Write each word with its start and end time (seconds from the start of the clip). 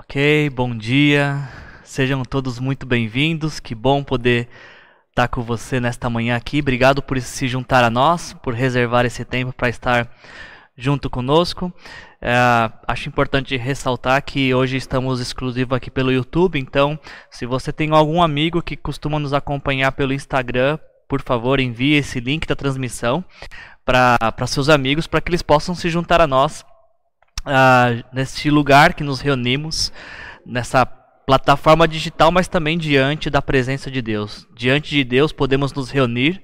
Ok, 0.00 0.48
bom 0.54 0.74
dia. 0.74 1.46
Sejam 1.84 2.22
todos 2.22 2.58
muito 2.58 2.86
bem-vindos. 2.86 3.60
Que 3.60 3.74
bom 3.74 4.02
poder 4.02 4.48
estar 5.10 5.28
com 5.28 5.42
você 5.42 5.78
nesta 5.78 6.08
manhã 6.08 6.36
aqui. 6.36 6.60
Obrigado 6.60 7.02
por 7.02 7.20
se 7.20 7.46
juntar 7.46 7.84
a 7.84 7.90
nós, 7.90 8.32
por 8.42 8.54
reservar 8.54 9.04
esse 9.04 9.26
tempo 9.26 9.52
para 9.52 9.68
estar 9.68 10.10
junto 10.74 11.10
conosco. 11.10 11.70
É, 12.18 12.34
acho 12.88 13.10
importante 13.10 13.58
ressaltar 13.58 14.22
que 14.22 14.54
hoje 14.54 14.78
estamos 14.78 15.20
exclusivos 15.20 15.76
aqui 15.76 15.90
pelo 15.90 16.10
YouTube, 16.10 16.58
então 16.58 16.98
se 17.30 17.44
você 17.44 17.70
tem 17.70 17.90
algum 17.90 18.22
amigo 18.22 18.62
que 18.62 18.78
costuma 18.78 19.18
nos 19.18 19.34
acompanhar 19.34 19.92
pelo 19.92 20.14
Instagram, 20.14 20.78
por 21.06 21.20
favor 21.20 21.60
envie 21.60 21.96
esse 21.96 22.20
link 22.20 22.46
da 22.46 22.56
transmissão 22.56 23.22
para 23.84 24.46
seus 24.46 24.70
amigos 24.70 25.06
para 25.06 25.20
que 25.20 25.28
eles 25.30 25.42
possam 25.42 25.74
se 25.74 25.90
juntar 25.90 26.22
a 26.22 26.26
nós 26.26 26.64
uh, 27.40 28.04
neste 28.12 28.50
lugar 28.50 28.94
que 28.94 29.04
nos 29.04 29.20
reunimos, 29.20 29.92
nessa 30.44 30.84
plataforma 30.84 31.86
digital, 31.86 32.32
mas 32.32 32.48
também 32.48 32.76
diante 32.76 33.30
da 33.30 33.40
presença 33.40 33.90
de 33.90 34.02
Deus. 34.02 34.46
Diante 34.56 34.90
de 34.90 35.04
Deus 35.04 35.32
podemos 35.32 35.72
nos 35.72 35.90
reunir, 35.90 36.42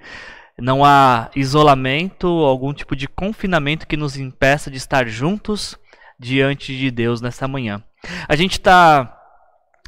não 0.59 0.85
há 0.85 1.31
isolamento, 1.35 2.27
algum 2.27 2.73
tipo 2.73 2.95
de 2.95 3.09
confinamento 3.09 3.87
que 3.87 3.97
nos 3.97 4.17
impeça 4.17 4.71
de 4.71 4.77
estar 4.77 5.07
juntos 5.09 5.77
diante 6.19 6.77
de 6.77 6.91
Deus 6.91 7.21
nessa 7.21 7.47
manhã. 7.49 7.83
A 8.29 8.37
gente 8.37 8.53
está 8.53 9.16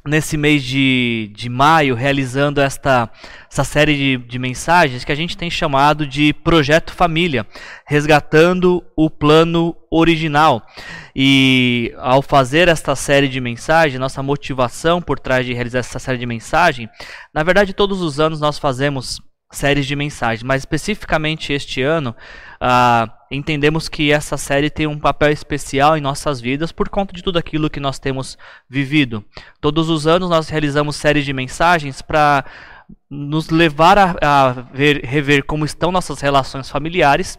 nesse 0.08 0.36
mês 0.36 0.64
de, 0.64 1.30
de 1.34 1.48
maio 1.48 1.94
realizando 1.94 2.60
esta 2.60 3.10
essa 3.50 3.64
série 3.64 3.96
de, 3.96 4.16
de 4.26 4.38
mensagens 4.38 5.04
que 5.04 5.12
a 5.12 5.14
gente 5.14 5.36
tem 5.36 5.50
chamado 5.50 6.06
de 6.06 6.32
Projeto 6.32 6.92
Família, 6.92 7.46
resgatando 7.86 8.84
o 8.94 9.08
plano 9.08 9.74
original. 9.90 10.66
E 11.16 11.94
ao 11.98 12.20
fazer 12.20 12.68
esta 12.68 12.94
série 12.94 13.26
de 13.26 13.40
mensagens, 13.40 13.98
nossa 13.98 14.22
motivação 14.22 15.00
por 15.00 15.18
trás 15.18 15.46
de 15.46 15.54
realizar 15.54 15.78
essa 15.78 15.98
série 15.98 16.18
de 16.18 16.26
mensagens, 16.26 16.90
na 17.32 17.42
verdade 17.42 17.72
todos 17.72 18.02
os 18.02 18.20
anos 18.20 18.38
nós 18.38 18.58
fazemos 18.58 19.20
séries 19.50 19.86
de 19.86 19.96
mensagens, 19.96 20.42
mas 20.42 20.62
especificamente 20.62 21.52
este 21.52 21.80
ano, 21.82 22.14
uh, 22.62 23.17
entendemos 23.30 23.88
que 23.88 24.10
essa 24.10 24.36
série 24.36 24.70
tem 24.70 24.86
um 24.86 24.98
papel 24.98 25.30
especial 25.30 25.96
em 25.96 26.00
nossas 26.00 26.40
vidas 26.40 26.72
por 26.72 26.88
conta 26.88 27.12
de 27.12 27.22
tudo 27.22 27.38
aquilo 27.38 27.70
que 27.70 27.80
nós 27.80 27.98
temos 27.98 28.38
vivido. 28.68 29.24
Todos 29.60 29.90
os 29.90 30.06
anos 30.06 30.30
nós 30.30 30.48
realizamos 30.48 30.96
séries 30.96 31.24
de 31.24 31.32
mensagens 31.32 32.00
para 32.02 32.44
nos 33.10 33.50
levar 33.50 33.98
a, 33.98 34.14
a 34.22 34.52
ver, 34.52 35.04
rever 35.04 35.44
como 35.44 35.64
estão 35.64 35.92
nossas 35.92 36.20
relações 36.20 36.70
familiares 36.70 37.38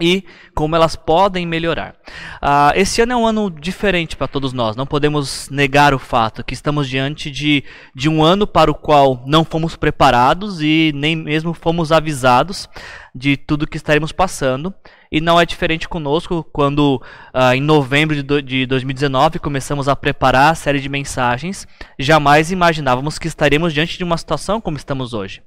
e 0.00 0.24
como 0.54 0.76
elas 0.76 0.94
podem 0.94 1.44
melhorar. 1.44 1.96
Uh, 2.40 2.72
esse 2.76 3.02
ano 3.02 3.12
é 3.12 3.16
um 3.16 3.26
ano 3.26 3.50
diferente 3.50 4.16
para 4.16 4.28
todos 4.28 4.52
nós, 4.52 4.76
não 4.76 4.86
podemos 4.86 5.48
negar 5.50 5.92
o 5.92 5.98
fato 5.98 6.44
que 6.44 6.54
estamos 6.54 6.88
diante 6.88 7.30
de, 7.30 7.64
de 7.94 8.08
um 8.08 8.22
ano 8.22 8.46
para 8.46 8.70
o 8.70 8.74
qual 8.74 9.22
não 9.26 9.44
fomos 9.44 9.74
preparados 9.74 10.60
e 10.60 10.92
nem 10.94 11.16
mesmo 11.16 11.52
fomos 11.52 11.90
avisados 11.90 12.68
de 13.14 13.36
tudo 13.36 13.66
que 13.66 13.76
estaremos 13.76 14.12
passando. 14.12 14.72
E 15.10 15.20
não 15.20 15.40
é 15.40 15.46
diferente 15.46 15.88
conosco 15.88 16.44
quando, 16.52 17.02
uh, 17.34 17.52
em 17.54 17.60
novembro 17.60 18.22
de, 18.22 18.42
de 18.42 18.66
2019, 18.66 19.38
começamos 19.38 19.88
a 19.88 19.96
preparar 19.96 20.52
a 20.52 20.54
série 20.54 20.80
de 20.80 20.88
mensagens. 20.88 21.66
Jamais 21.98 22.50
imaginávamos 22.50 23.18
que 23.18 23.28
estaremos 23.28 23.72
diante 23.72 23.96
de 23.96 24.04
uma 24.04 24.16
situação 24.16 24.60
como 24.60 24.76
estamos 24.76 25.14
hoje. 25.14 25.42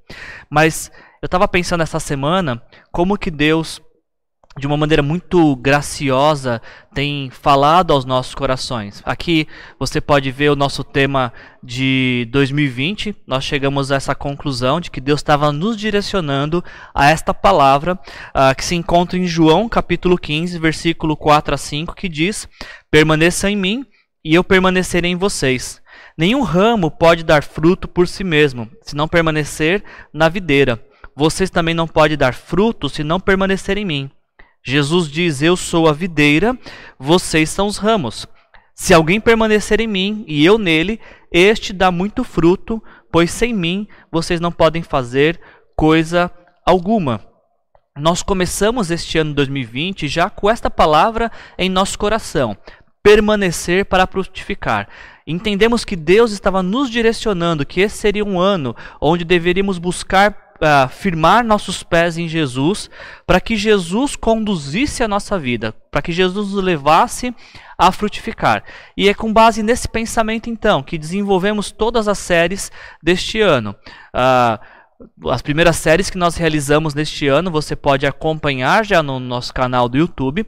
Mas 0.50 0.92
eu 1.22 1.28
estava 1.28 1.48
pensando 1.48 1.84
essa 1.84 2.00
semana 2.00 2.62
como 2.92 3.18
que 3.18 3.30
Deus 3.30 3.82
de 4.62 4.68
uma 4.68 4.78
maneira 4.78 5.02
muito 5.02 5.56
graciosa, 5.56 6.62
tem 6.94 7.32
falado 7.32 7.92
aos 7.92 8.06
nossos 8.06 8.36
corações. 8.36 9.02
Aqui 9.04 9.48
você 9.80 10.00
pode 10.00 10.30
ver 10.30 10.52
o 10.52 10.56
nosso 10.56 10.84
tema 10.84 11.34
de 11.64 12.28
2020. 12.32 13.16
Nós 13.26 13.44
chegamos 13.44 13.92
a 13.92 13.96
essa 13.96 14.14
conclusão 14.14 14.80
de 14.80 14.92
que 14.92 15.02
Deus 15.02 15.20
estava 15.20 15.52
nos 15.52 15.76
direcionando 15.76 16.64
a 16.94 17.10
esta 17.10 17.34
palavra 17.34 17.94
uh, 17.94 18.56
que 18.56 18.64
se 18.64 18.76
encontra 18.76 19.18
em 19.18 19.26
João 19.26 19.68
capítulo 19.68 20.16
15, 20.16 20.60
versículo 20.60 21.18
4 21.18 21.56
a 21.56 21.58
5, 21.58 21.96
que 21.96 22.08
diz: 22.08 22.48
Permaneçam 22.92 23.50
em 23.50 23.56
mim 23.56 23.86
e 24.24 24.36
eu 24.36 24.44
permanecerei 24.44 25.10
em 25.10 25.16
vocês. 25.16 25.82
Nenhum 26.16 26.44
ramo 26.44 26.92
pode 26.92 27.24
dar 27.24 27.42
fruto 27.42 27.88
por 27.88 28.08
si 28.08 28.24
mesmo, 28.24 28.70
se 28.84 28.96
não 28.96 29.08
permanecer 29.08 29.84
na 30.14 30.30
videira. 30.30 30.80
Vocês 31.16 31.50
também 31.50 31.74
não 31.74 31.88
podem 31.88 32.16
dar 32.16 32.36
fruto 32.36 32.88
se 32.88 33.04
não 33.04 33.20
permanecer 33.20 33.76
em 33.80 33.86
mim. 33.86 34.12
Jesus 34.64 35.10
diz: 35.10 35.42
Eu 35.42 35.58
sou 35.58 35.88
a 35.88 35.94
videira, 35.94 36.58
vocês 37.00 37.50
são 37.50 37.68
os 37.68 37.78
ramos. 37.78 38.28
Se 38.76 38.94
alguém 38.94 39.20
permanecer 39.20 39.80
em 39.80 39.88
mim 39.88 40.24
e 40.28 40.46
eu 40.46 40.58
nele, 40.58 41.00
este 41.32 41.74
dá 41.74 41.92
muito 41.92 42.24
fruto, 42.24 42.82
pois 43.12 43.32
sem 43.32 43.54
mim 43.54 43.88
vocês 44.12 44.40
não 44.40 44.52
podem 44.52 44.82
fazer 44.82 45.40
coisa 45.76 46.32
alguma. 46.66 47.22
Nós 47.98 48.24
começamos 48.24 48.90
este 48.90 49.18
ano 49.18 49.34
2020 49.34 50.08
já 50.08 50.30
com 50.30 50.50
esta 50.50 50.70
palavra 50.70 51.32
em 51.58 51.70
nosso 51.70 51.98
coração: 51.98 52.56
permanecer 53.04 53.86
para 53.86 54.08
frutificar. 54.08 54.88
Entendemos 55.26 55.86
que 55.86 55.96
Deus 55.96 56.32
estava 56.32 56.64
nos 56.64 56.90
direcionando, 56.90 57.66
que 57.66 57.82
esse 57.82 57.98
seria 57.98 58.26
um 58.26 58.40
ano 58.40 58.76
onde 59.00 59.24
deveríamos 59.24 59.78
buscar 59.78 60.41
uh, 60.62 60.88
firmar 60.88 61.44
nossos 61.44 61.84
pés 61.84 62.18
em 62.18 62.28
Jesus, 62.28 62.90
para 63.26 63.42
que 63.42 63.56
Jesus 63.56 64.16
conduzisse 64.16 65.04
a 65.04 65.08
nossa 65.08 65.38
vida, 65.38 65.74
para 65.90 66.02
que 66.02 66.12
Jesus 66.12 66.54
nos 66.54 66.64
levasse 66.64 67.36
a 67.78 67.92
frutificar. 67.92 68.64
E 68.96 69.10
é 69.10 69.14
com 69.14 69.34
base 69.34 69.64
nesse 69.64 69.88
pensamento, 69.88 70.50
então, 70.50 70.84
que 70.84 70.98
desenvolvemos 70.98 71.72
todas 71.72 72.08
as 72.08 72.20
séries 72.20 72.72
deste 73.02 73.42
ano. 73.42 73.76
Uh, 74.14 74.60
as 75.32 75.42
primeiras 75.42 75.78
séries 75.78 76.12
que 76.12 76.18
nós 76.18 76.36
realizamos 76.36 76.94
neste 76.94 77.28
ano 77.28 77.50
você 77.50 77.76
pode 77.76 78.06
acompanhar 78.06 78.86
já 78.86 79.02
no 79.02 79.20
nosso 79.20 79.52
canal 79.52 79.90
do 79.90 79.98
YouTube. 79.98 80.42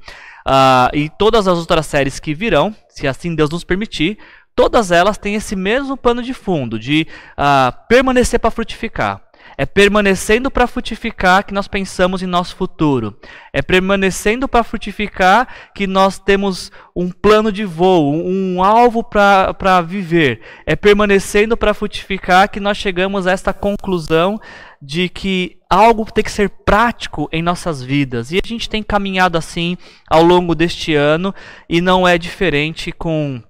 Uh, 0.45 0.94
e 0.94 1.09
todas 1.09 1.47
as 1.47 1.57
outras 1.57 1.85
séries 1.88 2.19
que 2.19 2.34
virão, 2.34 2.75
se 2.90 3.07
assim 3.07 3.34
Deus 3.34 3.50
nos 3.50 3.63
permitir, 3.63 4.19
todas 4.56 4.91
elas 4.91 5.18
têm 5.18 5.35
esse 5.35 5.56
mesmo 5.56 5.97
pano 5.97 6.22
de 6.22 6.34
fundo 6.34 6.78
de 6.78 7.07
uh, 7.31 7.74
permanecer 7.88 8.40
para 8.40 8.51
frutificar. 8.51 9.22
É 9.58 9.66
permanecendo 9.66 10.50
para 10.50 10.68
frutificar 10.68 11.46
que 11.46 11.53
nós 11.53 11.68
pensamos 11.68 12.22
em 12.22 12.28
nosso 12.28 12.56
futuro. 12.56 13.18
É 13.52 13.62
permanecendo 13.62 14.47
para 14.47 14.64
frutificar 14.64 15.47
que 15.75 15.86
nós 15.86 16.18
temos 16.18 16.72
um 16.96 17.12
plano 17.12 17.52
de 17.52 17.66
voo, 17.66 18.13
um 18.13 18.63
alvo 18.63 19.03
para 19.03 19.81
viver. 19.81 20.42
É 20.66 20.75
permanecendo 20.75 21.56
para 21.56 21.74
frutificar 21.74 22.50
que 22.50 22.59
nós 22.59 22.78
chegamos 22.78 23.28
a 23.28 23.31
esta 23.31 23.53
conclusão 23.53 24.40
de 24.81 25.08
que 25.08 25.58
algo 25.69 26.06
tem 26.12 26.24
que 26.24 26.31
ser 26.31 26.50
prático 26.50 27.30
em 27.31 27.42
nossas 27.42 27.81
vidas. 27.81 28.31
E 28.31 28.40
a 28.44 28.47
gente 28.47 28.69
tem 28.69 28.84
caminhado 28.84 29.38
assim 29.38 29.78
ao 30.09 30.22
longo 30.22 30.53
deste 30.53 30.94
ano 30.94 31.34
e 31.69 31.80
não 31.80 32.08
é 32.08 32.18
diferente 32.18 32.92
com, 32.92 33.42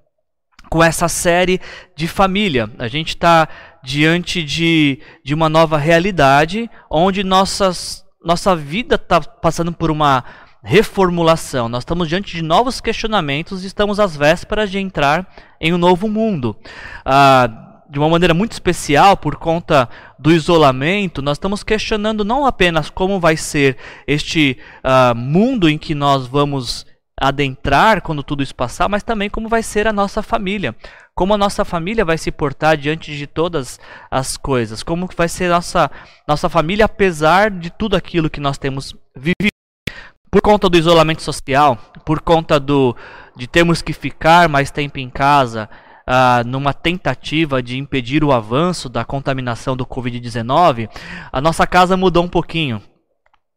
com 0.70 0.84
essa 0.84 1.08
série 1.08 1.60
de 1.96 2.08
família. 2.08 2.70
A 2.78 2.88
gente 2.88 3.10
está 3.10 3.48
diante 3.84 4.42
de, 4.42 5.00
de 5.24 5.34
uma 5.34 5.50
nova 5.50 5.78
realidade, 5.78 6.70
onde 6.90 7.24
nossas, 7.24 8.06
nossa 8.24 8.56
vida 8.56 8.96
está 8.96 9.20
passando 9.20 9.74
por 9.74 9.92
uma 9.92 10.24
reformulação. 10.64 11.68
Nós 11.68 11.82
estamos 11.82 12.08
diante 12.08 12.36
de 12.36 12.42
novos 12.42 12.80
questionamentos 12.80 13.64
e 13.64 13.68
estamos 13.68 14.00
às 14.00 14.16
vésperas 14.16 14.72
de 14.72 14.80
entrar 14.80 15.28
em 15.60 15.74
um 15.74 15.78
novo 15.78 16.08
mundo. 16.08 16.56
Ah, 17.04 17.64
de 17.94 18.00
uma 18.00 18.10
maneira 18.10 18.34
muito 18.34 18.54
especial, 18.54 19.16
por 19.16 19.36
conta 19.36 19.88
do 20.18 20.32
isolamento, 20.32 21.22
nós 21.22 21.36
estamos 21.36 21.64
questionando 21.64 22.26
não 22.26 22.44
apenas 22.44 22.90
como 22.90 23.20
vai 23.20 23.38
ser 23.38 23.78
este 24.08 24.58
uh, 24.84 25.16
mundo 25.16 25.70
em 25.70 25.78
que 25.78 25.94
nós 25.94 26.26
vamos 26.26 26.88
adentrar 27.28 28.02
quando 28.02 28.24
tudo 28.24 28.44
isso 28.44 28.56
passar, 28.56 28.90
mas 28.90 29.04
também 29.04 29.30
como 29.30 29.48
vai 29.48 29.64
ser 29.64 29.88
a 29.88 29.94
nossa 29.94 30.22
família 30.22 30.76
como 31.16 31.34
a 31.34 31.38
nossa 31.38 31.64
família 31.64 32.04
vai 32.04 32.18
se 32.18 32.32
portar 32.32 32.76
diante 32.76 33.16
de 33.16 33.28
todas 33.28 33.80
as 34.10 34.36
coisas, 34.36 34.82
como 34.82 35.08
vai 35.16 35.30
ser 35.30 35.50
nossa 35.50 35.92
nossa 36.28 36.50
família 36.50 36.86
apesar 36.86 37.52
de 37.52 37.70
tudo 37.70 37.96
aquilo 37.96 38.30
que 38.30 38.40
nós 38.40 38.58
temos 38.58 38.96
vivido. 39.16 39.54
Por 40.32 40.42
conta 40.42 40.68
do 40.68 40.78
isolamento 40.78 41.22
social, 41.22 41.78
por 42.04 42.20
conta 42.20 42.60
do 42.60 42.96
de 43.36 43.48
termos 43.48 43.82
que 43.82 43.94
ficar 43.94 44.50
mais 44.50 44.72
tempo 44.72 44.98
em 44.98 45.10
casa, 45.10 45.70
ah, 46.06 46.42
numa 46.46 46.74
tentativa 46.74 47.62
de 47.62 47.78
impedir 47.78 48.24
o 48.24 48.32
avanço 48.32 48.90
da 48.90 49.06
contaminação 49.06 49.78
do 49.78 49.86
Covid-19, 49.86 50.90
a 51.32 51.40
nossa 51.40 51.68
casa 51.68 51.96
mudou 51.96 52.24
um 52.24 52.28
pouquinho. 52.28 52.82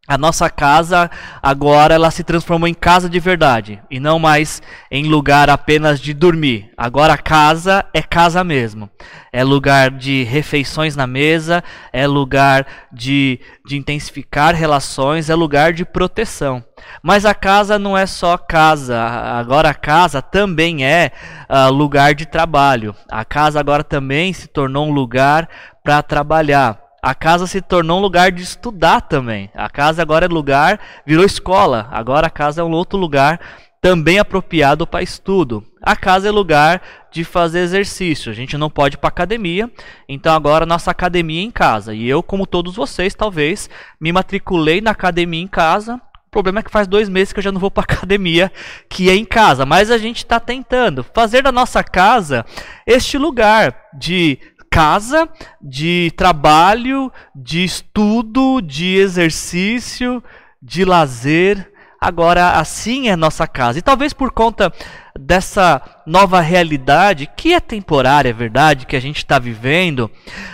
A 0.09 0.17
nossa 0.17 0.49
casa 0.49 1.11
agora 1.43 1.95
ela 1.95 2.13
se 2.13 2.23
transformou 2.23 2.69
em 2.69 2.75
casa 2.75 3.11
de 3.11 3.19
verdade 3.19 3.81
e 3.91 3.99
não 3.99 4.21
mais 4.21 4.63
em 4.89 5.05
lugar 5.05 5.51
apenas 5.51 5.99
de 5.99 6.15
dormir. 6.15 6.71
Agora 6.77 7.15
a 7.15 7.19
casa 7.19 7.85
é 7.93 8.01
casa 8.01 8.45
mesmo. 8.45 8.89
É 9.33 9.43
lugar 9.43 9.91
de 9.91 10.23
refeições 10.23 10.95
na 10.95 11.09
mesa, 11.09 11.63
é 11.93 12.07
lugar 12.07 12.67
de, 12.93 13.41
de 13.67 13.77
intensificar 13.77 14.55
relações, 14.55 15.29
é 15.29 15.35
lugar 15.35 15.73
de 15.73 15.85
proteção. 15.85 16.65
Mas 17.03 17.25
a 17.25 17.35
casa 17.35 17.77
não 17.77 17.99
é 17.99 18.07
só 18.07 18.39
casa. 18.39 19.01
Agora 19.01 19.71
a 19.71 19.75
casa 19.75 20.23
também 20.23 20.85
é 20.85 21.11
uh, 21.51 21.73
lugar 21.73 22.15
de 22.15 22.27
trabalho. 22.27 22.95
A 23.11 23.25
casa 23.25 23.59
agora 23.59 23.83
também 23.83 24.33
se 24.33 24.47
tornou 24.47 24.87
um 24.87 24.93
lugar 24.93 25.49
para 25.83 26.01
trabalhar 26.03 26.86
a 27.07 27.15
casa 27.15 27.47
se 27.47 27.61
tornou 27.61 27.99
um 27.99 28.03
lugar 28.03 28.33
de 28.33 28.43
estudar 28.43 29.01
também. 29.01 29.49
A 29.55 29.71
casa 29.71 30.03
agora 30.03 30.25
é 30.25 30.29
lugar, 30.29 30.81
virou 31.07 31.25
escola. 31.25 31.87
Agora 31.93 32.27
a 32.27 32.31
casa 32.31 32.63
é 32.63 32.65
um 32.65 32.73
outro 32.73 32.99
lugar 32.99 33.39
também 33.81 34.19
apropriado 34.19 34.85
para 34.89 35.05
estudo. 35.05 35.63
A 35.81 35.95
casa 35.95 36.27
é 36.27 36.33
lugar 36.33 36.83
de 37.13 37.23
fazer 37.23 37.61
exercício. 37.61 38.29
A 38.29 38.35
gente 38.35 38.59
não 38.59 38.69
pode 38.69 38.97
ir 38.97 38.99
para 38.99 39.07
academia, 39.07 39.71
então 40.09 40.35
agora 40.35 40.67
nossa 40.67 40.91
academia 40.91 41.43
é 41.43 41.45
em 41.45 41.51
casa. 41.53 41.95
E 41.95 42.09
eu, 42.09 42.25
como 42.25 42.45
todos 42.45 42.75
vocês, 42.75 43.15
talvez 43.15 43.71
me 44.01 44.11
matriculei 44.11 44.81
na 44.81 44.91
academia 44.91 45.41
em 45.41 45.47
casa. 45.47 46.01
O 46.27 46.31
problema 46.33 46.59
é 46.59 46.63
que 46.65 46.73
faz 46.73 46.89
dois 46.89 47.09
meses 47.09 47.33
que 47.33 47.39
eu 47.39 47.45
já 47.45 47.53
não 47.53 47.61
vou 47.61 47.71
para 47.71 47.85
academia, 47.95 48.51
que 48.91 49.09
é 49.09 49.15
em 49.15 49.25
casa. 49.25 49.65
Mas 49.65 49.93
a 49.93 49.97
gente 49.97 50.17
está 50.17 50.41
tentando 50.41 51.07
fazer 51.15 51.45
da 51.45 51.53
nossa 51.53 51.85
casa 51.85 52.45
este 52.85 53.17
lugar 53.17 53.77
de 53.97 54.41
casa, 54.71 55.29
de 55.61 56.13
trabalho, 56.17 57.13
de 57.35 57.65
estudo, 57.65 58.61
de 58.61 58.97
exercício, 58.97 60.23
de 60.63 60.85
lazer. 60.85 61.73
Agora, 62.01 62.53
assim 62.53 63.09
é 63.09 63.17
nossa 63.17 63.47
casa. 63.47 63.79
E 63.79 63.83
talvez 63.83 64.13
por 64.13 64.31
conta 64.31 64.73
dessa 65.19 65.81
nova 66.07 66.41
realidade, 66.41 67.29
que 67.37 67.55
é 67.55 67.61
temporária, 67.61 68.29
é 68.29 68.33
verdade, 68.33 68.87
que 68.87 68.95
a 68.95 69.01
gente 69.01 69.17
está 69.17 69.39
vivendo, 69.39 70.11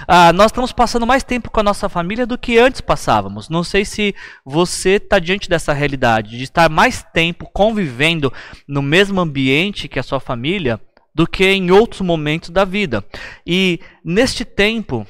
ah, 0.07 0.33
nós 0.33 0.47
estamos 0.47 0.73
passando 0.73 1.07
mais 1.07 1.25
tempo 1.25 1.51
com 1.51 1.61
a 1.61 1.65
nossa 1.65 1.89
família 1.89 2.27
do 2.27 2.39
que 2.39 2.59
antes 2.59 2.81
passávamos. 2.81 3.49
Não 3.49 3.65
sei 3.65 3.85
se 3.85 4.15
você 4.45 4.91
está 4.91 5.19
diante 5.19 5.49
dessa 5.49 5.73
realidade, 5.73 6.39
de 6.39 6.45
estar 6.45 6.71
mais 6.71 7.05
tempo 7.13 7.49
convivendo 7.53 8.33
no 8.67 8.81
mesmo 8.81 9.21
ambiente 9.21 9.89
que 9.89 9.99
a 9.99 10.03
sua 10.03 10.21
família 10.21 10.81
do 11.15 11.27
que 11.27 11.45
em 11.45 11.71
outros 11.71 12.01
momentos 12.01 12.51
da 12.51 12.65
vida. 12.65 13.05
E 13.47 13.81
neste 14.05 14.45
tempo 14.45 15.07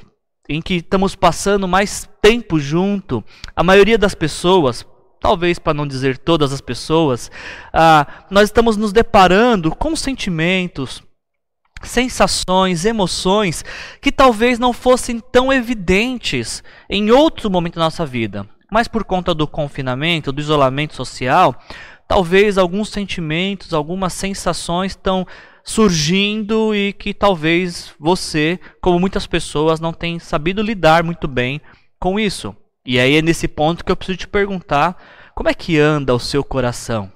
em 0.47 0.61
que 0.61 0.75
estamos 0.75 1.15
passando 1.15 1.67
mais 1.67 2.09
tempo 2.21 2.59
junto, 2.59 3.23
a 3.55 3.63
maioria 3.63 3.97
das 3.97 4.13
pessoas, 4.13 4.85
talvez 5.19 5.57
para 5.57 5.73
não 5.73 5.87
dizer 5.87 6.17
todas 6.17 6.51
as 6.51 6.59
pessoas, 6.59 7.31
ah, 7.71 8.25
nós 8.29 8.45
estamos 8.45 8.75
nos 8.75 8.91
deparando 8.91 9.73
com 9.73 9.95
sentimentos, 9.95 11.01
sensações, 11.81 12.85
emoções 12.85 13.63
que 14.01 14.11
talvez 14.11 14.59
não 14.59 14.73
fossem 14.73 15.19
tão 15.19 15.51
evidentes 15.51 16.63
em 16.89 17.11
outro 17.11 17.49
momento 17.49 17.75
da 17.75 17.85
nossa 17.85 18.05
vida. 18.05 18.47
Mas 18.71 18.87
por 18.87 19.03
conta 19.03 19.33
do 19.33 19.47
confinamento, 19.47 20.31
do 20.31 20.41
isolamento 20.41 20.95
social, 20.95 21.55
talvez 22.07 22.57
alguns 22.57 22.89
sentimentos, 22.89 23.73
algumas 23.73 24.13
sensações 24.13 24.93
estão 24.93 25.27
surgindo 25.63 26.75
e 26.75 26.91
que 26.93 27.13
talvez 27.13 27.93
você, 27.99 28.59
como 28.81 28.99
muitas 28.99 29.25
pessoas, 29.25 29.79
não 29.79 29.93
tenha 29.93 30.19
sabido 30.19 30.61
lidar 30.61 31.03
muito 31.03 31.27
bem 31.27 31.61
com 31.99 32.19
isso. 32.19 32.55
E 32.85 32.99
aí 32.99 33.15
é 33.15 33.21
nesse 33.21 33.47
ponto 33.47 33.83
que 33.83 33.91
eu 33.91 33.95
preciso 33.95 34.19
te 34.19 34.27
perguntar: 34.27 34.97
como 35.33 35.49
é 35.49 35.53
que 35.53 35.79
anda 35.79 36.13
o 36.13 36.19
seu 36.19 36.43
coração? 36.43 37.11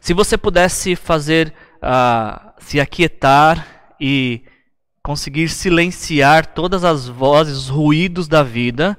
Se 0.00 0.14
você 0.14 0.38
pudesse 0.38 0.94
fazer, 0.96 1.52
uh, 1.76 2.52
se 2.58 2.80
aquietar 2.80 3.94
e 4.00 4.42
conseguir 5.02 5.48
silenciar 5.48 6.46
todas 6.46 6.84
as 6.84 7.08
vozes, 7.08 7.56
os 7.56 7.68
ruídos 7.68 8.28
da 8.28 8.42
vida, 8.42 8.98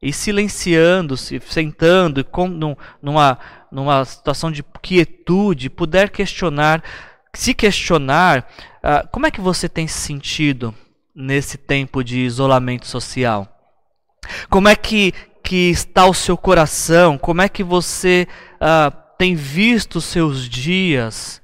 e 0.00 0.12
silenciando-se, 0.12 1.40
sentando 1.46 2.24
com, 2.24 2.48
num, 2.48 2.76
numa, 3.02 3.38
numa 3.70 4.04
situação 4.04 4.50
de 4.50 4.62
quietude, 4.82 5.70
puder 5.70 6.10
questionar 6.10 6.82
se 7.36 7.52
questionar 7.52 8.48
uh, 8.82 9.06
como 9.12 9.26
é 9.26 9.30
que 9.30 9.40
você 9.40 9.68
tem 9.68 9.86
se 9.86 9.98
sentido 9.98 10.74
nesse 11.14 11.58
tempo 11.58 12.02
de 12.02 12.20
isolamento 12.20 12.86
social. 12.86 13.46
Como 14.48 14.68
é 14.68 14.74
que, 14.74 15.12
que 15.42 15.70
está 15.70 16.06
o 16.06 16.14
seu 16.14 16.36
coração? 16.36 17.18
Como 17.18 17.42
é 17.42 17.48
que 17.48 17.62
você 17.62 18.26
uh, 18.54 18.94
tem 19.18 19.34
visto 19.34 20.00
seus 20.00 20.48
dias 20.48 21.42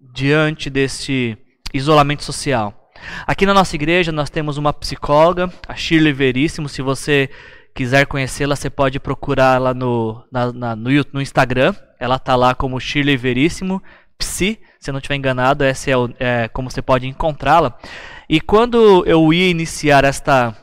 diante 0.00 0.70
desse 0.70 1.36
isolamento 1.72 2.24
social? 2.24 2.90
Aqui 3.26 3.44
na 3.44 3.54
nossa 3.54 3.76
igreja 3.76 4.10
nós 4.10 4.30
temos 4.30 4.56
uma 4.56 4.72
psicóloga, 4.72 5.52
a 5.68 5.74
Shirley 5.74 6.12
Veríssimo. 6.12 6.68
Se 6.68 6.80
você 6.80 7.28
quiser 7.74 8.06
conhecê-la, 8.06 8.56
você 8.56 8.70
pode 8.70 8.98
procurá-la 8.98 9.74
no, 9.74 10.24
no, 10.32 10.84
no 11.12 11.20
Instagram. 11.20 11.74
Ela 11.98 12.16
está 12.16 12.36
lá 12.36 12.54
como 12.54 12.80
Shirley 12.80 13.16
Veríssimo, 13.16 13.82
psi 14.18 14.58
se 14.80 14.88
eu 14.88 14.92
não 14.92 14.98
estiver 14.98 15.16
enganado, 15.16 15.62
essa 15.62 15.90
é, 15.90 15.96
o, 15.96 16.08
é 16.18 16.48
como 16.48 16.70
você 16.70 16.80
pode 16.80 17.06
encontrá-la. 17.06 17.78
E 18.26 18.40
quando 18.40 19.04
eu 19.06 19.30
ia 19.30 19.50
iniciar 19.50 20.04
esta 20.04 20.56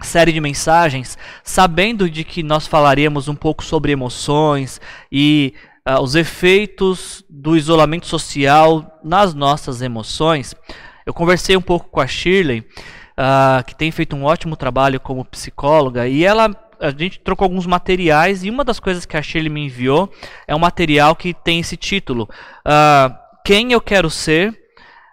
série 0.00 0.32
de 0.32 0.40
mensagens, 0.40 1.16
sabendo 1.44 2.10
de 2.10 2.24
que 2.24 2.42
nós 2.42 2.66
falaríamos 2.66 3.28
um 3.28 3.34
pouco 3.36 3.62
sobre 3.62 3.92
emoções 3.92 4.80
e 5.10 5.54
uh, 5.88 6.02
os 6.02 6.16
efeitos 6.16 7.24
do 7.30 7.56
isolamento 7.56 8.06
social 8.06 9.00
nas 9.04 9.34
nossas 9.34 9.80
emoções, 9.80 10.52
eu 11.06 11.14
conversei 11.14 11.56
um 11.56 11.62
pouco 11.62 11.88
com 11.88 12.00
a 12.00 12.08
Shirley, 12.08 12.60
uh, 12.60 13.64
que 13.64 13.76
tem 13.76 13.92
feito 13.92 14.16
um 14.16 14.24
ótimo 14.24 14.56
trabalho 14.56 14.98
como 14.98 15.24
psicóloga, 15.24 16.08
e 16.08 16.24
ela 16.24 16.50
a 16.80 16.90
gente 16.90 17.20
trocou 17.20 17.44
alguns 17.46 17.66
materiais 17.66 18.42
e 18.42 18.50
uma 18.50 18.64
das 18.64 18.80
coisas 18.80 19.06
que 19.06 19.16
a 19.16 19.22
Shirley 19.22 19.48
me 19.48 19.66
enviou 19.66 20.12
é 20.46 20.54
um 20.56 20.58
material 20.58 21.14
que 21.14 21.32
tem 21.32 21.60
esse 21.60 21.76
título. 21.76 22.28
Uh, 22.66 23.23
quem 23.44 23.72
eu 23.72 23.80
quero 23.80 24.08
ser 24.08 24.58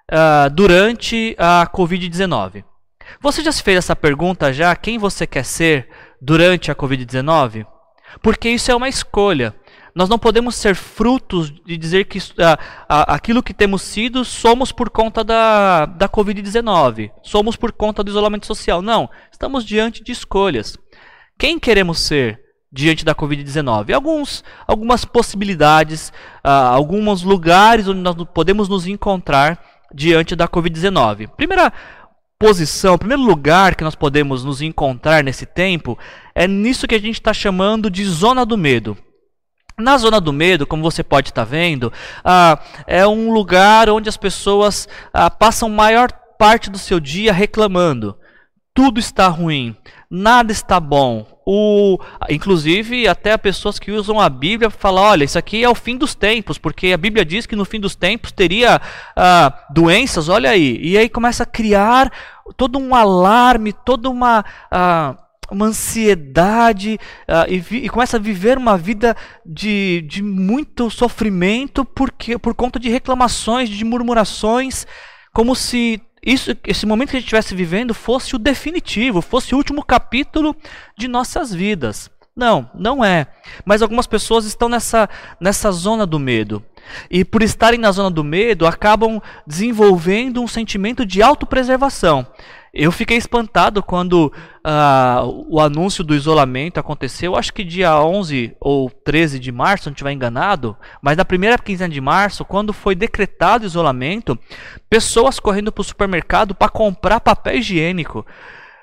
uh, 0.09 0.49
durante 0.49 1.35
a 1.37 1.67
Covid-19. 1.67 2.63
Você 3.19 3.43
já 3.43 3.51
se 3.51 3.61
fez 3.61 3.77
essa 3.77 3.95
pergunta 3.95 4.53
já? 4.53 4.73
Quem 4.73 4.97
você 4.97 5.27
quer 5.27 5.43
ser 5.43 5.89
durante 6.21 6.71
a 6.71 6.75
Covid-19? 6.75 7.65
Porque 8.21 8.49
isso 8.49 8.71
é 8.71 8.75
uma 8.75 8.87
escolha. 8.87 9.53
Nós 9.93 10.07
não 10.07 10.17
podemos 10.17 10.55
ser 10.55 10.75
frutos 10.75 11.51
de 11.51 11.75
dizer 11.75 12.05
que 12.05 12.19
uh, 12.19 12.57
aquilo 12.87 13.43
que 13.43 13.53
temos 13.53 13.81
sido 13.81 14.23
somos 14.23 14.71
por 14.71 14.89
conta 14.89 15.21
da, 15.21 15.85
da 15.85 16.07
Covid-19, 16.07 17.11
somos 17.21 17.57
por 17.57 17.73
conta 17.73 18.01
do 18.01 18.09
isolamento 18.09 18.47
social. 18.47 18.81
Não, 18.81 19.09
estamos 19.29 19.65
diante 19.65 20.01
de 20.01 20.13
escolhas. 20.13 20.77
Quem 21.37 21.59
queremos 21.59 21.99
ser? 21.99 22.39
Diante 22.71 23.03
da 23.03 23.13
Covid-19. 23.13 23.93
Alguns, 23.93 24.43
algumas 24.65 25.03
possibilidades, 25.03 26.09
uh, 26.45 26.49
alguns 26.49 27.21
lugares 27.21 27.87
onde 27.87 27.99
nós 27.99 28.15
podemos 28.33 28.69
nos 28.69 28.87
encontrar 28.87 29.59
diante 29.93 30.35
da 30.35 30.47
Covid-19. 30.47 31.27
Primeira 31.35 31.73
posição, 32.39 32.97
primeiro 32.97 33.21
lugar 33.21 33.75
que 33.75 33.83
nós 33.83 33.93
podemos 33.93 34.43
nos 34.43 34.61
encontrar 34.61 35.23
nesse 35.23 35.45
tempo 35.45 35.99
é 36.33 36.47
nisso 36.47 36.87
que 36.87 36.95
a 36.95 36.99
gente 36.99 37.15
está 37.15 37.33
chamando 37.33 37.89
de 37.89 38.03
zona 38.05 38.45
do 38.45 38.57
medo. 38.57 38.97
Na 39.77 39.97
zona 39.97 40.19
do 40.21 40.31
medo, 40.31 40.65
como 40.65 40.83
você 40.83 41.03
pode 41.03 41.29
estar 41.29 41.43
vendo, 41.43 41.87
uh, 41.87 42.59
é 42.87 43.05
um 43.05 43.31
lugar 43.31 43.89
onde 43.89 44.09
as 44.09 44.17
pessoas 44.17 44.87
uh, 45.07 45.29
passam 45.37 45.69
maior 45.69 46.11
parte 46.37 46.69
do 46.69 46.77
seu 46.77 46.99
dia 46.99 47.33
reclamando. 47.33 48.17
Tudo 48.73 48.99
está 48.99 49.27
ruim, 49.27 49.75
nada 50.09 50.51
está 50.51 50.79
bom, 50.79 51.25
o, 51.45 51.97
inclusive, 52.29 53.07
até 53.07 53.35
pessoas 53.37 53.79
que 53.79 53.91
usam 53.91 54.19
a 54.19 54.29
Bíblia 54.29 54.69
falam: 54.69 55.03
olha, 55.03 55.23
isso 55.23 55.37
aqui 55.37 55.63
é 55.63 55.69
o 55.69 55.75
fim 55.75 55.97
dos 55.97 56.13
tempos, 56.13 56.57
porque 56.57 56.91
a 56.91 56.97
Bíblia 56.97 57.25
diz 57.25 57.45
que 57.45 57.55
no 57.55 57.65
fim 57.65 57.79
dos 57.79 57.95
tempos 57.95 58.31
teria 58.31 58.79
ah, 59.15 59.65
doenças, 59.71 60.29
olha 60.29 60.51
aí. 60.51 60.79
E 60.81 60.97
aí 60.97 61.09
começa 61.09 61.43
a 61.43 61.45
criar 61.45 62.11
todo 62.55 62.77
um 62.77 62.93
alarme, 62.93 63.73
toda 63.73 64.09
uma. 64.09 64.45
Ah, 64.69 65.15
uma 65.51 65.65
ansiedade 65.65 66.97
uh, 67.27 67.45
e, 67.51 67.85
e, 67.85 67.89
começa 67.89 68.15
a 68.15 68.19
viver 68.21 68.57
uma 68.57 68.77
vida 68.77 69.13
de, 69.45 70.01
de 70.07 70.23
muito 70.23 70.89
sofrimento 70.89 71.83
porque, 71.83 72.39
por 72.39 72.55
conta 72.55 72.79
de 72.79 72.89
reclamações, 72.89 73.67
de 73.67 73.83
murmurações, 73.83 74.87
como 75.33 75.53
se 75.53 76.01
isso, 76.23 76.55
esse 76.65 76.85
momento 76.85 77.09
que 77.09 77.17
a 77.17 77.19
gente 77.19 77.27
estivesse 77.27 77.55
vivendo 77.55 77.93
fosse 77.93 78.35
o 78.35 78.39
definitivo, 78.39 79.21
fosse 79.21 79.55
o 79.55 79.57
último 79.57 79.83
capítulo 79.83 80.55
de 80.97 81.07
nossas 81.07 81.53
vidas. 81.53 82.09
Não, 82.35 82.69
não 82.73 83.03
é. 83.03 83.27
Mas 83.65 83.81
algumas 83.81 84.07
pessoas 84.07 84.45
estão 84.45 84.69
nessa, 84.69 85.09
nessa 85.39 85.71
zona 85.71 86.05
do 86.05 86.17
medo. 86.17 86.63
E 87.09 87.25
por 87.25 87.43
estarem 87.43 87.79
na 87.79 87.91
zona 87.91 88.09
do 88.09 88.23
medo, 88.23 88.65
acabam 88.65 89.21
desenvolvendo 89.45 90.41
um 90.41 90.47
sentimento 90.47 91.05
de 91.05 91.21
autopreservação. 91.21 92.25
Eu 92.73 92.89
fiquei 92.89 93.17
espantado 93.17 93.83
quando 93.83 94.31
uh, 94.65 95.45
o 95.49 95.59
anúncio 95.59 96.05
do 96.05 96.15
isolamento 96.15 96.79
aconteceu, 96.79 97.35
acho 97.35 97.53
que 97.53 97.65
dia 97.65 97.99
11 98.01 98.55
ou 98.61 98.89
13 98.89 99.37
de 99.39 99.51
março, 99.51 99.83
se 99.83 99.89
não 99.89 99.93
estiver 99.93 100.13
enganado, 100.13 100.77
mas 101.01 101.17
na 101.17 101.25
primeira 101.25 101.57
quinzena 101.57 101.93
de 101.93 101.99
março, 101.99 102.45
quando 102.45 102.71
foi 102.71 102.95
decretado 102.95 103.65
isolamento, 103.65 104.39
pessoas 104.89 105.37
correndo 105.37 105.69
para 105.69 105.81
o 105.81 105.83
supermercado 105.83 106.55
para 106.55 106.69
comprar 106.69 107.19
papel 107.19 107.57
higiênico. 107.57 108.25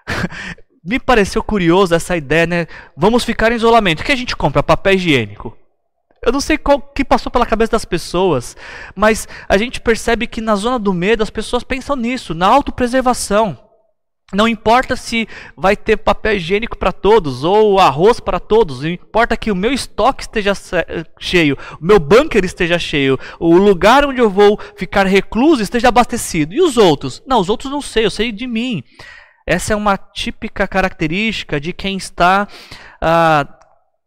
Me 0.89 0.99
pareceu 0.99 1.43
curioso 1.43 1.95
essa 1.95 2.17
ideia, 2.17 2.47
né? 2.47 2.67
Vamos 2.97 3.23
ficar 3.23 3.53
em 3.53 3.57
isolamento. 3.57 4.01
O 4.01 4.05
que 4.05 4.11
a 4.11 4.17
gente 4.17 4.35
compra? 4.35 4.63
Papel 4.63 4.95
higiênico. 4.95 5.55
Eu 6.25 6.33
não 6.33 6.41
sei 6.41 6.57
qual 6.57 6.81
que 6.81 7.05
passou 7.05 7.31
pela 7.31 7.45
cabeça 7.45 7.73
das 7.73 7.85
pessoas, 7.85 8.57
mas 8.97 9.29
a 9.47 9.59
gente 9.59 9.83
percebe 9.83 10.27
que 10.27 10.41
na 10.41 10.57
zona 10.57 10.79
do 10.79 10.95
medo 10.95 11.23
as 11.23 11.29
pessoas 11.29 11.63
pensam 11.63 11.95
nisso, 11.95 12.35
na 12.35 12.47
autopreservação. 12.47 13.59
Não 14.33 14.49
importa 14.49 14.97
se 14.97 15.29
vai 15.55 15.77
ter 15.77 15.99
papel 15.99 16.37
higiênico 16.37 16.79
para 16.79 16.93
todos 16.93 17.45
ou 17.45 17.79
arroz 17.79 18.19
para 18.19 18.41
todos, 18.41 18.83
importa 18.83 19.37
que 19.37 19.51
o 19.51 19.57
meu 19.57 19.73
estoque 19.73 20.23
esteja 20.23 20.53
cheio, 21.19 21.57
o 21.81 21.85
meu 21.85 21.99
bunker 21.99 22.45
esteja 22.45 22.79
cheio, 22.79 23.19
o 23.39 23.57
lugar 23.57 24.07
onde 24.07 24.21
eu 24.21 24.29
vou 24.29 24.59
ficar 24.75 25.07
recluso 25.07 25.63
esteja 25.63 25.89
abastecido. 25.89 26.55
E 26.55 26.63
os 26.63 26.79
outros? 26.79 27.23
Não, 27.27 27.41
os 27.41 27.51
outros 27.51 27.71
não 27.71 27.83
sei, 27.83 28.07
eu 28.07 28.11
sei 28.11 28.33
de 28.33 28.47
mim. 28.47 28.83
Essa 29.51 29.73
é 29.73 29.77
uma 29.77 29.97
típica 29.97 30.69
característica 30.69 31.59
de 31.59 31.73
quem 31.73 31.97
está 31.97 32.47
ah, 33.01 33.49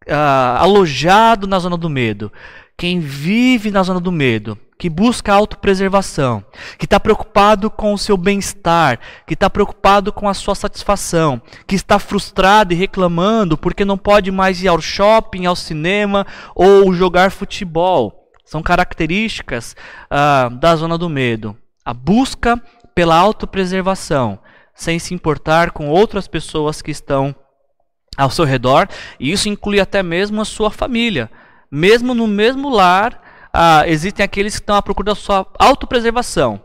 ah, 0.08 0.58
alojado 0.60 1.48
na 1.48 1.58
zona 1.58 1.76
do 1.76 1.90
medo, 1.90 2.32
quem 2.78 3.00
vive 3.00 3.72
na 3.72 3.82
zona 3.82 4.00
do 4.00 4.12
medo 4.12 4.56
que 4.78 4.88
busca 4.88 5.34
autopreservação, 5.34 6.44
que 6.78 6.86
está 6.86 7.00
preocupado 7.00 7.72
com 7.72 7.92
o 7.92 7.98
seu 7.98 8.18
bem-estar, 8.18 9.00
que 9.28 9.34
está 9.34 9.50
preocupado 9.50 10.14
com 10.14 10.30
a 10.30 10.34
sua 10.34 10.54
satisfação, 10.54 11.42
que 11.68 11.76
está 11.76 11.98
frustrado 11.98 12.74
e 12.74 12.76
reclamando 12.76 13.58
porque 13.58 13.86
não 13.86 13.98
pode 13.98 14.32
mais 14.32 14.62
ir 14.62 14.68
ao 14.68 14.80
shopping, 14.80 15.48
ao 15.48 15.56
cinema 15.56 16.26
ou 16.56 16.94
jogar 16.94 17.32
futebol. 17.32 18.32
São 18.46 18.62
características 18.62 19.76
ah, 20.08 20.50
da 20.52 20.76
zona 20.76 21.00
do 21.00 21.10
medo. 21.10 21.58
A 21.84 21.96
busca 21.96 22.62
pela 22.94 23.16
autopreservação, 23.16 24.40
sem 24.74 25.00
se 25.00 25.14
importar 25.14 25.72
com 25.72 25.90
outras 25.90 26.28
pessoas 26.28 26.82
que 26.82 26.92
estão 26.92 27.36
ao 28.18 28.30
seu 28.30 28.46
redor, 28.46 28.88
e 29.20 29.32
isso 29.32 29.50
inclui 29.50 29.80
até 29.80 30.04
mesmo 30.04 30.42
a 30.42 30.46
sua 30.46 30.70
família. 30.70 31.30
Mesmo 31.72 32.14
no 32.14 32.28
mesmo 32.28 32.70
lar, 32.70 33.22
ah, 33.54 33.84
existem 33.88 34.24
aqueles 34.24 34.56
que 34.56 34.62
estão 34.62 34.76
à 34.76 34.82
procura 34.82 35.12
da 35.12 35.16
sua 35.16 35.48
autopreservação. 35.58 36.62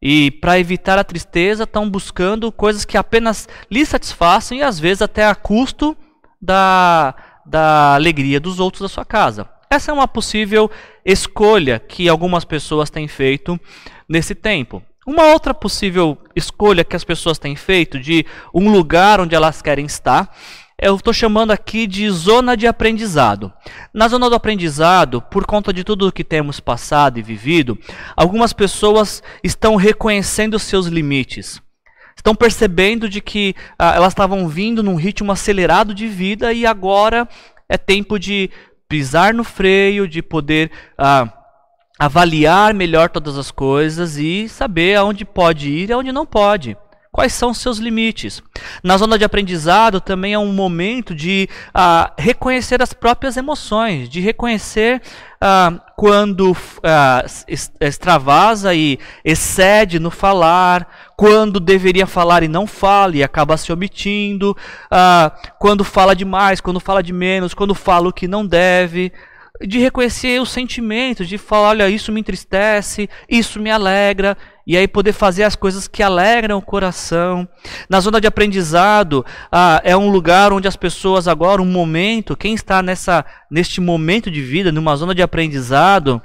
E 0.00 0.30
para 0.30 0.58
evitar 0.58 0.98
a 0.98 1.04
tristeza, 1.04 1.64
estão 1.64 1.88
buscando 1.88 2.52
coisas 2.52 2.84
que 2.84 2.96
apenas 2.96 3.48
lhe 3.70 3.84
satisfaçam 3.86 4.56
e 4.56 4.62
às 4.62 4.78
vezes 4.78 5.00
até 5.00 5.24
a 5.24 5.34
custo 5.34 5.96
da, 6.40 7.14
da 7.46 7.94
alegria 7.94 8.38
dos 8.38 8.60
outros 8.60 8.82
da 8.82 8.88
sua 8.88 9.04
casa. 9.04 9.48
Essa 9.70 9.90
é 9.90 9.94
uma 9.94 10.06
possível 10.06 10.70
escolha 11.04 11.78
que 11.78 12.08
algumas 12.08 12.44
pessoas 12.44 12.90
têm 12.90 13.08
feito 13.08 13.58
nesse 14.08 14.34
tempo. 14.34 14.82
Uma 15.06 15.24
outra 15.24 15.52
possível 15.52 16.18
escolha 16.34 16.84
que 16.84 16.96
as 16.96 17.04
pessoas 17.04 17.38
têm 17.38 17.56
feito 17.56 17.98
de 17.98 18.24
um 18.54 18.72
lugar 18.72 19.20
onde 19.20 19.34
elas 19.34 19.60
querem 19.60 19.86
estar 19.86 20.30
eu 20.76 20.96
estou 20.96 21.12
chamando 21.12 21.52
aqui 21.52 21.86
de 21.86 22.10
zona 22.10 22.56
de 22.56 22.66
aprendizado. 22.66 23.52
Na 23.92 24.08
zona 24.08 24.28
do 24.28 24.34
aprendizado, 24.34 25.22
por 25.22 25.46
conta 25.46 25.72
de 25.72 25.84
tudo 25.84 26.08
o 26.08 26.12
que 26.12 26.24
temos 26.24 26.58
passado 26.58 27.18
e 27.18 27.22
vivido, 27.22 27.78
algumas 28.16 28.52
pessoas 28.52 29.22
estão 29.42 29.76
reconhecendo 29.76 30.58
seus 30.58 30.86
limites. 30.86 31.62
Estão 32.16 32.34
percebendo 32.34 33.08
de 33.08 33.20
que 33.20 33.54
ah, 33.78 33.94
elas 33.94 34.12
estavam 34.12 34.48
vindo 34.48 34.82
num 34.82 34.96
ritmo 34.96 35.30
acelerado 35.30 35.94
de 35.94 36.08
vida 36.08 36.52
e 36.52 36.66
agora 36.66 37.28
é 37.68 37.78
tempo 37.78 38.18
de 38.18 38.50
pisar 38.88 39.32
no 39.32 39.44
freio, 39.44 40.08
de 40.08 40.22
poder 40.22 40.70
ah, 40.98 41.32
avaliar 41.98 42.74
melhor 42.74 43.08
todas 43.08 43.38
as 43.38 43.50
coisas 43.50 44.16
e 44.16 44.48
saber 44.48 44.96
aonde 44.96 45.24
pode 45.24 45.68
ir 45.70 45.90
e 45.90 45.92
aonde 45.92 46.12
não 46.12 46.26
pode. 46.26 46.76
Quais 47.14 47.32
são 47.32 47.50
os 47.50 47.58
seus 47.58 47.78
limites? 47.78 48.42
Na 48.82 48.96
zona 48.96 49.16
de 49.16 49.24
aprendizado 49.24 50.00
também 50.00 50.32
é 50.32 50.38
um 50.38 50.52
momento 50.52 51.14
de 51.14 51.48
uh, 51.68 52.12
reconhecer 52.18 52.82
as 52.82 52.92
próprias 52.92 53.36
emoções, 53.36 54.08
de 54.08 54.20
reconhecer 54.20 55.00
uh, 55.36 55.80
quando 55.94 56.50
uh, 56.50 57.64
extravasa 57.80 58.74
e 58.74 58.98
excede 59.24 60.00
no 60.00 60.10
falar, 60.10 60.88
quando 61.16 61.60
deveria 61.60 62.04
falar 62.04 62.42
e 62.42 62.48
não 62.48 62.66
fala 62.66 63.14
e 63.14 63.22
acaba 63.22 63.56
se 63.56 63.72
omitindo, 63.72 64.56
quando 65.60 65.84
fala 65.84 66.16
demais, 66.16 66.60
quando 66.60 66.80
fala 66.80 67.00
de 67.00 67.12
menos, 67.12 67.54
quando 67.54 67.76
fala 67.76 68.08
o 68.08 68.12
que 68.12 68.26
não 68.26 68.44
deve 68.44 69.12
de 69.62 69.78
reconhecer 69.78 70.40
os 70.40 70.50
sentimentos, 70.50 71.28
de 71.28 71.38
falar, 71.38 71.68
olha, 71.68 71.88
isso 71.88 72.10
me 72.10 72.20
entristece, 72.20 73.08
isso 73.28 73.60
me 73.60 73.70
alegra, 73.70 74.36
e 74.66 74.76
aí 74.76 74.88
poder 74.88 75.12
fazer 75.12 75.44
as 75.44 75.54
coisas 75.54 75.86
que 75.86 76.02
alegram 76.02 76.58
o 76.58 76.62
coração. 76.62 77.48
Na 77.88 78.00
zona 78.00 78.20
de 78.20 78.26
aprendizado, 78.26 79.24
ah, 79.52 79.80
é 79.84 79.96
um 79.96 80.10
lugar 80.10 80.52
onde 80.52 80.66
as 80.66 80.76
pessoas 80.76 81.28
agora, 81.28 81.62
um 81.62 81.66
momento, 81.66 82.36
quem 82.36 82.54
está 82.54 82.82
nessa, 82.82 83.24
neste 83.50 83.80
momento 83.80 84.30
de 84.30 84.42
vida, 84.42 84.72
numa 84.72 84.96
zona 84.96 85.14
de 85.14 85.22
aprendizado, 85.22 86.20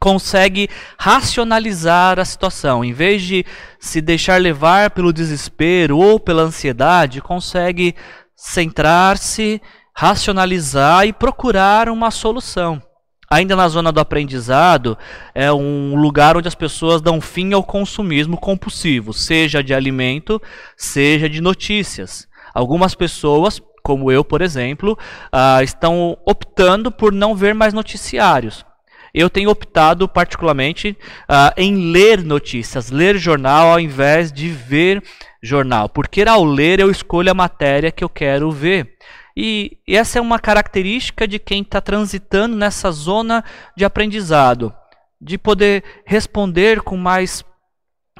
consegue 0.00 0.68
racionalizar 0.98 2.18
a 2.18 2.24
situação. 2.24 2.84
Em 2.84 2.92
vez 2.92 3.22
de 3.22 3.46
se 3.78 4.00
deixar 4.00 4.40
levar 4.40 4.90
pelo 4.90 5.12
desespero 5.12 5.98
ou 5.98 6.18
pela 6.18 6.42
ansiedade, 6.42 7.20
consegue 7.20 7.94
centrar-se 8.34 9.62
racionalizar 9.94 11.06
e 11.06 11.12
procurar 11.12 11.88
uma 11.88 12.10
solução. 12.10 12.82
Ainda 13.30 13.56
na 13.56 13.68
zona 13.68 13.90
do 13.90 14.00
aprendizado, 14.00 14.98
é 15.34 15.50
um 15.52 15.96
lugar 15.96 16.36
onde 16.36 16.48
as 16.48 16.54
pessoas 16.54 17.00
dão 17.00 17.20
fim 17.20 17.52
ao 17.52 17.62
consumismo 17.62 18.36
compulsivo, 18.36 19.12
seja 19.12 19.62
de 19.62 19.72
alimento, 19.72 20.40
seja 20.76 21.28
de 21.28 21.40
notícias. 21.40 22.28
Algumas 22.52 22.94
pessoas, 22.94 23.60
como 23.82 24.12
eu, 24.12 24.24
por 24.24 24.42
exemplo, 24.42 24.98
uh, 25.32 25.62
estão 25.62 26.18
optando 26.26 26.90
por 26.92 27.12
não 27.12 27.34
ver 27.34 27.54
mais 27.54 27.72
noticiários. 27.72 28.64
Eu 29.12 29.30
tenho 29.30 29.50
optado 29.50 30.08
particularmente 30.08 30.96
uh, 31.22 31.52
em 31.56 31.92
ler 31.92 32.22
notícias, 32.22 32.90
ler 32.90 33.16
jornal 33.16 33.68
ao 33.68 33.80
invés 33.80 34.32
de 34.32 34.48
ver 34.48 35.02
jornal, 35.42 35.88
porque 35.88 36.22
ao 36.22 36.44
ler 36.44 36.80
eu 36.80 36.90
escolho 36.90 37.30
a 37.30 37.34
matéria 37.34 37.92
que 37.92 38.02
eu 38.02 38.08
quero 38.08 38.50
ver. 38.50 38.93
E 39.36 39.78
essa 39.88 40.18
é 40.18 40.22
uma 40.22 40.38
característica 40.38 41.26
de 41.26 41.38
quem 41.38 41.62
está 41.62 41.80
transitando 41.80 42.56
nessa 42.56 42.90
zona 42.92 43.44
de 43.76 43.84
aprendizado, 43.84 44.72
de 45.20 45.36
poder 45.36 45.82
responder 46.06 46.82
com 46.82 46.96
mais 46.96 47.44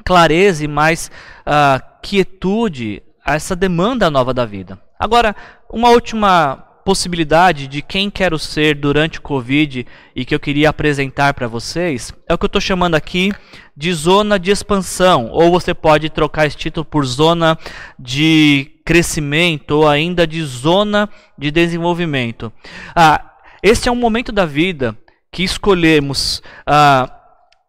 clareza 0.05 0.63
e 0.63 0.67
mais 0.67 1.09
uh, 1.41 1.81
quietude 2.01 3.01
a 3.25 3.35
essa 3.35 3.55
demanda 3.55 4.09
nova 4.11 4.33
da 4.33 4.45
vida. 4.45 4.79
Agora, 4.99 5.35
uma 5.69 5.89
última 5.89 6.63
possibilidade 6.85 7.67
de 7.67 7.81
quem 7.81 8.11
quero 8.11 8.37
ser 8.37 8.75
durante 8.75 9.17
o 9.17 9.21
Covid 9.23 9.87
e 10.15 10.23
que 10.23 10.35
eu 10.35 10.39
queria 10.39 10.69
apresentar 10.69 11.33
para 11.33 11.47
vocês 11.47 12.13
é 12.29 12.33
o 12.33 12.37
que 12.37 12.45
eu 12.45 12.47
estou 12.47 12.61
chamando 12.61 12.93
aqui 12.93 13.33
de 13.75 13.91
zona 13.91 14.37
de 14.37 14.51
expansão, 14.51 15.29
ou 15.31 15.49
você 15.49 15.73
pode 15.73 16.11
trocar 16.11 16.45
esse 16.45 16.55
título 16.55 16.85
por 16.85 17.03
zona 17.03 17.57
de 17.97 18.71
crescimento 18.85 19.71
ou 19.71 19.89
ainda 19.89 20.27
de 20.27 20.43
zona 20.43 21.09
de 21.35 21.49
desenvolvimento. 21.49 22.53
Ah, 22.95 23.33
esse 23.63 23.89
é 23.89 23.91
um 23.91 23.95
momento 23.95 24.31
da 24.31 24.45
vida 24.45 24.95
que 25.31 25.43
escolhemos 25.43 26.41
ah, 26.67 27.14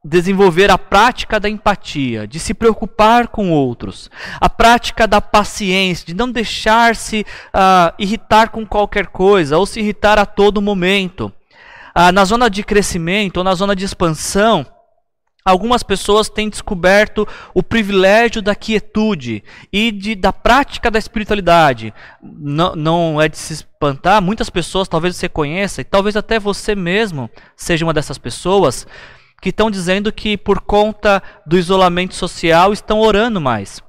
desenvolver 0.07 0.71
a 0.71 0.79
prática 0.79 1.41
da 1.41 1.49
empatia, 1.49 2.27
de 2.27 2.39
se 2.39 2.55
preocupar 2.55 3.29
com 3.29 3.51
outros, 3.51 4.09
a 4.41 4.49
prática 4.49 5.07
da 5.07 5.21
paciência, 5.21 6.07
de 6.07 6.15
não 6.15 6.31
deixar-se 6.31 7.27
uh, 7.49 7.93
irritar 7.99 8.51
com 8.51 8.65
qualquer 8.65 9.09
coisa 9.09 9.59
ou 9.59 9.67
se 9.67 9.81
irritar 9.81 10.19
a 10.19 10.25
todo 10.25 10.63
momento. 10.63 11.33
Uh, 11.97 12.13
na 12.13 12.25
zona 12.25 12.49
de 12.49 12.63
crescimento 12.63 13.39
ou 13.39 13.45
na 13.45 13.55
zona 13.55 13.75
de 13.75 13.85
expansão, 13.85 14.65
algumas 15.45 15.83
pessoas 15.83 16.29
têm 16.29 16.49
descoberto 16.49 17.27
o 17.53 17.63
privilégio 17.63 18.41
da 18.41 18.55
quietude 18.55 19.43
e 19.73 19.91
de, 19.91 20.15
da 20.15 20.33
prática 20.33 20.91
da 20.91 20.99
espiritualidade. 20.99 21.93
Não, 22.23 22.77
não 22.77 23.21
é 23.21 23.29
de 23.29 23.39
se 23.39 23.55
espantar, 23.55 24.23
muitas 24.23 24.51
pessoas, 24.51 24.89
talvez 24.89 25.17
você 25.17 25.29
conheça, 25.29 25.81
e 25.81 25.85
talvez 25.85 26.17
até 26.17 26.39
você 26.39 26.75
mesmo 26.75 27.31
seja 27.57 27.85
uma 27.85 27.95
dessas 27.95 28.19
pessoas, 28.19 28.87
que 29.41 29.51
estão 29.51 29.71
dizendo 29.71 30.13
que 30.13 30.37
por 30.37 30.61
conta 30.61 31.23
do 31.47 31.59
isolamento 31.59 32.15
social 32.15 32.73
estão 32.73 33.01
orando 33.01 33.41
mais. 33.41 33.83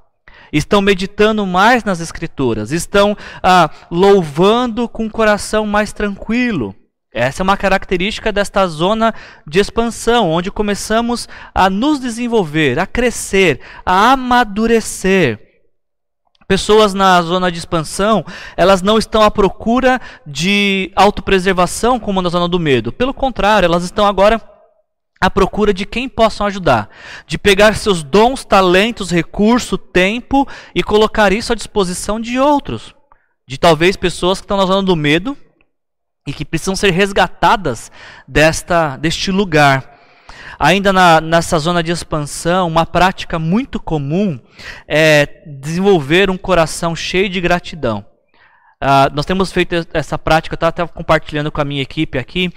estão 0.52 0.82
meditando 0.82 1.46
mais 1.46 1.84
nas 1.84 2.00
Escrituras, 2.00 2.72
estão 2.72 3.18
ah, 3.44 3.70
louvando 3.92 4.88
com 4.88 5.06
o 5.06 5.12
coração 5.12 5.66
mais 5.66 5.92
tranquilo. 5.92 6.74
Essa 7.14 7.42
é 7.42 7.44
uma 7.44 7.58
característica 7.58 8.32
desta 8.32 8.66
zona 8.68 9.14
de 9.46 9.60
expansão, 9.60 10.30
onde 10.30 10.52
começamos 10.52 11.28
a 11.54 11.70
nos 11.70 12.00
desenvolver, 12.00 12.78
a 12.80 12.86
crescer, 12.86 13.60
a 13.86 14.12
amadurecer. 14.12 15.40
Pessoas 16.48 16.94
na 16.94 17.22
zona 17.22 17.52
de 17.52 17.58
expansão, 17.58 18.24
elas 18.56 18.82
não 18.82 18.98
estão 18.98 19.22
à 19.22 19.30
procura 19.30 20.00
de 20.26 20.92
autopreservação 20.96 22.00
como 22.00 22.22
na 22.22 22.30
zona 22.30 22.48
do 22.48 22.60
medo. 22.60 22.94
Pelo 22.94 23.14
contrário, 23.14 23.66
elas 23.66 23.84
estão 23.84 24.06
agora 24.06 24.40
à 25.20 25.30
procura 25.30 25.74
de 25.74 25.86
quem 25.86 26.08
possam 26.08 26.48
ajudar, 26.48 26.90
de 27.26 27.38
pegar 27.38 27.76
seus 27.76 28.04
dons, 28.04 28.46
talentos, 28.46 29.12
recurso, 29.12 29.78
tempo 29.78 30.48
e 30.74 30.84
colocar 30.84 31.32
isso 31.32 31.52
à 31.52 31.56
disposição 31.56 32.20
de 32.20 32.40
outros, 32.40 32.96
de 33.48 33.58
talvez 33.58 33.96
pessoas 33.96 34.40
que 34.40 34.46
estão 34.46 34.58
na 34.58 34.66
zona 34.66 34.84
do 34.84 34.96
medo 34.96 35.36
e 36.28 36.34
que 36.34 36.46
precisam 36.46 36.76
ser 36.76 36.92
resgatadas 36.92 37.92
desta 38.28 38.98
deste 38.98 39.32
lugar. 39.32 39.98
Ainda 40.60 40.92
na, 40.92 41.22
nessa 41.22 41.60
zona 41.60 41.84
de 41.84 41.92
expansão, 41.92 42.68
uma 42.68 42.86
prática 42.86 43.38
muito 43.38 43.80
comum 43.80 44.40
é 44.88 45.44
desenvolver 45.46 46.30
um 46.32 46.38
coração 46.38 46.96
cheio 46.96 47.30
de 47.30 47.40
gratidão. 47.40 48.04
Uh, 48.84 49.14
nós 49.14 49.26
temos 49.26 49.52
feito 49.52 49.74
essa 49.92 50.18
prática, 50.18 50.54
eu 50.54 50.58
estava 50.58 50.70
até 50.70 50.88
compartilhando 50.88 51.52
com 51.52 51.62
a 51.62 51.66
minha 51.66 51.82
equipe 51.82 52.18
aqui, 52.18 52.52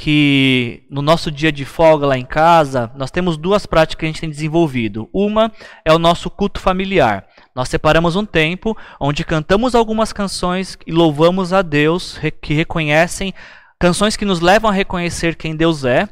que 0.00 0.82
no 0.88 1.02
nosso 1.02 1.30
dia 1.30 1.52
de 1.52 1.66
folga 1.66 2.06
lá 2.06 2.16
em 2.16 2.24
casa, 2.24 2.90
nós 2.96 3.10
temos 3.10 3.36
duas 3.36 3.66
práticas 3.66 4.00
que 4.00 4.06
a 4.06 4.08
gente 4.08 4.22
tem 4.22 4.30
desenvolvido. 4.30 5.10
Uma 5.12 5.52
é 5.84 5.92
o 5.92 5.98
nosso 5.98 6.30
culto 6.30 6.58
familiar. 6.58 7.26
Nós 7.54 7.68
separamos 7.68 8.16
um 8.16 8.24
tempo 8.24 8.74
onde 8.98 9.26
cantamos 9.26 9.74
algumas 9.74 10.10
canções 10.10 10.78
e 10.86 10.90
louvamos 10.90 11.52
a 11.52 11.60
Deus, 11.60 12.18
que 12.40 12.54
reconhecem, 12.54 13.34
canções 13.78 14.16
que 14.16 14.24
nos 14.24 14.40
levam 14.40 14.70
a 14.70 14.72
reconhecer 14.72 15.36
quem 15.36 15.54
Deus 15.54 15.84
é, 15.84 16.08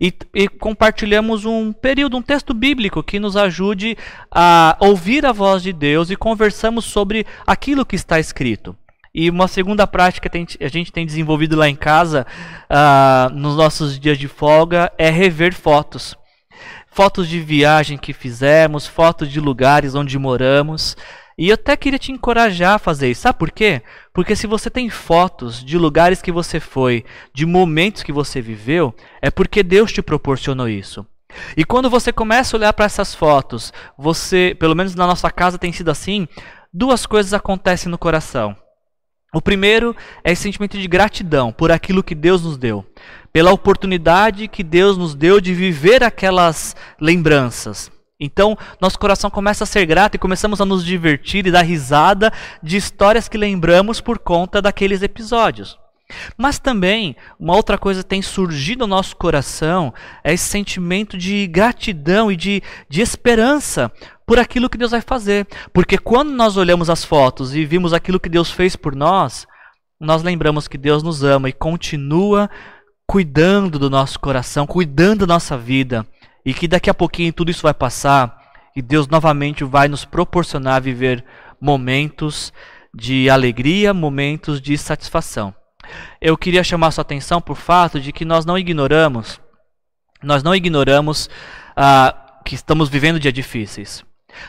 e, 0.00 0.12
e, 0.34 0.48
compartilhamos 0.48 1.44
um 1.44 1.72
período, 1.72 2.16
um 2.16 2.22
texto 2.22 2.52
bíblico 2.52 3.04
que 3.04 3.20
nos 3.20 3.36
ajude 3.36 3.96
a 4.32 4.76
ouvir 4.80 5.24
a 5.24 5.30
voz 5.30 5.62
de 5.62 5.72
Deus 5.72 6.10
e 6.10 6.16
conversamos 6.16 6.86
sobre 6.86 7.24
aquilo 7.46 7.86
que 7.86 7.94
está 7.94 8.18
escrito. 8.18 8.76
E 9.20 9.28
uma 9.30 9.48
segunda 9.48 9.84
prática 9.84 10.28
que 10.28 10.64
a 10.64 10.68
gente 10.68 10.92
tem 10.92 11.04
desenvolvido 11.04 11.56
lá 11.56 11.68
em 11.68 11.74
casa, 11.74 12.24
uh, 12.70 13.34
nos 13.34 13.56
nossos 13.56 13.98
dias 13.98 14.16
de 14.16 14.28
folga, 14.28 14.92
é 14.96 15.10
rever 15.10 15.52
fotos. 15.52 16.14
Fotos 16.86 17.28
de 17.28 17.40
viagem 17.40 17.98
que 17.98 18.12
fizemos, 18.12 18.86
fotos 18.86 19.28
de 19.28 19.40
lugares 19.40 19.96
onde 19.96 20.16
moramos. 20.16 20.96
E 21.36 21.48
eu 21.48 21.54
até 21.54 21.76
queria 21.76 21.98
te 21.98 22.12
encorajar 22.12 22.74
a 22.74 22.78
fazer 22.78 23.10
isso. 23.10 23.22
Sabe 23.22 23.40
por 23.40 23.50
quê? 23.50 23.82
Porque 24.14 24.36
se 24.36 24.46
você 24.46 24.70
tem 24.70 24.88
fotos 24.88 25.64
de 25.64 25.76
lugares 25.76 26.22
que 26.22 26.30
você 26.30 26.60
foi, 26.60 27.04
de 27.34 27.44
momentos 27.44 28.04
que 28.04 28.12
você 28.12 28.40
viveu, 28.40 28.94
é 29.20 29.32
porque 29.32 29.64
Deus 29.64 29.92
te 29.92 30.00
proporcionou 30.00 30.68
isso. 30.68 31.04
E 31.56 31.64
quando 31.64 31.90
você 31.90 32.12
começa 32.12 32.56
a 32.56 32.58
olhar 32.58 32.72
para 32.72 32.84
essas 32.86 33.16
fotos, 33.16 33.72
você, 33.98 34.56
pelo 34.60 34.76
menos 34.76 34.94
na 34.94 35.08
nossa 35.08 35.28
casa 35.28 35.58
tem 35.58 35.72
sido 35.72 35.90
assim, 35.90 36.28
duas 36.72 37.04
coisas 37.04 37.34
acontecem 37.34 37.90
no 37.90 37.98
coração. 37.98 38.56
O 39.32 39.42
primeiro 39.42 39.94
é 40.24 40.32
esse 40.32 40.42
sentimento 40.42 40.78
de 40.78 40.88
gratidão 40.88 41.52
por 41.52 41.70
aquilo 41.70 42.02
que 42.02 42.14
Deus 42.14 42.42
nos 42.42 42.56
deu, 42.56 42.84
pela 43.30 43.52
oportunidade 43.52 44.48
que 44.48 44.64
Deus 44.64 44.96
nos 44.96 45.14
deu 45.14 45.38
de 45.38 45.52
viver 45.52 46.02
aquelas 46.02 46.74
lembranças. 46.98 47.90
Então, 48.18 48.56
nosso 48.80 48.98
coração 48.98 49.30
começa 49.30 49.64
a 49.64 49.66
ser 49.66 49.84
grato 49.84 50.14
e 50.14 50.18
começamos 50.18 50.60
a 50.60 50.64
nos 50.64 50.84
divertir 50.84 51.46
e 51.46 51.50
dar 51.50 51.62
risada 51.62 52.32
de 52.62 52.76
histórias 52.76 53.28
que 53.28 53.36
lembramos 53.36 54.00
por 54.00 54.18
conta 54.18 54.62
daqueles 54.62 55.02
episódios. 55.02 55.78
Mas 56.36 56.58
também, 56.58 57.14
uma 57.38 57.54
outra 57.54 57.76
coisa 57.76 58.02
tem 58.02 58.22
surgido 58.22 58.86
no 58.86 58.94
nosso 58.96 59.16
coração 59.16 59.92
é 60.24 60.32
esse 60.32 60.44
sentimento 60.44 61.18
de 61.18 61.46
gratidão 61.46 62.32
e 62.32 62.36
de, 62.36 62.62
de 62.88 63.00
esperança 63.00 63.92
por 64.26 64.38
aquilo 64.38 64.70
que 64.70 64.78
Deus 64.78 64.90
vai 64.90 65.00
fazer. 65.00 65.46
Porque 65.72 65.98
quando 65.98 66.30
nós 66.30 66.56
olhamos 66.56 66.88
as 66.88 67.04
fotos 67.04 67.54
e 67.54 67.64
vimos 67.64 67.92
aquilo 67.92 68.20
que 68.20 68.28
Deus 68.28 68.50
fez 68.50 68.74
por 68.74 68.94
nós, 68.94 69.46
nós 70.00 70.22
lembramos 70.22 70.68
que 70.68 70.78
Deus 70.78 71.02
nos 71.02 71.22
ama 71.22 71.48
e 71.48 71.52
continua 71.52 72.48
cuidando 73.06 73.78
do 73.78 73.90
nosso 73.90 74.18
coração, 74.20 74.66
cuidando 74.66 75.26
da 75.26 75.34
nossa 75.34 75.58
vida. 75.58 76.06
E 76.44 76.54
que 76.54 76.68
daqui 76.68 76.88
a 76.88 76.94
pouquinho 76.94 77.32
tudo 77.32 77.50
isso 77.50 77.62
vai 77.62 77.74
passar 77.74 78.38
e 78.74 78.80
Deus 78.80 79.08
novamente 79.08 79.64
vai 79.64 79.88
nos 79.88 80.04
proporcionar 80.04 80.80
viver 80.80 81.24
momentos 81.60 82.52
de 82.94 83.28
alegria, 83.28 83.92
momentos 83.92 84.60
de 84.60 84.78
satisfação. 84.78 85.57
Eu 86.20 86.36
queria 86.36 86.64
chamar 86.64 86.90
sua 86.90 87.02
atenção 87.02 87.40
por 87.40 87.56
fato 87.56 88.00
de 88.00 88.12
que 88.12 88.24
nós 88.24 88.44
não 88.44 88.58
ignoramos, 88.58 89.40
nós 90.22 90.42
não 90.42 90.54
ignoramos 90.54 91.28
ah, 91.76 92.40
que 92.44 92.54
estamos 92.54 92.88
vivendo 92.88 93.20
dias 93.20 93.34
difíceis. 93.34 94.04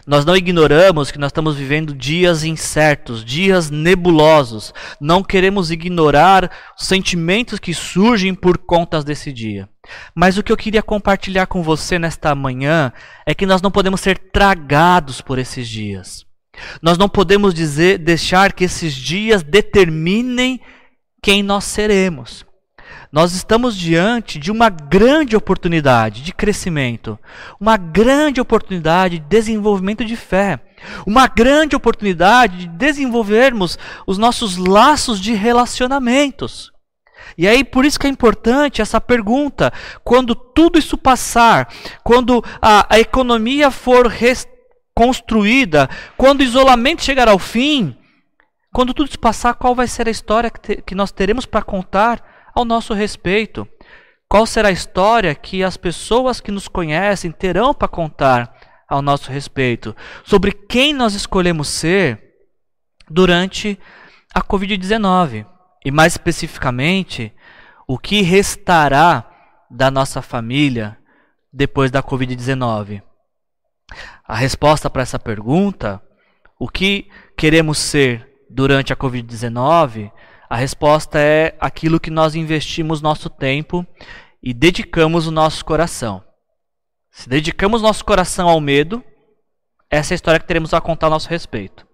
Nós 0.06 0.26
não 0.26 0.36
ignoramos 0.36 1.12
que 1.12 1.18
nós 1.18 1.30
estamos 1.30 1.56
vivendo 1.56 1.94
dias 1.94 2.44
incertos, 2.44 3.24
dias 3.24 3.70
nebulosos. 3.70 4.74
Não 5.00 5.24
queremos 5.24 5.72
ignorar 5.72 6.52
os 6.80 6.86
sentimentos 6.86 7.60
que 7.60 7.74
surgem 7.74 8.34
por 8.36 8.58
conta 8.58 9.02
desse 9.02 9.32
dia. 9.32 9.70
Mas 10.14 10.38
o 10.38 10.44
que 10.44 10.52
eu 10.52 10.58
queria 10.58 10.84
compartilhar 10.84 11.48
com 11.48 11.64
você 11.64 11.98
nesta 11.98 12.36
manhã 12.36 12.92
é 13.26 13.34
que 13.34 13.46
nós 13.46 13.62
não 13.62 13.72
podemos 13.72 14.02
ser 14.02 14.18
tragados 14.18 15.22
por 15.22 15.40
esses 15.40 15.68
dias. 15.68 16.26
Nós 16.82 16.98
não 16.98 17.08
podemos 17.08 17.54
dizer, 17.54 17.98
deixar 18.00 18.54
que 18.54 18.66
esses 18.66 18.94
dias 18.94 19.44
determinem 19.44 20.60
quem 21.22 21.44
nós 21.44 21.66
seremos. 21.66 22.46
Nós 23.12 23.34
estamos 23.34 23.76
diante 23.76 24.38
de 24.38 24.52
uma 24.52 24.70
grande 24.70 25.36
oportunidade 25.36 26.22
de 26.22 26.32
crescimento, 26.32 27.18
uma 27.60 27.76
grande 27.76 28.40
oportunidade 28.40 29.18
de 29.18 29.26
desenvolvimento 29.26 30.06
de 30.06 30.16
fé, 30.16 30.60
uma 31.08 31.28
grande 31.28 31.76
oportunidade 31.76 32.58
de 32.58 32.68
desenvolvermos 32.68 33.80
os 34.06 34.20
nossos 34.20 34.58
laços 34.58 35.20
de 35.20 35.34
relacionamentos. 35.34 36.72
E 37.38 37.48
aí, 37.48 37.64
por 37.64 37.84
isso 37.84 38.00
que 38.00 38.06
é 38.06 38.10
importante 38.10 38.82
essa 38.82 39.02
pergunta: 39.02 39.74
quando 40.04 40.36
tudo 40.36 40.78
isso 40.78 40.98
passar, 40.98 41.68
quando 42.04 42.44
a, 42.62 42.96
a 42.96 43.00
economia 43.00 43.72
for 43.72 44.08
reconstruída, 44.08 45.90
quando 46.16 46.42
o 46.42 46.44
isolamento 46.44 47.04
chegar 47.04 47.28
ao 47.28 47.40
fim, 47.40 47.96
quando 48.74 48.94
tudo 48.94 49.10
isso 49.10 49.20
passar, 49.20 49.56
qual 49.56 49.74
vai 49.74 49.88
ser 49.88 50.08
a 50.08 50.12
história 50.12 50.50
que, 50.50 50.60
te, 50.60 50.82
que 50.82 50.96
nós 50.96 51.12
teremos 51.12 51.46
para 51.46 51.62
contar 51.62 52.52
ao 52.54 52.64
nosso 52.64 52.94
respeito? 52.94 53.68
Qual 54.28 54.46
será 54.46 54.70
a 54.70 54.72
história 54.72 55.34
que 55.34 55.64
as 55.64 55.76
pessoas 55.76 56.40
que 56.40 56.52
nos 56.52 56.68
conhecem 56.68 57.32
terão 57.32 57.74
para 57.74 57.88
contar 57.88 58.56
ao 58.88 59.02
nosso 59.02 59.32
respeito? 59.32 59.96
Sobre 60.24 60.52
quem 60.52 60.94
nós 60.94 61.16
escolhemos 61.16 61.68
ser 61.68 62.36
durante 63.10 63.80
a 64.34 64.42
Covid-19? 64.42 65.48
E 65.84 65.90
mais 65.90 66.14
especificamente, 66.14 67.34
o 67.88 67.98
que 67.98 68.22
restará 68.22 69.28
da 69.70 69.90
nossa 69.90 70.22
família 70.22 70.96
depois 71.52 71.90
da 71.90 72.04
Covid-19? 72.04 73.02
A 74.24 74.36
resposta 74.36 74.92
para 74.92 75.02
essa 75.02 75.18
pergunta, 75.18 76.00
o 76.60 76.68
que 76.68 77.10
queremos 77.36 77.80
ser 77.80 78.29
durante 78.50 78.92
a 78.92 78.96
Covid-19, 78.96 80.12
a 80.50 80.56
resposta 80.56 81.20
é 81.20 81.56
aquilo 81.60 82.00
que 82.00 82.10
nós 82.10 82.34
investimos 82.34 83.02
nosso 83.02 83.30
tempo 83.30 83.86
e 84.42 84.54
dedicamos 84.54 85.28
o 85.28 85.32
nosso 85.32 85.64
coração. 85.64 86.24
Se 87.12 87.30
dedicamos 87.30 87.82
nosso 87.82 88.04
coração 88.04 88.50
ao 88.50 88.60
medo, 88.60 89.04
essa 89.90 90.14
é 90.14 90.16
a 90.16 90.18
história 90.18 90.40
que 90.40 90.48
teremos 90.48 90.74
a 90.74 90.82
contar 90.82 91.08
a 91.08 91.12
nosso 91.12 91.30
respeito. 91.30 91.86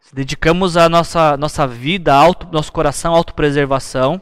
Se 0.00 0.14
dedicamos 0.14 0.76
a 0.76 0.88
nossa, 0.88 1.36
nossa 1.36 1.66
vida, 1.66 2.14
auto, 2.14 2.48
nosso 2.50 2.72
coração 2.72 3.14
à 3.14 3.16
autopreservação, 3.18 4.20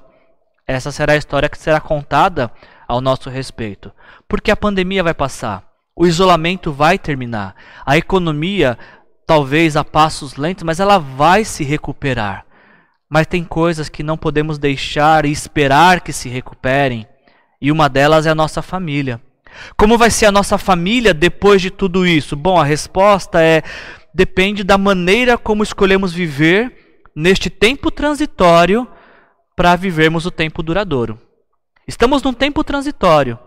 essa 0.67 0.93
será 0.93 1.15
a 1.15 1.17
história 1.17 1.49
que 1.49 1.59
será 1.59 1.81
contada 1.81 2.51
ao 2.87 3.01
nosso 3.01 3.31
respeito. 3.31 3.93
Porque 4.29 4.51
a 4.51 4.57
pandemia 4.57 5.03
vai 5.03 5.15
passar, 5.15 5.65
o 5.97 6.07
isolamento 6.07 6.73
vai 6.73 6.99
terminar, 6.99 7.55
a 7.85 7.97
economia, 7.97 8.79
talvez 9.31 9.77
a 9.77 9.85
passos 9.85 10.35
lentos, 10.35 10.65
mas 10.65 10.81
ela 10.81 10.99
vai 10.99 11.45
se 11.45 11.63
recuperar. 11.63 12.45
Mas 13.09 13.29
tem 13.29 13.45
coisas 13.45 13.89
que 13.89 14.03
não 14.03 14.17
podemos 14.17 14.59
deixar 14.59 15.25
e 15.25 15.31
esperar 15.31 16.01
que 16.01 16.13
se 16.13 16.29
recuperem, 16.29 17.07
e 17.63 17.71
uma 17.71 17.89
delas 17.89 18.27
é 18.27 18.31
a 18.31 18.35
nossa 18.35 18.61
família. 18.61 19.21
Como 19.77 19.97
vai 19.97 20.11
ser 20.11 20.27
a 20.27 20.33
nossa 20.33 20.59
família 20.59 21.15
depois 21.15 21.63
de 21.63 21.71
tudo 21.71 22.05
isso? 22.05 22.35
Bom, 22.35 22.59
a 22.59 22.65
resposta 22.65 23.41
é 23.41 23.63
depende 24.13 24.65
da 24.65 24.77
maneira 24.77 25.39
como 25.39 25.63
escolhemos 25.63 26.13
viver 26.13 27.05
neste 27.15 27.49
tempo 27.49 27.89
transitório 27.89 28.85
para 29.55 29.77
vivermos 29.77 30.27
o 30.27 30.33
tempo 30.33 30.61
duradouro. 30.61 31.17
Estamos 31.87 32.21
num 32.21 32.33
tempo 32.33 32.65
transitório 32.65 33.39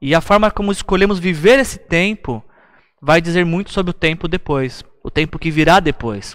e 0.00 0.14
a 0.14 0.20
forma 0.20 0.48
como 0.48 0.70
escolhemos 0.70 1.18
viver 1.18 1.58
esse 1.58 1.80
tempo 1.80 2.40
vai 3.02 3.20
dizer 3.20 3.44
muito 3.44 3.72
sobre 3.72 3.90
o 3.90 3.94
tempo 3.94 4.28
depois. 4.28 4.84
O 5.04 5.10
tempo 5.10 5.38
que 5.38 5.50
virá 5.50 5.78
depois. 5.78 6.34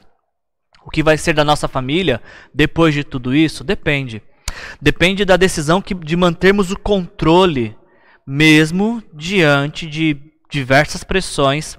O 0.85 0.91
que 0.91 1.01
vai 1.01 1.17
ser 1.17 1.33
da 1.33 1.43
nossa 1.43 1.67
família 1.67 2.21
depois 2.53 2.93
de 2.93 3.03
tudo 3.03 3.35
isso 3.35 3.63
depende. 3.63 4.21
Depende 4.79 5.25
da 5.25 5.35
decisão 5.35 5.81
que, 5.81 5.93
de 5.93 6.15
mantermos 6.15 6.71
o 6.71 6.77
controle, 6.79 7.75
mesmo 8.25 9.03
diante 9.13 9.87
de 9.87 10.15
diversas 10.49 11.03
pressões 11.03 11.77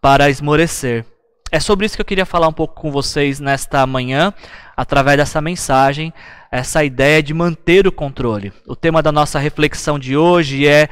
para 0.00 0.28
esmorecer. 0.28 1.06
É 1.50 1.60
sobre 1.60 1.86
isso 1.86 1.94
que 1.94 2.02
eu 2.02 2.06
queria 2.06 2.26
falar 2.26 2.48
um 2.48 2.52
pouco 2.52 2.74
com 2.74 2.90
vocês 2.90 3.38
nesta 3.38 3.86
manhã, 3.86 4.34
através 4.76 5.16
dessa 5.16 5.40
mensagem, 5.40 6.12
essa 6.50 6.84
ideia 6.84 7.22
de 7.22 7.32
manter 7.32 7.86
o 7.86 7.92
controle. 7.92 8.52
O 8.66 8.74
tema 8.74 9.02
da 9.02 9.12
nossa 9.12 9.38
reflexão 9.38 9.98
de 9.98 10.16
hoje 10.16 10.66
é 10.66 10.88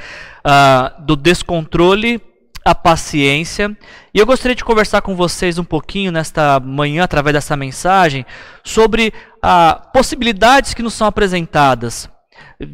uh, 0.46 1.02
do 1.02 1.16
descontrole 1.16 2.20
à 2.64 2.75
paciência. 2.75 3.77
E 4.14 4.18
eu 4.18 4.27
gostaria 4.27 4.55
de 4.55 4.64
conversar 4.64 5.03
com 5.03 5.14
vocês 5.16 5.59
um 5.59 5.64
pouquinho 5.64 6.12
nesta 6.12 6.61
manhã, 6.61 7.05
através 7.05 7.35
dessa 7.35 7.57
mensagem, 7.57 8.25
sobre 8.62 9.12
uh, 9.44 9.92
possibilidades 9.92 10.75
que 10.75 10.83
nos 10.83 10.94
são 10.94 11.07
apresentadas. 11.07 12.09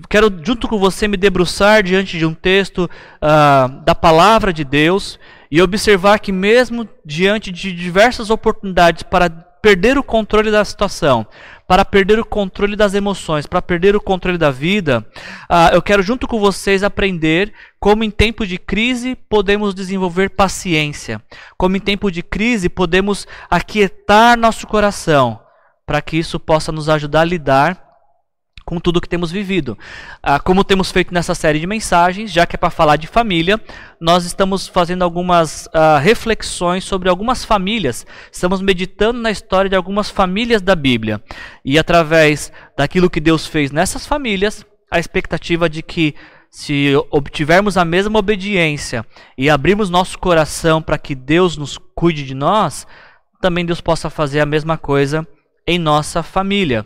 Quero, 0.08 0.30
junto 0.44 0.68
com 0.68 0.78
você, 0.78 1.08
me 1.08 1.16
debruçar 1.16 1.82
diante 1.82 2.18
de 2.18 2.26
um 2.26 2.34
texto 2.34 2.84
uh, 2.84 3.84
da 3.84 3.94
palavra 3.94 4.52
de 4.52 4.64
Deus 4.64 5.18
e 5.50 5.62
observar 5.62 6.18
que, 6.18 6.30
mesmo 6.30 6.88
diante 7.04 7.50
de 7.50 7.72
diversas 7.72 8.28
oportunidades 8.28 9.02
para 9.02 9.47
perder 9.60 9.98
o 9.98 10.02
controle 10.02 10.50
da 10.50 10.64
situação, 10.64 11.26
para 11.66 11.84
perder 11.84 12.18
o 12.18 12.24
controle 12.24 12.76
das 12.76 12.94
emoções, 12.94 13.46
para 13.46 13.60
perder 13.60 13.94
o 13.94 14.00
controle 14.00 14.38
da 14.38 14.50
vida, 14.50 15.06
uh, 15.50 15.74
eu 15.74 15.82
quero, 15.82 16.02
junto 16.02 16.26
com 16.26 16.38
vocês, 16.38 16.82
aprender 16.82 17.52
como, 17.78 18.04
em 18.04 18.10
tempo 18.10 18.46
de 18.46 18.58
crise, 18.58 19.14
podemos 19.14 19.74
desenvolver 19.74 20.30
paciência, 20.30 21.20
como, 21.56 21.76
em 21.76 21.80
tempo 21.80 22.10
de 22.10 22.22
crise, 22.22 22.68
podemos 22.68 23.26
aquietar 23.50 24.38
nosso 24.38 24.66
coração, 24.66 25.40
para 25.86 26.00
que 26.00 26.16
isso 26.16 26.38
possa 26.40 26.72
nos 26.72 26.88
ajudar 26.88 27.22
a 27.22 27.24
lidar 27.24 27.87
com 28.68 28.78
tudo 28.78 29.00
que 29.00 29.08
temos 29.08 29.30
vivido. 29.30 29.78
Ah, 30.22 30.38
como 30.38 30.62
temos 30.62 30.90
feito 30.90 31.14
nessa 31.14 31.34
série 31.34 31.58
de 31.58 31.66
mensagens, 31.66 32.30
já 32.30 32.44
que 32.44 32.54
é 32.54 32.58
para 32.58 32.68
falar 32.68 32.96
de 32.96 33.06
família, 33.06 33.58
nós 33.98 34.26
estamos 34.26 34.68
fazendo 34.68 35.02
algumas 35.02 35.66
ah, 35.72 35.98
reflexões 35.98 36.84
sobre 36.84 37.08
algumas 37.08 37.46
famílias. 37.46 38.06
Estamos 38.30 38.60
meditando 38.60 39.20
na 39.20 39.30
história 39.30 39.70
de 39.70 39.74
algumas 39.74 40.10
famílias 40.10 40.60
da 40.60 40.76
Bíblia. 40.76 41.18
E 41.64 41.78
através 41.78 42.52
daquilo 42.76 43.08
que 43.08 43.20
Deus 43.20 43.46
fez 43.46 43.70
nessas 43.70 44.06
famílias, 44.06 44.66
a 44.90 44.98
expectativa 44.98 45.66
de 45.66 45.82
que 45.82 46.14
se 46.50 46.92
obtivermos 47.10 47.78
a 47.78 47.86
mesma 47.86 48.18
obediência 48.18 49.02
e 49.38 49.48
abrirmos 49.48 49.88
nosso 49.88 50.18
coração 50.18 50.82
para 50.82 50.98
que 50.98 51.14
Deus 51.14 51.56
nos 51.56 51.78
cuide 51.94 52.22
de 52.22 52.34
nós, 52.34 52.86
também 53.40 53.64
Deus 53.64 53.80
possa 53.80 54.10
fazer 54.10 54.40
a 54.40 54.46
mesma 54.46 54.76
coisa 54.76 55.26
em 55.66 55.78
nossa 55.78 56.22
família. 56.22 56.84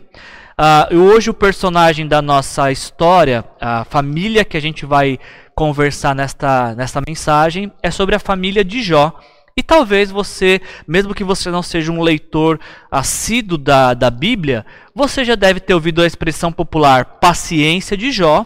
Uh, 0.53 0.95
hoje 0.97 1.31
o 1.31 1.33
personagem 1.33 2.07
da 2.07 2.21
nossa 2.21 2.71
história, 2.71 3.43
a 3.59 3.83
família 3.85 4.45
que 4.45 4.55
a 4.55 4.61
gente 4.61 4.85
vai 4.85 5.19
conversar 5.55 6.13
nesta, 6.13 6.75
nesta 6.75 7.01
mensagem, 7.07 7.71
é 7.81 7.89
sobre 7.89 8.15
a 8.15 8.19
família 8.19 8.63
de 8.63 8.83
Jó. 8.83 9.19
E 9.57 9.63
talvez 9.63 10.11
você, 10.11 10.61
mesmo 10.87 11.13
que 11.13 11.23
você 11.23 11.49
não 11.49 11.63
seja 11.63 11.91
um 11.91 12.01
leitor 12.01 12.59
assíduo 12.91 13.57
da, 13.57 13.93
da 13.93 14.09
Bíblia, 14.09 14.65
você 14.95 15.25
já 15.25 15.35
deve 15.35 15.59
ter 15.59 15.73
ouvido 15.73 16.01
a 16.01 16.07
expressão 16.07 16.51
popular 16.51 17.05
paciência 17.19 17.97
de 17.97 18.11
Jó 18.11 18.45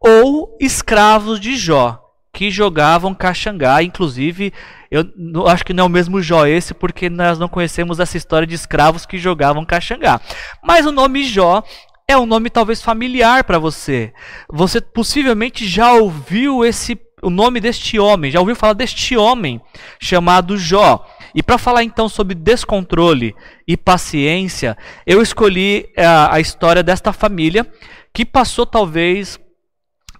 ou 0.00 0.56
escravos 0.60 1.40
de 1.40 1.56
Jó 1.56 2.00
que 2.32 2.50
jogavam 2.50 3.14
caxangá. 3.14 3.82
Inclusive, 3.82 4.52
eu 4.90 5.46
acho 5.46 5.64
que 5.64 5.72
não 5.72 5.84
é 5.84 5.86
o 5.86 5.90
mesmo 5.90 6.20
Jó 6.20 6.46
esse, 6.46 6.74
porque 6.74 7.08
nós 7.08 7.38
não 7.38 7.48
conhecemos 7.48 8.00
essa 8.00 8.16
história 8.16 8.46
de 8.46 8.54
escravos 8.54 9.06
que 9.06 9.18
jogavam 9.18 9.64
caxangá. 9.64 10.20
Mas 10.62 10.84
o 10.84 10.90
nome 10.90 11.22
Jó 11.22 11.62
é 12.08 12.18
um 12.18 12.26
nome 12.26 12.50
talvez 12.50 12.82
familiar 12.82 13.44
para 13.44 13.58
você. 13.58 14.12
Você 14.50 14.80
possivelmente 14.80 15.66
já 15.66 15.92
ouviu 15.92 16.64
esse 16.64 16.98
o 17.22 17.30
nome 17.30 17.60
deste 17.60 17.98
homem, 17.98 18.30
já 18.30 18.40
ouviu 18.40 18.56
falar 18.56 18.72
deste 18.72 19.16
homem 19.16 19.60
chamado 20.00 20.56
Jó. 20.56 21.06
E 21.34 21.42
para 21.42 21.58
falar 21.58 21.84
então 21.84 22.08
sobre 22.08 22.34
descontrole 22.34 23.36
e 23.68 23.76
paciência, 23.76 24.76
eu 25.06 25.22
escolhi 25.22 25.88
a, 25.96 26.02
eh, 26.02 26.28
a 26.32 26.40
história 26.40 26.82
desta 26.82 27.12
família 27.12 27.64
que 28.12 28.24
passou 28.24 28.66
talvez 28.66 29.38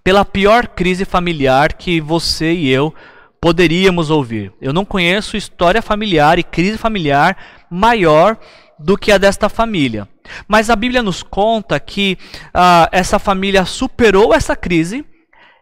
pela 0.03 0.23
pior 0.23 0.67
crise 0.67 1.03
familiar 1.03 1.73
que 1.73 1.99
você 1.99 2.53
e 2.53 2.69
eu 2.69 2.93
poderíamos 3.41 4.11
ouvir. 4.11 4.53
Eu 4.61 4.71
não 4.71 4.85
conheço 4.85 5.35
história 5.35 5.81
familiar 5.81 6.37
e 6.37 6.43
crise 6.43 6.77
familiar 6.77 7.35
maior 7.71 8.37
do 8.77 8.95
que 8.95 9.11
a 9.11 9.17
desta 9.17 9.49
família. 9.49 10.07
Mas 10.47 10.69
a 10.69 10.75
Bíblia 10.75 11.01
nos 11.01 11.23
conta 11.23 11.79
que 11.79 12.17
ah, 12.53 12.87
essa 12.91 13.17
família 13.17 13.65
superou 13.65 14.33
essa 14.33 14.55
crise 14.55 15.03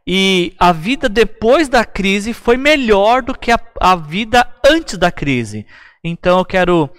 e 0.06 0.54
a 0.60 0.72
vida 0.74 1.08
depois 1.08 1.70
da 1.70 1.86
crise 1.86 2.34
foi 2.34 2.58
melhor 2.58 3.22
do 3.22 3.38
que 3.38 3.52
a, 3.52 3.60
a 3.80 3.96
vida 3.96 4.46
antes 4.66 4.98
da 4.98 5.12
crise. 5.12 5.66
Então 6.04 6.40
eu 6.40 6.46
quero, 6.46 6.90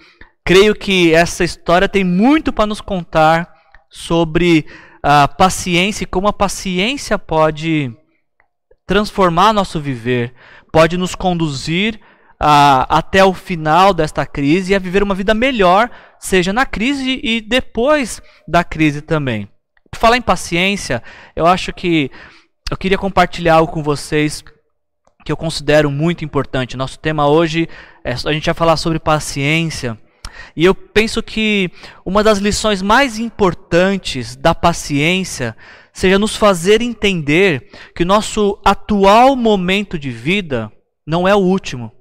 creio 0.43 0.73
que 0.73 1.13
essa 1.13 1.43
história 1.43 1.87
tem 1.87 2.03
muito 2.03 2.51
para 2.51 2.65
nos 2.65 2.81
contar 2.81 3.53
sobre 3.89 4.65
a 5.03 5.27
paciência 5.27 6.03
e 6.03 6.07
como 6.07 6.27
a 6.27 6.33
paciência 6.33 7.17
pode 7.19 7.95
transformar 8.85 9.53
nosso 9.53 9.79
viver, 9.79 10.33
pode 10.71 10.97
nos 10.97 11.15
conduzir 11.15 11.99
a, 12.39 12.97
até 12.97 13.23
o 13.23 13.33
final 13.33 13.93
desta 13.93 14.25
crise 14.25 14.71
e 14.71 14.75
a 14.75 14.79
viver 14.79 15.03
uma 15.03 15.13
vida 15.13 15.33
melhor, 15.33 15.89
seja 16.19 16.51
na 16.51 16.65
crise 16.65 17.19
e 17.23 17.41
depois 17.41 18.21
da 18.47 18.63
crise 18.63 19.01
também. 19.01 19.47
Falar 19.95 20.17
em 20.17 20.21
paciência, 20.21 21.03
eu 21.35 21.45
acho 21.45 21.71
que 21.73 22.09
eu 22.69 22.77
queria 22.77 22.97
compartilhar 22.97 23.55
algo 23.55 23.71
com 23.71 23.83
vocês 23.83 24.43
que 25.23 25.31
eu 25.31 25.37
considero 25.37 25.91
muito 25.91 26.25
importante. 26.25 26.77
Nosso 26.77 26.97
tema 26.97 27.27
hoje 27.27 27.67
é 28.03 28.13
a 28.13 28.31
gente 28.31 28.45
vai 28.45 28.55
falar 28.55 28.77
sobre 28.77 28.97
paciência. 28.97 29.97
E 30.55 30.65
eu 30.65 30.73
penso 30.73 31.21
que 31.21 31.69
uma 32.05 32.23
das 32.23 32.39
lições 32.39 32.81
mais 32.81 33.19
importantes 33.19 34.35
da 34.35 34.55
paciência 34.55 35.55
seja 35.93 36.17
nos 36.17 36.35
fazer 36.35 36.81
entender 36.81 37.69
que 37.95 38.05
nosso 38.05 38.59
atual 38.63 39.35
momento 39.35 39.97
de 39.97 40.09
vida 40.09 40.71
não 41.05 41.27
é 41.27 41.35
o 41.35 41.39
último. 41.39 41.91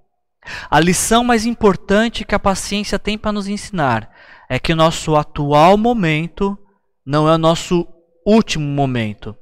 A 0.71 0.81
lição 0.81 1.23
mais 1.23 1.45
importante 1.45 2.25
que 2.25 2.35
a 2.35 2.39
paciência 2.39 2.99
tem 2.99 3.19
para 3.19 3.33
nos 3.33 3.49
ensinar 3.49 4.11
é 4.49 4.59
que 4.59 4.75
nosso 4.75 5.17
atual 5.17 5.77
momento 5.77 6.59
não 7.05 7.29
é 7.29 7.35
o 7.35 7.39
nosso 7.39 7.87
último 8.27 8.65
momento. 8.65 9.37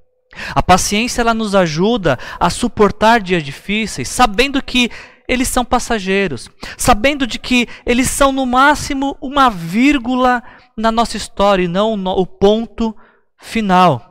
A 0.54 0.62
paciência 0.62 1.20
ela 1.20 1.34
nos 1.34 1.54
ajuda 1.54 2.18
a 2.38 2.50
suportar 2.50 3.20
dias 3.20 3.42
difíceis, 3.42 4.08
sabendo 4.08 4.62
que 4.62 4.90
eles 5.26 5.48
são 5.48 5.64
passageiros, 5.64 6.50
sabendo 6.76 7.26
de 7.26 7.38
que 7.38 7.68
eles 7.84 8.08
são 8.08 8.32
no 8.32 8.46
máximo 8.46 9.16
uma 9.20 9.50
vírgula 9.50 10.42
na 10.76 10.90
nossa 10.90 11.16
história 11.16 11.64
e 11.64 11.68
não 11.68 11.92
o 11.92 12.26
ponto 12.26 12.96
final. 13.36 14.07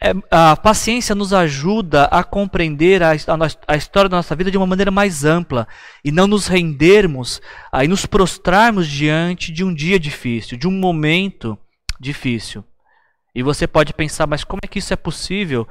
É, 0.00 0.12
a 0.28 0.56
paciência 0.56 1.14
nos 1.14 1.32
ajuda 1.32 2.04
a 2.06 2.24
compreender 2.24 3.00
a, 3.02 3.12
a, 3.12 3.14
a, 3.68 3.76
história 3.76 4.08
da 4.08 4.16
nossa 4.16 4.34
vida 4.34 4.50
de 4.50 4.56
uma 4.56 4.66
maneira 4.66 4.90
mais 4.90 5.24
ampla 5.24 5.68
e 6.04 6.10
não 6.10 6.26
nos 6.26 6.48
rendermos 6.48 7.40
e 7.72 7.86
nos 7.86 8.04
prostrarmos 8.04 8.88
diante 8.88 9.52
de 9.52 9.62
um 9.62 9.72
dia 9.72 10.00
difícil, 10.00 10.58
de 10.58 10.66
um 10.66 10.72
momento 10.72 11.56
difícil. 12.00 12.64
E 13.34 13.42
você 13.42 13.66
pode 13.66 13.94
pensar, 13.94 14.26
mas 14.26 14.42
como 14.42 14.60
é 14.64 14.66
que 14.66 14.80
isso 14.80 14.92
é 14.92 14.96
possível? 14.96 15.66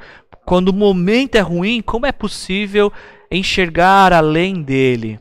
Quando 0.46 0.70
o 0.70 0.74
momento 0.74 1.36
é 1.36 1.42
ruim, 1.42 1.82
como 1.82 2.06
é 2.06 2.12
possível 2.12 2.92
enxergar 3.30 4.14
além 4.14 4.64
dele? 4.64 5.20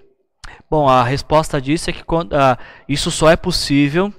Bom, 0.70 0.88
a 0.88 1.02
resposta 1.02 1.61
disso 1.61 1.90
é 1.90 1.92
que 1.92 2.04
quando, 2.04 2.35
ah, 2.35 2.56
isso 2.88 3.11
só 3.11 3.28
é 3.28 3.37
possível 3.37 4.14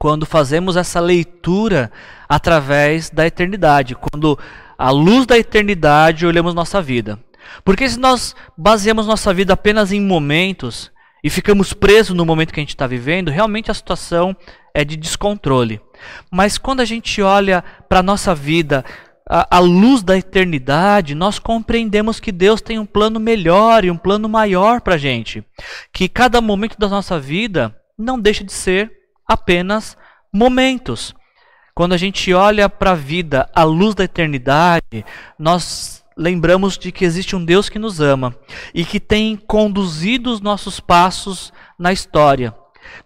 quando 0.00 0.24
fazemos 0.24 0.78
essa 0.78 0.98
leitura 0.98 1.92
através 2.26 3.10
da 3.10 3.26
eternidade, 3.26 3.94
quando 3.94 4.38
à 4.78 4.90
luz 4.90 5.26
da 5.26 5.36
eternidade 5.36 6.24
olhamos 6.24 6.54
nossa 6.54 6.80
vida. 6.80 7.18
Porque 7.62 7.86
se 7.86 8.00
nós 8.00 8.34
baseamos 8.56 9.06
nossa 9.06 9.34
vida 9.34 9.52
apenas 9.52 9.92
em 9.92 10.00
momentos 10.00 10.90
e 11.22 11.28
ficamos 11.28 11.74
presos 11.74 12.16
no 12.16 12.24
momento 12.24 12.50
que 12.50 12.58
a 12.58 12.62
gente 12.62 12.70
está 12.70 12.86
vivendo, 12.86 13.30
realmente 13.30 13.70
a 13.70 13.74
situação 13.74 14.34
é 14.72 14.86
de 14.86 14.96
descontrole. 14.96 15.82
Mas 16.32 16.56
quando 16.56 16.80
a 16.80 16.86
gente 16.86 17.20
olha 17.20 17.62
para 17.86 17.98
a 17.98 18.02
nossa 18.02 18.34
vida 18.34 18.82
à 19.28 19.58
luz 19.58 20.02
da 20.02 20.16
eternidade, 20.16 21.14
nós 21.14 21.38
compreendemos 21.38 22.18
que 22.18 22.32
Deus 22.32 22.62
tem 22.62 22.78
um 22.78 22.86
plano 22.86 23.20
melhor 23.20 23.84
e 23.84 23.90
um 23.90 23.98
plano 23.98 24.30
maior 24.30 24.80
para 24.80 24.94
a 24.94 24.98
gente. 24.98 25.44
Que 25.92 26.08
cada 26.08 26.40
momento 26.40 26.78
da 26.78 26.88
nossa 26.88 27.20
vida 27.20 27.76
não 27.98 28.18
deixa 28.18 28.42
de 28.42 28.52
ser 28.54 28.99
apenas 29.30 29.96
momentos. 30.32 31.14
Quando 31.72 31.92
a 31.92 31.96
gente 31.96 32.34
olha 32.34 32.68
para 32.68 32.90
a 32.90 32.96
vida 32.96 33.48
à 33.54 33.62
luz 33.62 33.94
da 33.94 34.02
eternidade, 34.02 35.04
nós 35.38 36.04
lembramos 36.16 36.76
de 36.76 36.90
que 36.90 37.04
existe 37.04 37.36
um 37.36 37.44
Deus 37.44 37.68
que 37.68 37.78
nos 37.78 38.00
ama 38.00 38.34
e 38.74 38.84
que 38.84 38.98
tem 38.98 39.36
conduzido 39.36 40.32
os 40.32 40.40
nossos 40.40 40.80
passos 40.80 41.52
na 41.78 41.92
história. 41.92 42.52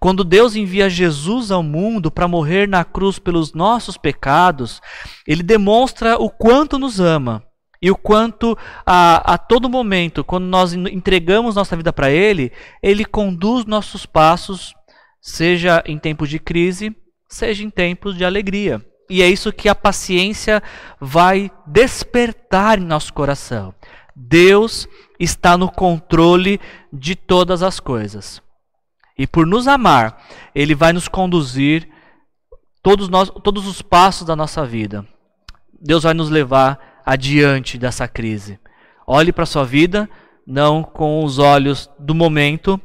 Quando 0.00 0.24
Deus 0.24 0.56
envia 0.56 0.88
Jesus 0.88 1.50
ao 1.50 1.62
mundo 1.62 2.10
para 2.10 2.26
morrer 2.26 2.66
na 2.66 2.84
cruz 2.84 3.18
pelos 3.18 3.52
nossos 3.52 3.98
pecados, 3.98 4.80
ele 5.26 5.42
demonstra 5.42 6.16
o 6.16 6.30
quanto 6.30 6.78
nos 6.78 7.00
ama 7.00 7.42
e 7.82 7.90
o 7.90 7.96
quanto 7.96 8.56
a, 8.86 9.34
a 9.34 9.36
todo 9.36 9.68
momento, 9.68 10.24
quando 10.24 10.44
nós 10.44 10.72
entregamos 10.72 11.54
nossa 11.54 11.76
vida 11.76 11.92
para 11.92 12.10
Ele, 12.10 12.50
Ele 12.82 13.04
conduz 13.04 13.66
nossos 13.66 14.06
passos, 14.06 14.74
seja 15.24 15.82
em 15.86 15.98
tempos 15.98 16.28
de 16.28 16.38
crise, 16.38 16.94
seja 17.26 17.64
em 17.64 17.70
tempos 17.70 18.14
de 18.14 18.26
alegria. 18.26 18.84
E 19.08 19.22
é 19.22 19.28
isso 19.28 19.52
que 19.54 19.70
a 19.70 19.74
paciência 19.74 20.62
vai 21.00 21.50
despertar 21.66 22.78
em 22.78 22.84
nosso 22.84 23.12
coração. 23.14 23.74
Deus 24.14 24.86
está 25.18 25.56
no 25.56 25.70
controle 25.70 26.60
de 26.92 27.16
todas 27.16 27.62
as 27.62 27.80
coisas. 27.80 28.42
E 29.16 29.26
por 29.26 29.46
nos 29.46 29.66
amar, 29.66 30.22
Ele 30.54 30.74
vai 30.74 30.92
nos 30.92 31.08
conduzir 31.08 31.88
todos, 32.82 33.08
nós, 33.08 33.30
todos 33.42 33.66
os 33.66 33.80
passos 33.80 34.26
da 34.26 34.36
nossa 34.36 34.66
vida. 34.66 35.06
Deus 35.80 36.02
vai 36.02 36.12
nos 36.12 36.28
levar 36.28 37.00
adiante 37.04 37.78
dessa 37.78 38.06
crise. 38.06 38.60
Olhe 39.06 39.32
para 39.32 39.44
a 39.44 39.46
sua 39.46 39.64
vida, 39.64 40.08
não 40.46 40.82
com 40.82 41.24
os 41.24 41.38
olhos 41.38 41.88
do 41.98 42.14
momento, 42.14 42.78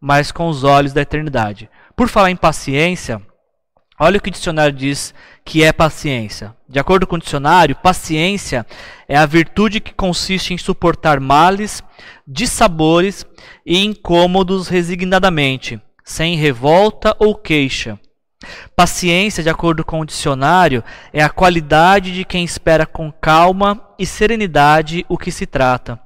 mas 0.00 0.32
com 0.32 0.48
os 0.48 0.64
olhos 0.64 0.92
da 0.92 1.00
eternidade. 1.00 1.70
Por 1.96 2.08
falar 2.08 2.30
em 2.30 2.36
paciência, 2.36 3.22
olha 4.00 4.18
o 4.18 4.20
que 4.20 4.28
o 4.28 4.32
dicionário 4.32 4.74
diz 4.74 5.14
que 5.44 5.62
é 5.62 5.72
paciência. 5.72 6.54
De 6.68 6.80
acordo 6.80 7.06
com 7.06 7.14
o 7.14 7.20
dicionário, 7.20 7.76
paciência 7.76 8.66
é 9.06 9.16
a 9.16 9.24
virtude 9.24 9.80
que 9.80 9.94
consiste 9.94 10.52
em 10.52 10.58
suportar 10.58 11.20
males, 11.20 11.84
dissabores 12.26 13.24
e 13.64 13.84
incômodos 13.84 14.66
resignadamente, 14.66 15.80
sem 16.04 16.36
revolta 16.36 17.14
ou 17.20 17.36
queixa. 17.36 17.98
Paciência, 18.74 19.42
de 19.42 19.48
acordo 19.48 19.84
com 19.84 20.00
o 20.00 20.04
dicionário, 20.04 20.82
é 21.12 21.22
a 21.22 21.30
qualidade 21.30 22.12
de 22.12 22.24
quem 22.24 22.44
espera 22.44 22.84
com 22.84 23.12
calma 23.12 23.80
e 23.98 24.04
serenidade 24.04 25.06
o 25.08 25.16
que 25.16 25.30
se 25.30 25.46
trata. 25.46 26.00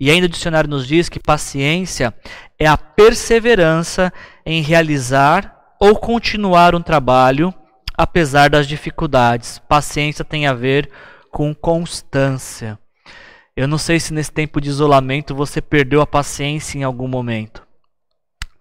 E 0.00 0.10
ainda 0.10 0.26
o 0.26 0.30
dicionário 0.30 0.70
nos 0.70 0.86
diz 0.86 1.08
que 1.08 1.18
paciência 1.18 2.14
é 2.58 2.66
a 2.66 2.76
perseverança 2.76 4.12
em 4.50 4.62
realizar 4.62 5.74
ou 5.78 5.94
continuar 5.94 6.74
um 6.74 6.80
trabalho 6.80 7.52
apesar 7.94 8.48
das 8.48 8.66
dificuldades. 8.66 9.58
Paciência 9.68 10.24
tem 10.24 10.46
a 10.46 10.54
ver 10.54 10.90
com 11.30 11.54
constância. 11.54 12.78
Eu 13.54 13.68
não 13.68 13.76
sei 13.76 14.00
se 14.00 14.14
nesse 14.14 14.32
tempo 14.32 14.58
de 14.58 14.70
isolamento 14.70 15.34
você 15.34 15.60
perdeu 15.60 16.00
a 16.00 16.06
paciência 16.06 16.78
em 16.78 16.82
algum 16.82 17.06
momento. 17.06 17.62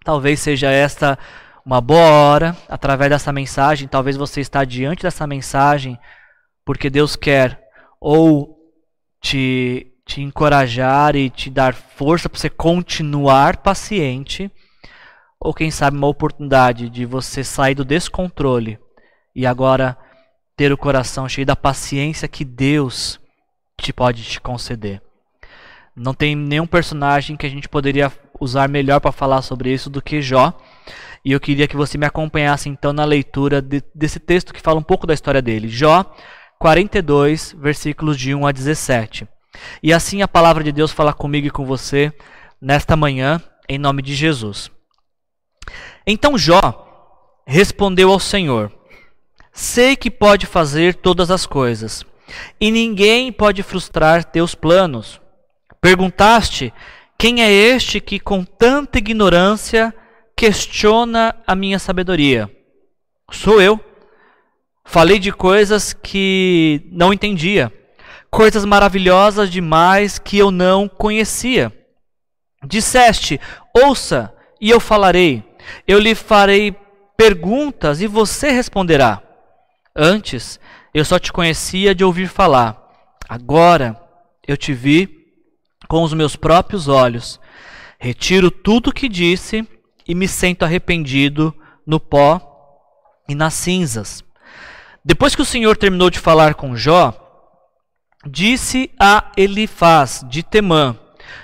Talvez 0.04 0.41
seja 0.41 0.69
esta 0.69 1.17
uma 1.65 1.80
boa 1.80 2.10
hora, 2.10 2.58
através 2.67 3.10
dessa 3.10 3.32
mensagem, 3.32 3.88
talvez 3.88 4.17
você 4.17 4.41
está 4.41 4.65
diante 4.65 5.04
dessa 5.04 5.26
mensagem 5.26 5.97
porque 6.65 6.89
Deus 6.89 7.15
quer 7.15 7.62
ou 7.97 8.58
te, 9.21 9.88
te 10.06 10.21
encorajar 10.21 11.15
e 11.15 11.30
te 11.30 11.50
dar 11.50 11.73
força 11.73 12.28
para 12.28 12.38
você 12.38 12.50
continuar 12.50 13.58
paciente, 13.58 14.52
ou 15.39 15.54
quem 15.54 15.69
sabe 15.71 15.97
uma 15.97 16.08
oportunidade 16.08 16.89
de 16.89 17.06
você 17.06 17.43
sair 17.43 17.76
do 17.76 17.86
descontrole 17.86 18.80
e 19.36 19.45
agora 19.45 19.97
ter 20.56 20.71
o 20.71 20.78
coração 20.78 21.30
cheio 21.30 21.45
da 21.45 21.56
paciência 21.56 22.28
que 22.28 22.43
Deus 22.43 23.19
te 23.80 23.93
pode 23.93 24.23
te 24.23 24.41
conceder. 24.41 25.02
Não 25.95 26.13
tem 26.13 26.36
nenhum 26.36 26.67
personagem 26.67 27.38
que 27.38 27.45
a 27.45 27.50
gente 27.50 27.69
poderia 27.69 28.12
usar 28.39 28.67
melhor 28.67 29.00
para 29.00 29.12
falar 29.12 29.41
sobre 29.41 29.71
isso 29.71 29.89
do 29.89 30.02
que 30.02 30.21
Jó. 30.21 30.54
E 31.23 31.32
eu 31.32 31.39
queria 31.39 31.67
que 31.67 31.76
você 31.76 31.97
me 31.97 32.06
acompanhasse 32.06 32.69
então 32.69 32.93
na 32.93 33.04
leitura 33.04 33.62
de, 33.62 33.84
desse 33.93 34.19
texto 34.19 34.54
que 34.54 34.62
fala 34.62 34.80
um 34.80 34.84
pouco 34.84 35.06
da 35.06 35.13
história 35.13 35.41
dele. 35.41 35.67
Jó 35.67 36.06
42, 36.60 37.56
versículos 37.58 38.17
de 38.17 38.34
1 38.34 38.47
a 38.47 38.52
17. 38.52 39.28
E 39.82 39.93
assim 39.93 40.21
a 40.21 40.28
palavra 40.28 40.63
de 40.63 40.71
Deus 40.71 40.91
fala 40.91 41.13
comigo 41.13 41.47
e 41.47 41.52
com 41.52 41.65
você 41.65 42.12
nesta 42.62 42.95
manhã, 42.95 43.41
em 43.67 43.78
nome 43.78 44.02
de 44.02 44.15
Jesus. 44.15 44.71
Então 46.10 46.38
Jó 46.38 46.88
respondeu 47.46 48.10
ao 48.10 48.20
Senhor: 48.20 48.72
Sei 49.52 49.98
que 49.98 50.10
pode 50.10 50.46
fazer 50.46 50.96
todas 50.96 51.30
as 51.30 51.46
coisas, 51.46 52.06
e 52.62 52.72
ninguém 52.72 53.30
pode 53.30 53.62
frustrar 53.62 54.24
teus 54.24 54.56
planos. 54.56 55.20
Perguntaste: 55.82 56.74
Quem 57.17 57.43
é 57.43 57.52
este 57.52 58.00
que 58.00 58.20
com 58.20 58.46
tanta 58.46 58.98
ignorância 58.98 59.93
questiona 60.34 61.36
a 61.46 61.54
minha 61.54 61.78
sabedoria? 61.78 62.50
Sou 63.30 63.62
eu. 63.62 63.78
Falei 64.86 65.20
de 65.20 65.34
coisas 65.34 65.91
que 65.91 66.88
não 66.89 67.12
entendia, 67.12 67.74
coisas 68.32 68.63
maravilhosas 68.63 69.52
demais 69.52 70.17
que 70.17 70.38
eu 70.38 70.52
não 70.52 70.88
conhecia. 70.88 71.74
Disseste: 72.65 73.39
Ouça, 73.76 74.34
e 74.62 74.70
eu 74.70 74.80
falarei. 74.80 75.47
Eu 75.88 75.99
lhe 75.99 76.15
farei 76.15 76.75
perguntas 77.15 78.01
e 78.01 78.08
você 78.08 78.51
responderá. 78.51 79.21
Antes, 79.95 80.60
eu 80.93 81.03
só 81.03 81.17
te 81.17 81.34
conhecia 81.34 81.95
de 81.95 82.03
ouvir 82.03 82.27
falar. 82.27 82.77
Agora, 83.27 83.99
eu 84.47 84.56
te 84.56 84.73
vi 84.73 85.25
com 85.88 86.03
os 86.03 86.13
meus 86.13 86.36
próprios 86.36 86.88
olhos. 86.88 87.39
Retiro 87.99 88.51
tudo 88.51 88.89
o 88.89 88.93
que 88.93 89.10
disse 89.10 89.67
e 90.08 90.13
me 90.13 90.27
sinto 90.27 90.63
arrependido 90.63 91.53
no 91.86 91.99
pó 91.99 92.41
e 93.27 93.36
nas 93.36 93.53
cinzas. 93.56 94.23
Depois 95.03 95.36
que 95.36 95.41
o 95.41 95.45
Senhor 95.45 95.75
terminou 95.75 96.10
de 96.10 96.19
falar 96.19 96.53
com 96.53 96.75
Jó, 96.75 97.13
disse 98.25 98.91
a 98.99 99.32
Elifaz 99.36 100.23
de 100.30 100.43
Temã: 100.43 100.97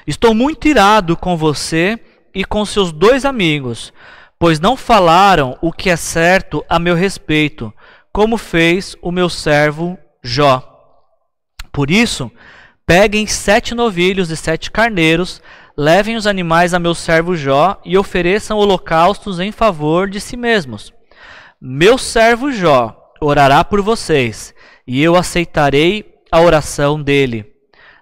Estou 0.06 0.34
muito 0.34 0.68
irado 0.68 1.16
com 1.18 1.36
você 1.38 2.00
e 2.34 2.44
com 2.44 2.66
seus 2.66 2.92
dois 2.92 3.26
amigos, 3.26 3.94
pois 4.40 4.60
não 4.60 4.76
falaram 4.76 5.58
o 5.62 5.72
que 5.72 5.90
é 5.90 5.96
certo 5.96 6.66
a 6.68 6.80
meu 6.80 6.96
respeito, 6.96 7.74
como 8.12 8.38
fez 8.38 8.96
o 9.02 9.12
meu 9.12 9.30
servo 9.30 9.98
Jó. 10.22 10.70
Por 11.72 11.90
isso, 11.90 12.32
peguem 12.86 13.26
sete 13.26 13.74
novilhos 13.74 14.30
e 14.30 14.38
sete 14.38 14.70
carneiros, 14.70 15.42
levem 15.76 16.16
os 16.16 16.28
animais 16.28 16.74
a 16.74 16.80
meu 16.80 16.94
servo 16.94 17.36
Jó 17.36 17.82
e 17.84 17.98
ofereçam 17.98 18.58
holocaustos 18.58 19.40
em 19.40 19.52
favor 19.52 20.10
de 20.10 20.22
si 20.22 20.38
mesmos. 20.38 20.94
Meu 21.60 21.98
servo 21.98 22.52
Jó 22.52 22.96
orará 23.20 23.64
por 23.64 23.82
vocês, 23.82 24.54
e 24.86 25.02
eu 25.02 25.16
aceitarei 25.16 26.14
a 26.32 26.42
oração 26.42 27.02
dele. 27.02 27.54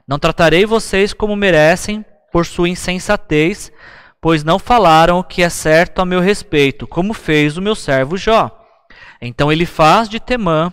Não 0.08 0.18
tratarei 0.18 0.66
vocês 0.66 1.14
como 1.14 1.36
merecem 1.36 2.04
por 2.32 2.46
sua 2.46 2.68
insensatez, 2.68 3.72
pois 4.22 4.44
não 4.44 4.60
falaram 4.60 5.18
o 5.20 5.24
que 5.24 5.42
é 5.42 5.50
certo 5.50 6.00
a 6.00 6.06
meu 6.06 6.22
respeito, 6.22 6.86
como 6.88 7.14
fez 7.14 7.58
o 7.58 7.62
meu 7.62 7.74
servo 7.74 8.16
Jó. 8.16 8.56
Então 9.20 9.52
ele 9.52 9.66
faz 9.66 10.08
de 10.08 10.20
Temã, 10.20 10.72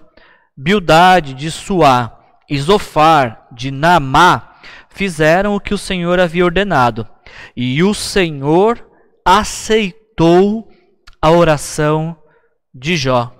Bildade 0.54 1.32
de 1.32 1.50
Suá 1.50 2.18
e 2.48 2.58
Zofar 2.58 3.46
de 3.50 3.70
Namá 3.70 4.56
fizeram 4.90 5.54
o 5.54 5.60
que 5.60 5.72
o 5.72 5.78
Senhor 5.78 6.20
havia 6.20 6.44
ordenado. 6.44 7.08
E 7.56 7.82
o 7.82 7.94
Senhor 7.94 8.84
aceitou 9.24 10.68
a 11.22 11.30
oração 11.30 12.16
de 12.74 12.96
Jó. 12.96 13.32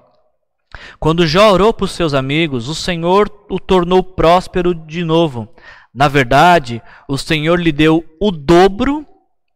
Quando 1.00 1.26
Jó 1.26 1.52
orou 1.52 1.72
para 1.72 1.84
os 1.84 1.92
seus 1.92 2.14
amigos, 2.14 2.68
o 2.68 2.74
Senhor 2.74 3.30
o 3.50 3.58
tornou 3.58 4.02
próspero 4.02 4.74
de 4.74 5.04
novo. 5.04 5.48
Na 5.92 6.08
verdade, 6.08 6.82
o 7.08 7.16
Senhor 7.16 7.58
lhe 7.58 7.72
deu 7.72 8.04
o 8.20 8.30
dobro 8.30 9.06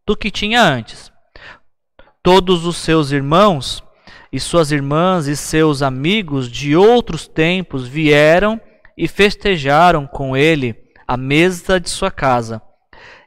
do 0.07 0.17
que 0.17 0.31
tinha 0.31 0.63
antes. 0.63 1.13
Todos 2.23 2.65
os 2.67 2.77
seus 2.77 3.11
irmãos 3.11 3.83
e 4.33 4.41
suas 4.41 4.73
irmãs 4.73 5.27
e 5.27 5.37
seus 5.37 5.83
amigos 5.83 6.51
de 6.51 6.75
outros 6.75 7.27
tempos 7.29 7.87
vieram 7.87 8.61
e 8.97 9.07
festejaram 9.07 10.07
com 10.07 10.37
ele 10.37 10.77
a 11.07 11.17
mesa 11.17 11.79
de 11.79 11.91
sua 11.91 12.11
casa. 12.11 12.63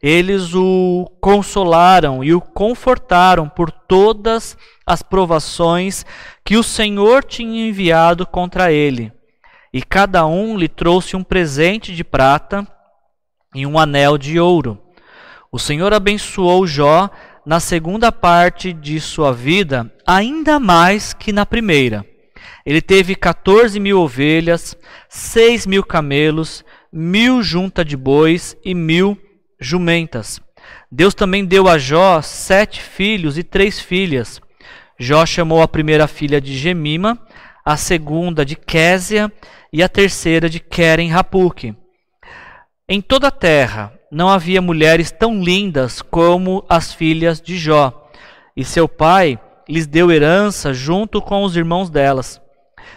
Eles 0.02 0.54
o 0.54 1.12
consolaram 1.20 2.24
e 2.24 2.34
o 2.34 2.42
confortaram 2.42 3.50
por 3.50 3.72
todas 3.72 4.58
as 4.86 5.02
provações 5.02 6.06
que 6.44 6.58
o 6.58 6.64
Senhor 6.64 7.24
tinha 7.24 7.68
enviado 7.68 8.26
contra 8.26 8.72
ele. 8.72 9.12
E 9.74 9.82
cada 9.82 10.26
um 10.26 10.58
lhe 10.58 10.70
trouxe 10.70 11.16
um 11.16 11.24
presente 11.24 11.94
de 11.94 12.04
prata 12.04 12.68
e 13.54 13.66
um 13.66 13.80
anel 13.80 14.18
de 14.18 14.40
ouro. 14.40 14.85
O 15.56 15.58
Senhor 15.58 15.94
abençoou 15.94 16.68
Jó 16.68 17.10
na 17.46 17.62
segunda 17.62 18.12
parte 18.12 18.74
de 18.74 19.00
sua 19.00 19.32
vida 19.32 19.90
ainda 20.06 20.60
mais 20.60 21.14
que 21.14 21.32
na 21.32 21.46
primeira. 21.46 22.06
Ele 22.66 22.82
teve 22.82 23.16
14 23.16 23.80
mil 23.80 24.02
ovelhas, 24.02 24.76
6 25.08 25.66
mil 25.66 25.82
camelos, 25.82 26.66
mil 26.92 27.42
junta 27.42 27.86
de 27.86 27.96
bois 27.96 28.58
e 28.66 28.76
mil 28.76 29.18
jumentas. 29.58 30.42
Deus 30.92 31.14
também 31.14 31.46
deu 31.46 31.70
a 31.70 31.78
Jó 31.78 32.22
sete 32.22 32.82
filhos 32.82 33.38
e 33.38 33.44
três 33.44 33.80
filhas. 33.80 34.42
Jó 35.00 35.26
chamou 35.26 35.62
a 35.62 35.70
primeira 35.70 36.06
filha 36.06 36.42
de 36.42 36.54
Gemima, 36.54 37.18
a 37.64 37.78
segunda 37.78 38.46
de 38.46 38.58
Késia 38.58 39.32
e 39.72 39.82
a 39.82 39.88
terceira 39.88 40.50
de 40.50 40.60
Queren 40.60 41.08
Rapuque. 41.08 41.74
Em 42.90 43.00
toda 43.00 43.30
a 43.30 43.32
terra 43.32 43.95
não 44.12 44.30
havia 44.30 44.62
mulheres 44.62 45.12
tão 45.12 45.42
lindas 45.42 46.02
como 46.02 46.66
as 46.70 46.94
filhas 46.94 47.42
de 47.42 47.58
Jó, 47.58 48.10
e 48.56 48.64
seu 48.64 48.88
pai 48.88 49.40
lhes 49.68 49.88
deu 49.88 50.12
herança 50.12 50.74
junto 50.74 51.22
com 51.22 51.44
os 51.44 51.56
irmãos 51.56 51.90
delas. 51.90 52.42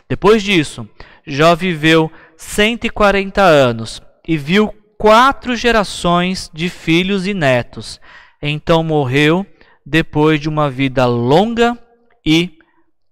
Depois 0.09 0.43
disso, 0.43 0.89
Jó 1.27 1.55
viveu 1.55 2.11
140 2.37 3.43
anos 3.43 4.03
e 4.27 4.37
viu 4.37 4.75
quatro 4.99 5.57
gerações 5.57 6.51
de 6.53 6.69
filhos 6.69 7.27
e 7.27 7.35
netos. 7.35 8.01
Então 8.41 8.83
morreu 8.83 9.47
depois 9.85 10.41
de 10.41 10.49
uma 10.49 10.71
vida 10.71 11.07
longa 11.07 11.79
e 12.25 12.59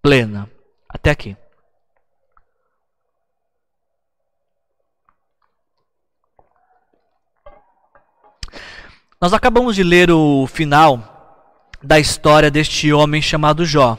plena. 0.02 0.48
Até 0.88 1.10
aqui. 1.10 1.36
Nós 9.18 9.32
acabamos 9.32 9.74
de 9.74 9.82
ler 9.82 10.10
o 10.10 10.46
final 10.46 11.48
da 11.82 11.98
história 11.98 12.50
deste 12.50 12.92
homem 12.92 13.22
chamado 13.22 13.64
Jó. 13.64 13.96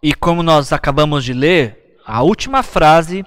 E 0.00 0.14
como 0.14 0.40
nós 0.40 0.72
acabamos 0.72 1.24
de 1.24 1.32
ler, 1.32 1.96
a 2.06 2.22
última 2.22 2.62
frase 2.62 3.24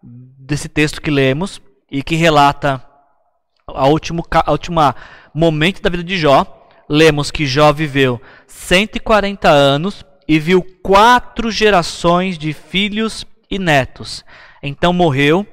desse 0.00 0.68
texto 0.68 1.02
que 1.02 1.10
lemos 1.10 1.60
e 1.90 2.04
que 2.04 2.14
relata 2.14 2.80
a 3.66 3.88
último, 3.88 4.24
a 4.30 4.52
última 4.52 4.94
momento 5.34 5.82
da 5.82 5.90
vida 5.90 6.04
de 6.04 6.16
Jó, 6.16 6.46
lemos 6.88 7.32
que 7.32 7.46
Jó 7.46 7.72
viveu 7.72 8.20
140 8.46 9.48
anos 9.48 10.04
e 10.28 10.38
viu 10.38 10.64
quatro 10.84 11.50
gerações 11.50 12.38
de 12.38 12.52
filhos 12.52 13.26
e 13.50 13.58
netos. 13.58 14.24
Então 14.62 14.92
morreu 14.92 15.44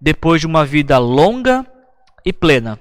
depois 0.00 0.40
de 0.40 0.48
uma 0.48 0.64
vida 0.64 0.98
longa 0.98 1.64
e 2.24 2.32
plena. 2.32 2.76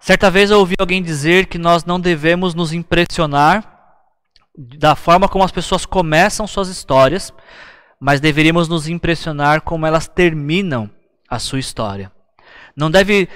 Certa 0.00 0.30
vez 0.30 0.50
eu 0.50 0.58
ouvi 0.58 0.74
alguém 0.78 1.02
dizer 1.02 1.46
que 1.46 1.58
nós 1.58 1.84
não 1.84 2.00
devemos 2.00 2.54
nos 2.54 2.72
impressionar 2.72 3.80
da 4.56 4.96
forma 4.96 5.28
como 5.28 5.44
as 5.44 5.52
pessoas 5.52 5.84
começam 5.84 6.46
suas 6.46 6.68
histórias, 6.68 7.32
mas 8.00 8.18
deveríamos 8.18 8.66
nos 8.66 8.88
impressionar 8.88 9.60
como 9.60 9.86
elas 9.86 10.08
terminam 10.08 10.90
a 11.28 11.38
sua 11.38 11.58
história. 11.58 12.10
Não 12.74 12.90
deve 12.90 13.28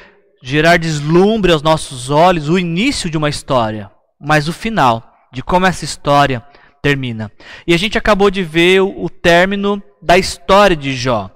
gerar 0.42 0.78
deslumbre 0.78 1.52
aos 1.52 1.62
nossos 1.62 2.08
olhos 2.08 2.48
o 2.48 2.58
início 2.58 3.10
de 3.10 3.18
uma 3.18 3.28
história, 3.28 3.90
mas 4.18 4.48
o 4.48 4.52
final, 4.52 5.14
de 5.30 5.42
como 5.42 5.66
essa 5.66 5.84
história 5.84 6.42
termina. 6.80 7.30
E 7.66 7.74
a 7.74 7.76
gente 7.76 7.98
acabou 7.98 8.30
de 8.30 8.42
ver 8.42 8.80
o, 8.80 9.08
término 9.08 9.82
da 10.02 10.16
história 10.16 10.76
de 10.76 10.94
Jó. 10.94 11.30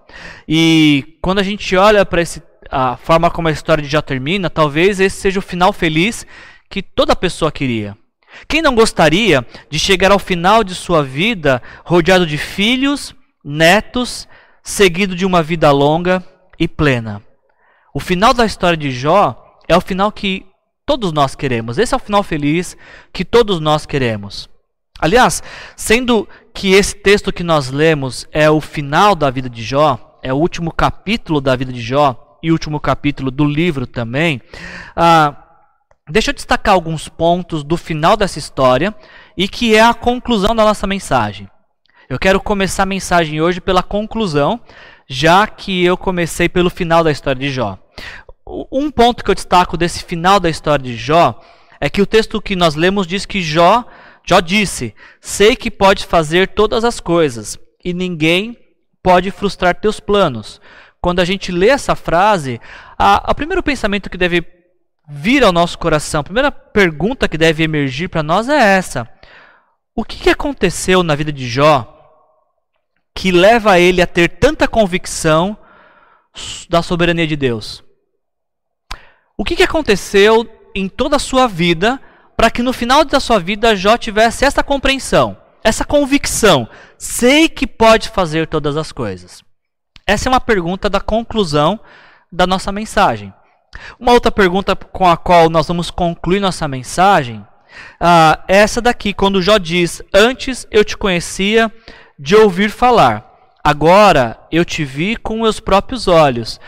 E 0.47 1.19
quando 1.23 1.39
a 1.39 1.43
gente 1.43 1.77
olha 1.77 2.05
para 2.05 2.23
esse 2.23 2.41
a 2.71 2.97
forma 2.97 3.31
como 3.31 3.49
a 3.49 3.53
história 3.53 3.83
de 3.83 3.89
Jó 3.89 4.01
termina, 4.01 4.51
talvez 4.51 5.01
esse 5.01 5.17
seja 5.17 5.39
o 5.39 5.43
final 5.43 5.73
feliz 5.73 6.27
que 6.69 6.83
toda 6.83 7.17
pessoa 7.17 7.51
queria. 7.51 7.97
Quem 8.47 8.63
não 8.63 8.75
gostaria 8.75 9.47
de 9.71 9.79
chegar 9.79 10.13
ao 10.13 10.19
final 10.19 10.63
de 10.63 10.75
sua 10.75 11.03
vida 11.03 11.63
rodeado 11.85 12.27
de 12.27 12.37
filhos, 12.37 13.15
netos, 13.45 14.29
seguido 14.63 15.15
de 15.15 15.25
uma 15.25 15.43
vida 15.43 15.71
longa 15.71 16.23
e 16.59 16.69
plena? 16.69 17.23
O 17.95 18.01
final 18.01 18.35
da 18.35 18.45
história 18.45 18.77
de 18.77 18.91
Jó 18.91 19.59
é 19.67 19.77
o 19.77 19.81
final 19.81 20.13
que 20.13 20.47
todos 20.85 21.13
nós 21.13 21.35
queremos. 21.35 21.79
Esse 21.79 21.95
é 21.95 21.97
o 21.97 22.01
final 22.01 22.23
feliz 22.23 22.77
que 23.13 23.25
todos 23.25 23.61
nós 23.61 23.87
queremos. 23.87 24.49
Aliás, 24.99 25.43
sendo 25.77 26.29
que 26.53 26.73
esse 26.73 26.95
texto 26.95 27.33
que 27.33 27.43
nós 27.43 27.71
lemos 27.71 28.27
é 28.33 28.51
o 28.51 28.61
final 28.61 29.15
da 29.15 29.31
vida 29.31 29.49
de 29.49 29.63
Jó, 29.63 30.19
é 30.23 30.33
o 30.33 30.37
último 30.37 30.73
capítulo 30.73 31.41
da 31.41 31.55
vida 31.55 31.73
de 31.73 31.81
Jó, 31.81 32.28
e 32.43 32.53
último 32.53 32.81
capítulo 32.81 33.31
do 33.31 33.45
livro 33.45 33.87
também, 33.87 34.41
ah, 34.97 35.37
deixa 36.09 36.31
eu 36.31 36.35
destacar 36.35 36.75
alguns 36.75 37.09
pontos 37.09 37.65
do 37.65 37.77
final 37.77 38.17
dessa 38.17 38.39
história 38.39 38.95
e 39.37 39.49
que 39.49 39.75
é 39.75 39.81
a 39.81 39.95
conclusão 39.95 40.55
da 40.55 40.65
nossa 40.65 40.87
mensagem. 40.87 41.49
Eu 42.09 42.19
quero 42.19 42.41
começar 42.41 42.85
a 42.85 42.87
mensagem 42.87 43.41
hoje 43.41 43.61
pela 43.61 43.83
conclusão, 43.83 44.61
já 45.07 45.47
que 45.47 45.85
eu 45.85 45.97
comecei 45.97 46.49
pelo 46.49 46.71
final 46.71 47.05
da 47.05 47.11
história 47.11 47.41
de 47.41 47.51
Jó. 47.51 47.79
Um 48.73 48.91
ponto 48.91 49.23
que 49.23 49.31
eu 49.31 49.35
destaco 49.35 49.77
desse 49.77 50.03
final 50.03 50.41
da 50.41 50.49
história 50.49 50.83
de 50.83 50.97
Jó 50.97 51.39
é 51.81 51.91
que 51.91 52.01
o 52.01 52.07
texto 52.07 52.41
que 52.41 52.57
nós 52.57 52.75
lemos 52.75 53.07
diz 53.07 53.27
que 53.27 53.43
Jó, 53.43 53.85
Jó 54.27 54.41
disse: 54.41 54.95
Sei 55.21 55.55
que 55.55 55.71
pode 55.71 56.07
fazer 56.07 56.49
todas 56.49 56.83
as 56.83 56.99
coisas, 56.99 57.59
e 57.85 57.93
ninguém 57.93 58.57
pode 59.03 59.31
frustrar 59.31 59.75
teus 59.75 60.01
planos 60.01 60.61
quando 61.01 61.21
a 61.21 61.25
gente 61.25 61.53
lê 61.53 61.69
essa 61.69 61.95
frase, 61.95 62.61
a 62.99 63.35
primeiro 63.35 63.63
pensamento 63.63 64.11
que 64.11 64.19
deve 64.19 64.45
vir 65.09 65.43
ao 65.43 65.53
nosso 65.53 65.79
coração, 65.79 66.21
a 66.21 66.25
primeira 66.25 66.51
pergunta 66.51 67.29
que 67.29 67.39
deve 67.39 67.63
emergir 67.63 68.09
para 68.09 68.23
nós 68.23 68.49
é 68.49 68.59
essa: 68.59 69.09
O 69.95 70.05
que, 70.05 70.19
que 70.19 70.31
aconteceu 70.31 71.03
na 71.03 71.15
vida 71.15 71.33
de 71.33 71.49
Jó 71.49 71.95
que 73.15 73.33
leva 73.33 73.79
ele 73.79 74.03
a 74.03 74.07
ter 74.07 74.29
tanta 74.29 74.69
convicção 74.69 75.57
da 76.69 76.83
soberania 76.83 77.27
de 77.27 77.37
Deus? 77.37 77.83
O 79.37 79.45
que, 79.45 79.57
que 79.57 79.63
aconteceu 79.63 80.49
em 80.75 80.89
toda 80.89 81.17
a 81.17 81.21
sua 81.21 81.47
vida 81.47 82.01
para 82.37 82.51
que 82.51 82.63
no 82.63 82.73
final 82.73 83.05
da 83.05 83.21
sua 83.21 83.39
vida 83.39 83.75
Jó 83.75 83.97
tivesse 83.97 84.45
essa 84.45 84.63
compreensão, 84.63 85.37
essa 85.63 85.85
convicção? 85.85 86.69
Sei 86.99 87.49
que 87.49 87.67
pode 87.67 88.09
fazer 88.09 88.49
todas 88.49 88.77
as 88.77 88.91
coisas. 88.91 89.48
Essa 90.09 90.27
é 90.27 90.33
uma 90.33 90.41
pergunta 90.41 90.89
da 90.89 91.01
conclusão 91.01 91.79
da 92.33 92.47
nossa 92.47 92.73
mensagem. 92.73 93.31
Uma 94.01 94.13
outra 94.13 94.33
pergunta 94.33 94.75
com 94.75 95.07
a 95.07 95.19
qual 95.19 95.51
nós 95.51 95.69
vamos 95.69 95.91
concluir 95.91 96.41
nossa 96.41 96.67
mensagem 96.67 97.41
uh, 98.01 98.43
é 98.49 98.57
essa 98.57 98.81
daqui, 98.81 99.13
quando 99.13 99.43
Jó 99.43 99.59
diz: 99.59 100.01
Antes 100.15 100.67
eu 100.71 100.83
te 100.83 100.97
conhecia 100.97 101.71
de 102.19 102.35
ouvir 102.35 102.71
falar, 102.71 103.23
agora 103.63 104.41
eu 104.51 104.65
te 104.65 104.83
vi 104.83 105.15
com 105.15 105.43
meus 105.43 105.61
próprios 105.61 106.09
olhos. 106.09 106.59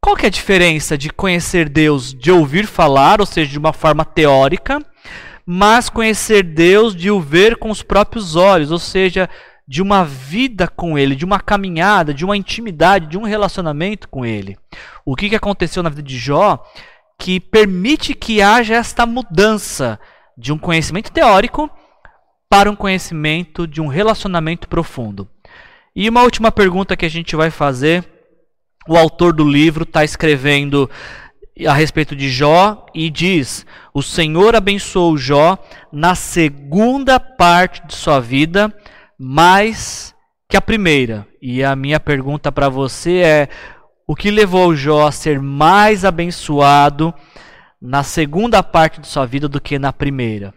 Qual 0.00 0.16
que 0.16 0.24
é 0.24 0.28
a 0.28 0.30
diferença 0.30 0.96
de 0.96 1.10
conhecer 1.10 1.68
Deus 1.68 2.14
de 2.14 2.32
ouvir 2.32 2.66
falar, 2.66 3.20
ou 3.20 3.26
seja, 3.26 3.50
de 3.50 3.58
uma 3.58 3.74
forma 3.74 4.06
teórica, 4.06 4.80
mas 5.44 5.90
conhecer 5.90 6.42
Deus 6.42 6.96
de 6.96 7.10
o 7.10 7.20
ver 7.20 7.56
com 7.56 7.68
os 7.70 7.82
próprios 7.82 8.36
olhos, 8.36 8.70
ou 8.70 8.78
seja, 8.78 9.28
de 9.66 9.82
uma 9.82 10.04
vida 10.04 10.68
com 10.68 10.98
Ele, 10.98 11.16
de 11.16 11.24
uma 11.24 11.40
caminhada, 11.40 12.14
de 12.14 12.24
uma 12.24 12.36
intimidade, 12.36 13.06
de 13.06 13.18
um 13.18 13.24
relacionamento 13.24 14.08
com 14.08 14.24
Ele. 14.24 14.56
O 15.04 15.16
que, 15.16 15.28
que 15.28 15.36
aconteceu 15.36 15.82
na 15.82 15.88
vida 15.88 16.02
de 16.02 16.16
Jó 16.16 16.64
que 17.18 17.40
permite 17.40 18.14
que 18.14 18.42
haja 18.42 18.74
esta 18.74 19.06
mudança 19.06 19.98
de 20.36 20.52
um 20.52 20.58
conhecimento 20.58 21.10
teórico 21.10 21.70
para 22.48 22.70
um 22.70 22.76
conhecimento 22.76 23.66
de 23.66 23.80
um 23.80 23.86
relacionamento 23.86 24.68
profundo. 24.68 25.28
E 25.94 26.08
uma 26.08 26.22
última 26.22 26.52
pergunta 26.52 26.96
que 26.96 27.06
a 27.06 27.10
gente 27.10 27.34
vai 27.34 27.50
fazer: 27.50 28.04
o 28.86 28.96
autor 28.96 29.32
do 29.32 29.48
livro 29.48 29.82
está 29.82 30.04
escrevendo 30.04 30.88
a 31.66 31.72
respeito 31.72 32.14
de 32.14 32.28
Jó 32.28 32.86
e 32.94 33.08
diz: 33.08 33.64
O 33.94 34.02
Senhor 34.02 34.54
abençoou 34.54 35.16
Jó 35.16 35.58
na 35.90 36.14
segunda 36.14 37.18
parte 37.18 37.84
de 37.86 37.94
sua 37.94 38.20
vida 38.20 38.72
mais 39.18 40.14
que 40.48 40.56
a 40.56 40.60
primeira. 40.60 41.26
E 41.40 41.62
a 41.62 41.74
minha 41.74 41.98
pergunta 41.98 42.50
para 42.50 42.68
você 42.68 43.18
é: 43.18 43.48
o 44.06 44.14
que 44.14 44.30
levou 44.30 44.74
Jó 44.74 45.06
a 45.06 45.12
ser 45.12 45.40
mais 45.40 46.04
abençoado 46.04 47.14
na 47.80 48.02
segunda 48.02 48.62
parte 48.62 49.00
de 49.00 49.06
sua 49.06 49.26
vida 49.26 49.48
do 49.48 49.60
que 49.60 49.78
na 49.78 49.92
primeira? 49.92 50.54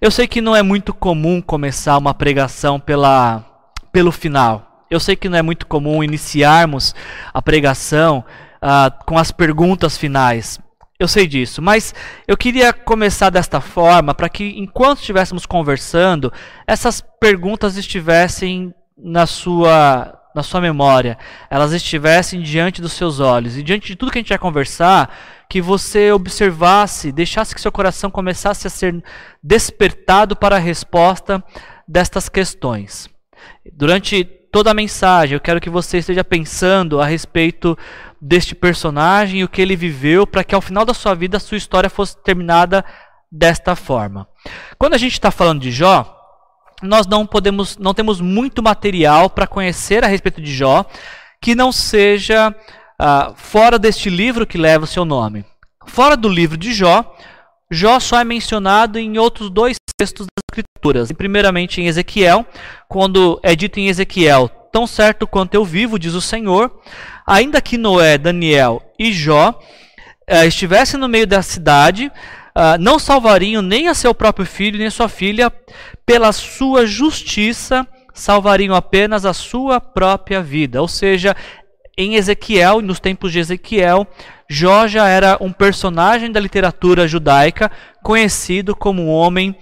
Eu 0.00 0.10
sei 0.10 0.26
que 0.26 0.40
não 0.40 0.54
é 0.54 0.62
muito 0.62 0.92
comum 0.92 1.40
começar 1.40 1.96
uma 1.96 2.12
pregação 2.12 2.78
pela, 2.78 3.44
pelo 3.90 4.12
final. 4.12 4.84
Eu 4.90 5.00
sei 5.00 5.16
que 5.16 5.28
não 5.28 5.38
é 5.38 5.42
muito 5.42 5.66
comum 5.66 6.04
iniciarmos 6.04 6.94
a 7.32 7.40
pregação 7.40 8.24
uh, 8.62 9.04
com 9.04 9.18
as 9.18 9.32
perguntas 9.32 9.96
finais. 9.96 10.60
Eu 10.98 11.06
sei 11.06 11.26
disso, 11.26 11.60
mas 11.60 11.94
eu 12.26 12.36
queria 12.38 12.72
começar 12.72 13.28
desta 13.28 13.60
forma 13.60 14.14
para 14.14 14.30
que, 14.30 14.58
enquanto 14.58 15.00
estivéssemos 15.00 15.44
conversando, 15.44 16.32
essas 16.66 17.02
perguntas 17.20 17.76
estivessem 17.76 18.74
na 18.96 19.26
sua, 19.26 20.18
na 20.34 20.42
sua 20.42 20.58
memória, 20.58 21.18
elas 21.50 21.72
estivessem 21.72 22.40
diante 22.40 22.80
dos 22.80 22.94
seus 22.94 23.20
olhos 23.20 23.58
e 23.58 23.62
diante 23.62 23.88
de 23.88 23.96
tudo 23.96 24.10
que 24.10 24.18
a 24.18 24.22
gente 24.22 24.30
vai 24.30 24.38
conversar, 24.38 25.14
que 25.50 25.60
você 25.60 26.10
observasse, 26.12 27.12
deixasse 27.12 27.54
que 27.54 27.60
seu 27.60 27.70
coração 27.70 28.10
começasse 28.10 28.66
a 28.66 28.70
ser 28.70 29.04
despertado 29.42 30.34
para 30.34 30.56
a 30.56 30.60
resposta 30.60 31.44
destas 31.86 32.26
questões. 32.30 33.06
Durante 33.70 34.24
toda 34.24 34.70
a 34.70 34.74
mensagem, 34.74 35.34
eu 35.34 35.40
quero 35.40 35.60
que 35.60 35.68
você 35.68 35.98
esteja 35.98 36.24
pensando 36.24 37.00
a 37.00 37.04
respeito 37.04 37.76
deste 38.20 38.54
personagem 38.54 39.40
e 39.40 39.44
o 39.44 39.48
que 39.48 39.60
ele 39.60 39.76
viveu 39.76 40.26
para 40.26 40.44
que 40.44 40.54
ao 40.54 40.60
final 40.60 40.84
da 40.84 40.94
sua 40.94 41.14
vida 41.14 41.36
a 41.36 41.40
sua 41.40 41.58
história 41.58 41.90
fosse 41.90 42.16
terminada 42.22 42.84
desta 43.30 43.76
forma. 43.76 44.26
Quando 44.78 44.94
a 44.94 44.98
gente 44.98 45.12
está 45.12 45.30
falando 45.30 45.60
de 45.60 45.70
Jó, 45.70 46.12
nós 46.82 47.06
não 47.06 47.26
podemos, 47.26 47.76
não 47.76 47.94
temos 47.94 48.20
muito 48.20 48.62
material 48.62 49.30
para 49.30 49.46
conhecer 49.46 50.04
a 50.04 50.06
respeito 50.06 50.40
de 50.40 50.54
Jó 50.54 50.84
que 51.40 51.54
não 51.54 51.70
seja 51.72 52.50
uh, 52.50 53.34
fora 53.36 53.78
deste 53.78 54.10
livro 54.10 54.46
que 54.46 54.58
leva 54.58 54.84
o 54.84 54.88
seu 54.88 55.04
nome. 55.04 55.44
Fora 55.86 56.16
do 56.16 56.28
livro 56.28 56.56
de 56.56 56.72
Jó, 56.72 57.14
Jó 57.70 57.98
só 58.00 58.20
é 58.20 58.24
mencionado 58.24 58.98
em 58.98 59.18
outros 59.18 59.50
dois 59.50 59.76
textos 59.98 60.26
das 60.26 60.58
Escrituras. 60.58 61.12
Primeiramente 61.12 61.80
em 61.80 61.86
Ezequiel, 61.86 62.44
quando 62.88 63.40
é 63.42 63.54
dito 63.54 63.78
em 63.78 63.88
Ezequiel: 63.88 64.48
Tão 64.72 64.86
certo 64.86 65.26
quanto 65.26 65.54
eu 65.54 65.64
vivo, 65.64 65.98
diz 65.98 66.14
o 66.14 66.20
Senhor, 66.20 66.80
ainda 67.26 67.60
que 67.60 67.76
Noé, 67.76 68.16
Daniel 68.16 68.82
e 68.98 69.12
Jó 69.12 69.50
uh, 69.50 70.44
estivessem 70.46 70.98
no 71.00 71.08
meio 71.08 71.26
da 71.26 71.42
cidade, 71.42 72.06
uh, 72.06 72.78
não 72.78 72.98
salvariam 72.98 73.62
nem 73.62 73.88
a 73.88 73.94
seu 73.94 74.14
próprio 74.14 74.46
filho, 74.46 74.78
nem 74.78 74.86
a 74.86 74.90
sua 74.90 75.08
filha, 75.08 75.52
pela 76.04 76.32
sua 76.32 76.86
justiça, 76.86 77.86
salvariam 78.14 78.74
apenas 78.74 79.24
a 79.24 79.32
sua 79.32 79.80
própria 79.80 80.40
vida. 80.40 80.80
Ou 80.80 80.88
seja, 80.88 81.34
em 81.96 82.14
Ezequiel, 82.14 82.80
nos 82.80 83.00
tempos 83.00 83.32
de 83.32 83.38
Ezequiel, 83.38 84.06
Jó 84.48 84.86
já 84.86 85.08
era 85.08 85.36
um 85.40 85.52
personagem 85.52 86.30
da 86.30 86.38
literatura 86.38 87.08
judaica 87.08 87.70
conhecido 88.02 88.76
como 88.76 89.02
um 89.02 89.10
homem 89.10 89.56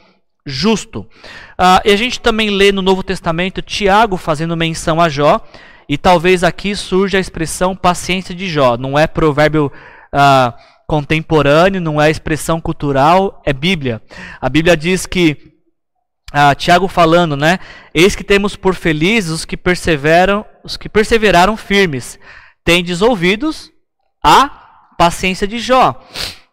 justo. 0.44 1.00
Uh, 1.58 1.80
e 1.84 1.92
a 1.92 1.96
gente 1.96 2.20
também 2.20 2.50
lê 2.50 2.70
no 2.70 2.82
Novo 2.82 3.02
Testamento 3.02 3.62
Tiago 3.62 4.16
fazendo 4.16 4.56
menção 4.56 5.00
a 5.00 5.08
Jó, 5.08 5.40
e 5.88 5.98
talvez 5.98 6.42
aqui 6.42 6.74
surja 6.74 7.18
a 7.18 7.20
expressão 7.20 7.76
paciência 7.76 8.34
de 8.34 8.48
Jó. 8.48 8.76
Não 8.76 8.98
é 8.98 9.06
provérbio 9.06 9.66
uh, 9.66 10.52
contemporâneo, 10.86 11.80
não 11.80 12.00
é 12.00 12.10
expressão 12.10 12.60
cultural, 12.60 13.42
é 13.44 13.52
Bíblia. 13.52 14.02
A 14.40 14.48
Bíblia 14.48 14.76
diz 14.76 15.06
que 15.06 15.36
uh, 16.32 16.54
Tiago 16.56 16.88
falando, 16.88 17.36
né? 17.36 17.58
Eis 17.94 18.14
que 18.16 18.24
temos 18.24 18.56
por 18.56 18.74
felizes 18.74 19.30
os 19.30 19.44
que 19.44 19.56
perseveram, 19.56 20.44
os 20.62 20.76
que 20.76 20.88
perseveraram 20.88 21.56
firmes. 21.56 22.18
Tendes 22.64 23.02
ouvidos 23.02 23.70
a 24.22 24.94
paciência 24.96 25.46
de 25.46 25.58
Jó 25.58 26.00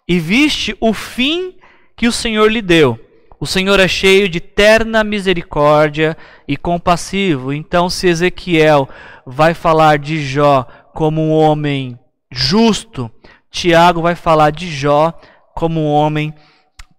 e 0.07 0.19
viste 0.19 0.75
o 0.81 0.93
fim 0.93 1.55
que 1.95 2.07
o 2.07 2.11
Senhor 2.11 2.51
lhe 2.51 2.61
deu. 2.61 2.99
O 3.41 3.47
Senhor 3.47 3.79
é 3.79 3.87
cheio 3.87 4.29
de 4.29 4.39
terna 4.39 5.03
misericórdia 5.03 6.15
e 6.47 6.55
compassivo. 6.55 7.51
Então, 7.51 7.89
se 7.89 8.07
Ezequiel 8.07 8.87
vai 9.25 9.55
falar 9.55 9.97
de 9.97 10.23
Jó 10.23 10.63
como 10.93 11.19
um 11.19 11.31
homem 11.31 11.97
justo, 12.31 13.09
Tiago 13.49 13.99
vai 13.99 14.13
falar 14.13 14.51
de 14.51 14.71
Jó 14.71 15.11
como 15.55 15.81
um 15.81 15.87
homem 15.87 16.31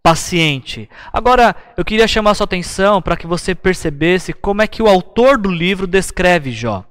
paciente. 0.03 0.91
Agora, 1.13 1.55
eu 1.77 1.85
queria 1.85 2.09
chamar 2.09 2.35
sua 2.35 2.43
atenção 2.43 3.01
para 3.01 3.17
que 3.17 3.29
você 3.29 3.55
percebesse 3.55 4.33
como 4.33 4.63
é 4.63 4.67
que 4.67 4.83
o 4.83 4.89
autor 4.89 5.39
do 5.39 5.49
livro 5.49 5.87
descreve 5.87 6.51
Jó. 6.51 6.85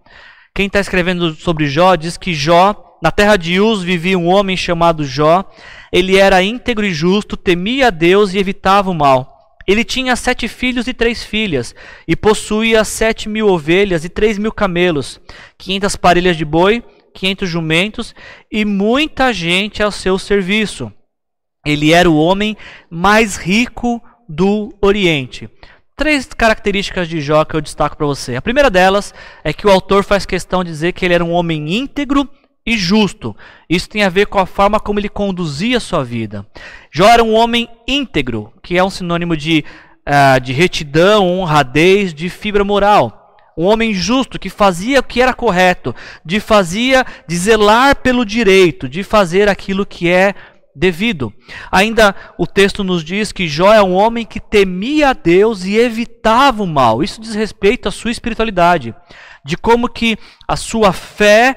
Quem 0.56 0.68
está 0.68 0.80
escrevendo 0.80 1.36
sobre 1.36 1.68
Jó 1.68 1.98
diz 1.98 2.16
que 2.16 2.34
Jó, 2.34 2.98
na 3.04 3.12
terra 3.12 3.36
de 3.36 3.60
Uz, 3.60 3.84
vivia 3.84 4.18
um 4.18 4.30
homem 4.30 4.56
chamado 4.56 5.04
Jó. 5.04 5.44
Ele 5.92 6.16
era 6.16 6.42
íntegro 6.42 6.86
e 6.86 6.94
justo, 6.94 7.36
temia 7.36 7.88
a 7.88 7.90
Deus 7.90 8.34
e 8.34 8.38
evitava 8.38 8.90
o 8.90 8.94
mal. 8.94 9.41
Ele 9.72 9.86
tinha 9.86 10.18
sete 10.18 10.50
filhos 10.50 10.86
e 10.86 10.94
três 10.94 11.24
filhas, 11.24 11.74
e 12.06 12.14
possuía 12.14 12.84
sete 12.84 13.30
mil 13.30 13.48
ovelhas 13.48 14.04
e 14.04 14.10
três 14.10 14.38
mil 14.38 14.52
camelos, 14.52 15.18
quinhentas 15.58 15.96
parelhas 15.96 16.36
de 16.36 16.44
boi, 16.44 16.84
quinhentos 17.14 17.48
jumentos 17.48 18.14
e 18.52 18.66
muita 18.66 19.32
gente 19.32 19.82
ao 19.82 19.90
seu 19.90 20.20
serviço. 20.20 20.92
Ele 21.66 21.94
era 21.94 22.12
o 22.12 22.18
homem 22.18 22.58
mais 22.90 23.38
rico 23.38 24.04
do 24.28 24.76
Oriente. 24.82 25.50
Três 25.96 26.26
características 26.26 27.08
de 27.08 27.22
Jó 27.22 27.46
que 27.46 27.56
eu 27.56 27.62
destaco 27.62 27.96
para 27.96 28.06
você. 28.06 28.36
A 28.36 28.42
primeira 28.42 28.70
delas 28.70 29.14
é 29.42 29.54
que 29.54 29.66
o 29.66 29.72
autor 29.72 30.04
faz 30.04 30.26
questão 30.26 30.66
de 30.66 30.70
dizer 30.70 30.92
que 30.92 31.06
ele 31.06 31.14
era 31.14 31.24
um 31.24 31.32
homem 31.32 31.78
íntegro 31.78 32.30
e 32.66 32.78
justo. 32.78 33.36
Isso 33.70 33.90
tem 33.90 34.04
a 34.04 34.10
ver 34.10 34.28
com 34.28 34.40
a 34.40 34.46
forma 34.46 34.80
como 34.80 35.00
ele 35.00 35.10
conduzia 35.10 35.78
a 35.78 35.82
sua 35.82 36.04
vida. 36.04 36.46
Jó 36.92 37.08
era 37.08 37.24
um 37.24 37.34
homem 37.34 37.68
íntegro, 37.88 38.54
que 38.62 38.78
é 38.78 38.84
um 38.84 38.90
sinônimo 38.90 39.36
de, 39.36 39.64
uh, 40.08 40.40
de 40.40 40.54
retidão, 40.54 41.28
honradez, 41.28 42.14
de 42.14 42.30
fibra 42.30 42.64
moral. 42.64 43.18
Um 43.58 43.66
homem 43.66 43.94
justo 43.94 44.40
que 44.40 44.50
fazia 44.50 45.00
o 45.00 45.04
que 45.04 45.22
era 45.22 45.34
correto, 45.34 45.94
de 46.24 46.40
fazia, 46.40 47.06
de 47.28 47.36
zelar 47.36 47.98
pelo 47.98 48.26
direito, 48.26 48.88
de 48.88 49.04
fazer 49.04 49.50
aquilo 49.50 49.86
que 49.86 50.10
é 50.10 50.34
devido. 50.74 51.34
Ainda 51.70 52.16
o 52.38 52.48
texto 52.48 52.84
nos 52.84 53.04
diz 53.04 53.32
que 53.32 53.48
Jó 53.48 53.74
é 53.74 53.84
um 53.84 53.94
homem 53.94 54.26
que 54.26 54.40
temia 54.40 55.10
a 55.10 55.14
Deus 55.14 55.66
e 55.66 55.78
evitava 55.78 56.64
o 56.64 56.68
mal. 56.68 57.04
Isso 57.04 57.20
diz 57.20 57.36
respeito 57.36 57.90
à 57.90 57.92
sua 57.92 58.12
espiritualidade, 58.12 58.96
de 59.44 59.58
como 59.58 59.90
que 59.90 60.18
a 60.48 60.56
sua 60.56 60.94
fé 60.94 61.56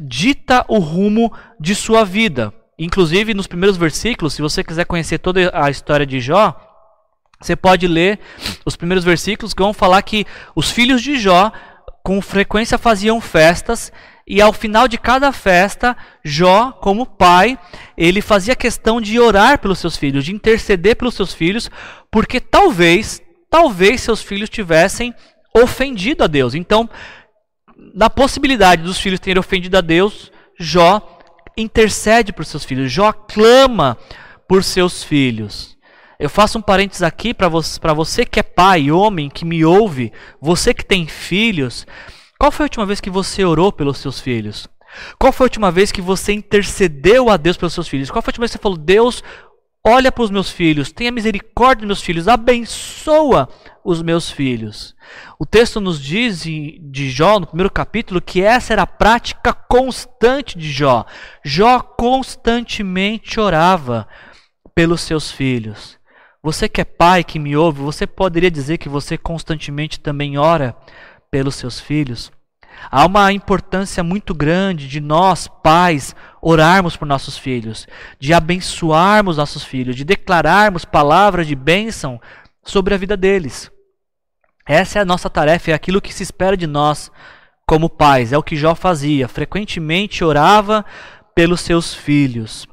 dita 0.00 0.64
o 0.68 0.78
rumo 0.78 1.32
de 1.58 1.74
sua 1.74 2.04
vida. 2.04 2.52
Inclusive, 2.78 3.34
nos 3.34 3.46
primeiros 3.46 3.76
versículos, 3.76 4.34
se 4.34 4.42
você 4.42 4.64
quiser 4.64 4.86
conhecer 4.86 5.18
toda 5.18 5.50
a 5.52 5.70
história 5.70 6.06
de 6.06 6.20
Jó, 6.20 6.54
você 7.40 7.56
pode 7.56 7.86
ler 7.86 8.18
os 8.64 8.76
primeiros 8.76 9.04
versículos 9.04 9.54
que 9.54 9.62
vão 9.62 9.72
falar 9.72 10.02
que 10.02 10.26
os 10.54 10.70
filhos 10.70 11.02
de 11.02 11.18
Jó 11.18 11.52
com 12.02 12.20
frequência 12.20 12.78
faziam 12.78 13.20
festas 13.20 13.92
e 14.26 14.40
ao 14.40 14.52
final 14.52 14.86
de 14.86 14.96
cada 14.96 15.32
festa, 15.32 15.96
Jó, 16.24 16.70
como 16.70 17.04
pai, 17.04 17.58
ele 17.96 18.20
fazia 18.20 18.54
questão 18.54 19.00
de 19.00 19.18
orar 19.18 19.58
pelos 19.58 19.80
seus 19.80 19.96
filhos, 19.96 20.24
de 20.24 20.32
interceder 20.32 20.94
pelos 20.94 21.14
seus 21.14 21.34
filhos, 21.34 21.70
porque 22.10 22.38
talvez, 22.40 23.20
talvez 23.50 24.00
seus 24.02 24.22
filhos 24.22 24.48
tivessem 24.48 25.12
ofendido 25.52 26.22
a 26.22 26.26
Deus. 26.28 26.54
Então, 26.54 26.88
na 27.94 28.10
possibilidade 28.10 28.82
dos 28.82 28.98
filhos 28.98 29.20
terem 29.20 29.40
ofendido 29.40 29.76
a 29.76 29.80
Deus, 29.80 30.30
Jó 30.58 31.18
intercede 31.56 32.32
por 32.32 32.44
seus 32.44 32.64
filhos, 32.64 32.92
Jó 32.92 33.12
clama 33.12 33.96
por 34.48 34.62
seus 34.64 35.02
filhos. 35.02 35.76
Eu 36.18 36.28
faço 36.28 36.58
um 36.58 36.62
parênteses 36.62 37.02
aqui 37.02 37.32
para 37.32 37.48
você, 37.48 37.80
você 37.94 38.26
que 38.26 38.38
é 38.38 38.42
pai, 38.42 38.90
homem, 38.90 39.30
que 39.30 39.44
me 39.44 39.64
ouve, 39.64 40.12
você 40.40 40.74
que 40.74 40.84
tem 40.84 41.06
filhos. 41.06 41.86
Qual 42.38 42.52
foi 42.52 42.64
a 42.64 42.66
última 42.66 42.84
vez 42.84 43.00
que 43.00 43.08
você 43.08 43.44
orou 43.44 43.72
pelos 43.72 43.98
seus 43.98 44.20
filhos? 44.20 44.68
Qual 45.18 45.32
foi 45.32 45.44
a 45.44 45.48
última 45.48 45.70
vez 45.70 45.90
que 45.92 46.02
você 46.02 46.32
intercedeu 46.32 47.30
a 47.30 47.36
Deus 47.36 47.56
pelos 47.56 47.72
seus 47.72 47.88
filhos? 47.88 48.10
Qual 48.10 48.20
foi 48.20 48.30
a 48.30 48.32
última 48.32 48.42
vez 48.42 48.50
que 48.52 48.58
você 48.58 48.62
falou, 48.62 48.76
Deus, 48.76 49.22
olha 49.84 50.12
para 50.12 50.24
os 50.24 50.30
meus 50.30 50.50
filhos, 50.50 50.92
tenha 50.92 51.10
misericórdia 51.10 51.80
dos 51.80 51.86
meus 51.86 52.02
filhos, 52.02 52.28
abençoa 52.28 53.48
os 53.84 54.02
meus 54.02 54.30
filhos. 54.30 54.94
O 55.38 55.46
texto 55.46 55.80
nos 55.80 56.00
diz 56.00 56.42
de 56.42 57.10
Jó, 57.10 57.40
no 57.40 57.46
primeiro 57.46 57.70
capítulo, 57.70 58.20
que 58.20 58.42
essa 58.42 58.72
era 58.72 58.82
a 58.82 58.86
prática 58.86 59.52
constante 59.52 60.58
de 60.58 60.70
Jó. 60.70 61.04
Jó 61.44 61.80
constantemente 61.80 63.40
orava 63.40 64.06
pelos 64.74 65.00
seus 65.00 65.30
filhos. 65.30 65.98
Você 66.42 66.68
que 66.68 66.80
é 66.80 66.84
pai, 66.84 67.22
que 67.22 67.38
me 67.38 67.56
ouve, 67.56 67.80
você 67.80 68.06
poderia 68.06 68.50
dizer 68.50 68.78
que 68.78 68.88
você 68.88 69.18
constantemente 69.18 70.00
também 70.00 70.38
ora 70.38 70.74
pelos 71.30 71.54
seus 71.54 71.78
filhos? 71.78 72.32
Há 72.90 73.04
uma 73.06 73.32
importância 73.32 74.02
muito 74.04 74.32
grande 74.34 74.86
de 74.86 75.00
nós, 75.00 75.48
pais, 75.48 76.14
orarmos 76.40 76.96
por 76.96 77.06
nossos 77.06 77.36
filhos, 77.36 77.86
de 78.18 78.32
abençoarmos 78.32 79.36
nossos 79.36 79.64
filhos, 79.64 79.96
de 79.96 80.04
declararmos 80.04 80.84
palavras 80.84 81.46
de 81.46 81.54
bênção 81.54 82.20
sobre 82.62 82.94
a 82.94 82.96
vida 82.98 83.16
deles. 83.16 83.70
Essa 84.66 85.00
é 85.00 85.02
a 85.02 85.04
nossa 85.04 85.28
tarefa, 85.28 85.72
é 85.72 85.74
aquilo 85.74 86.00
que 86.00 86.14
se 86.14 86.22
espera 86.22 86.56
de 86.56 86.66
nós 86.66 87.10
como 87.66 87.88
pais. 87.88 88.32
É 88.32 88.38
o 88.38 88.42
que 88.42 88.56
Jó 88.56 88.74
fazia, 88.74 89.28
frequentemente 89.28 90.24
orava 90.24 90.84
pelos 91.34 91.60
seus 91.60 91.94
filhos. 91.94 92.68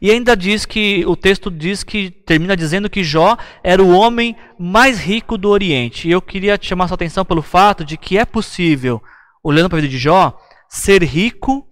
E 0.00 0.10
ainda 0.10 0.36
diz 0.36 0.64
que 0.64 1.04
o 1.06 1.16
texto 1.16 1.50
diz 1.50 1.82
que 1.82 2.10
termina 2.10 2.56
dizendo 2.56 2.88
que 2.88 3.02
Jó 3.02 3.36
era 3.62 3.82
o 3.82 3.90
homem 3.90 4.36
mais 4.58 5.00
rico 5.00 5.36
do 5.36 5.48
Oriente. 5.48 6.08
E 6.08 6.12
eu 6.12 6.22
queria 6.22 6.58
chamar 6.60 6.88
sua 6.88 6.94
atenção 6.94 7.24
pelo 7.24 7.42
fato 7.42 7.84
de 7.84 7.96
que 7.96 8.16
é 8.16 8.24
possível, 8.24 9.02
olhando 9.44 9.68
para 9.68 9.78
a 9.78 9.82
vida 9.82 9.90
de 9.92 9.98
Jó, 9.98 10.36
ser 10.68 11.02
rico 11.04 11.68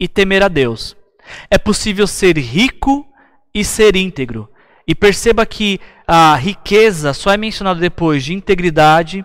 e 0.00 0.08
temer 0.08 0.42
a 0.42 0.48
Deus. 0.48 0.96
É 1.50 1.58
possível 1.58 2.06
ser 2.06 2.38
rico 2.38 3.06
e 3.54 3.62
ser 3.62 3.94
íntegro. 3.94 4.48
E 4.88 4.94
perceba 4.94 5.44
que 5.44 5.78
a 6.06 6.34
riqueza 6.36 7.12
só 7.12 7.30
é 7.32 7.36
mencionada 7.36 7.78
depois 7.78 8.24
de 8.24 8.32
integridade, 8.32 9.24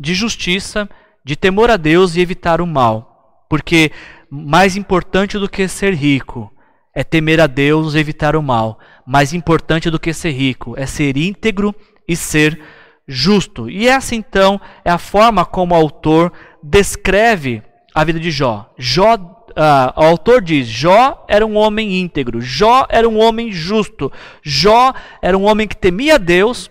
de 0.00 0.14
justiça, 0.14 0.88
de 1.24 1.36
temor 1.36 1.70
a 1.70 1.76
Deus 1.76 2.16
e 2.16 2.20
evitar 2.20 2.60
o 2.60 2.66
mal. 2.66 3.44
Porque 3.48 3.92
mais 4.28 4.76
importante 4.76 5.38
do 5.38 5.48
que 5.48 5.68
ser 5.68 5.94
rico 5.94 6.52
é 6.94 7.04
temer 7.04 7.40
a 7.40 7.46
Deus 7.46 7.94
e 7.94 7.98
evitar 7.98 8.34
o 8.34 8.42
mal. 8.42 8.78
Mais 9.06 9.32
importante 9.32 9.90
do 9.90 10.00
que 10.00 10.12
ser 10.12 10.30
rico 10.30 10.74
é 10.76 10.86
ser 10.86 11.16
íntegro 11.16 11.74
e 12.08 12.16
ser 12.16 12.58
justo. 13.06 13.68
E 13.68 13.86
essa 13.86 14.14
então 14.14 14.60
é 14.84 14.90
a 14.90 14.98
forma 14.98 15.44
como 15.44 15.74
o 15.74 15.76
autor 15.76 16.32
descreve 16.66 17.62
a 17.94 18.04
vida 18.04 18.18
de 18.18 18.30
Jó. 18.30 18.70
Jó 18.76 19.14
uh, 19.14 20.00
o 20.00 20.04
autor 20.04 20.42
diz: 20.42 20.66
Jó 20.66 21.24
era 21.28 21.46
um 21.46 21.56
homem 21.56 22.00
íntegro, 22.00 22.40
Jó 22.40 22.86
era 22.88 23.08
um 23.08 23.18
homem 23.18 23.52
justo, 23.52 24.12
Jó 24.42 24.92
era 25.22 25.36
um 25.36 25.44
homem 25.44 25.68
que 25.68 25.76
temia 25.76 26.18
Deus 26.18 26.70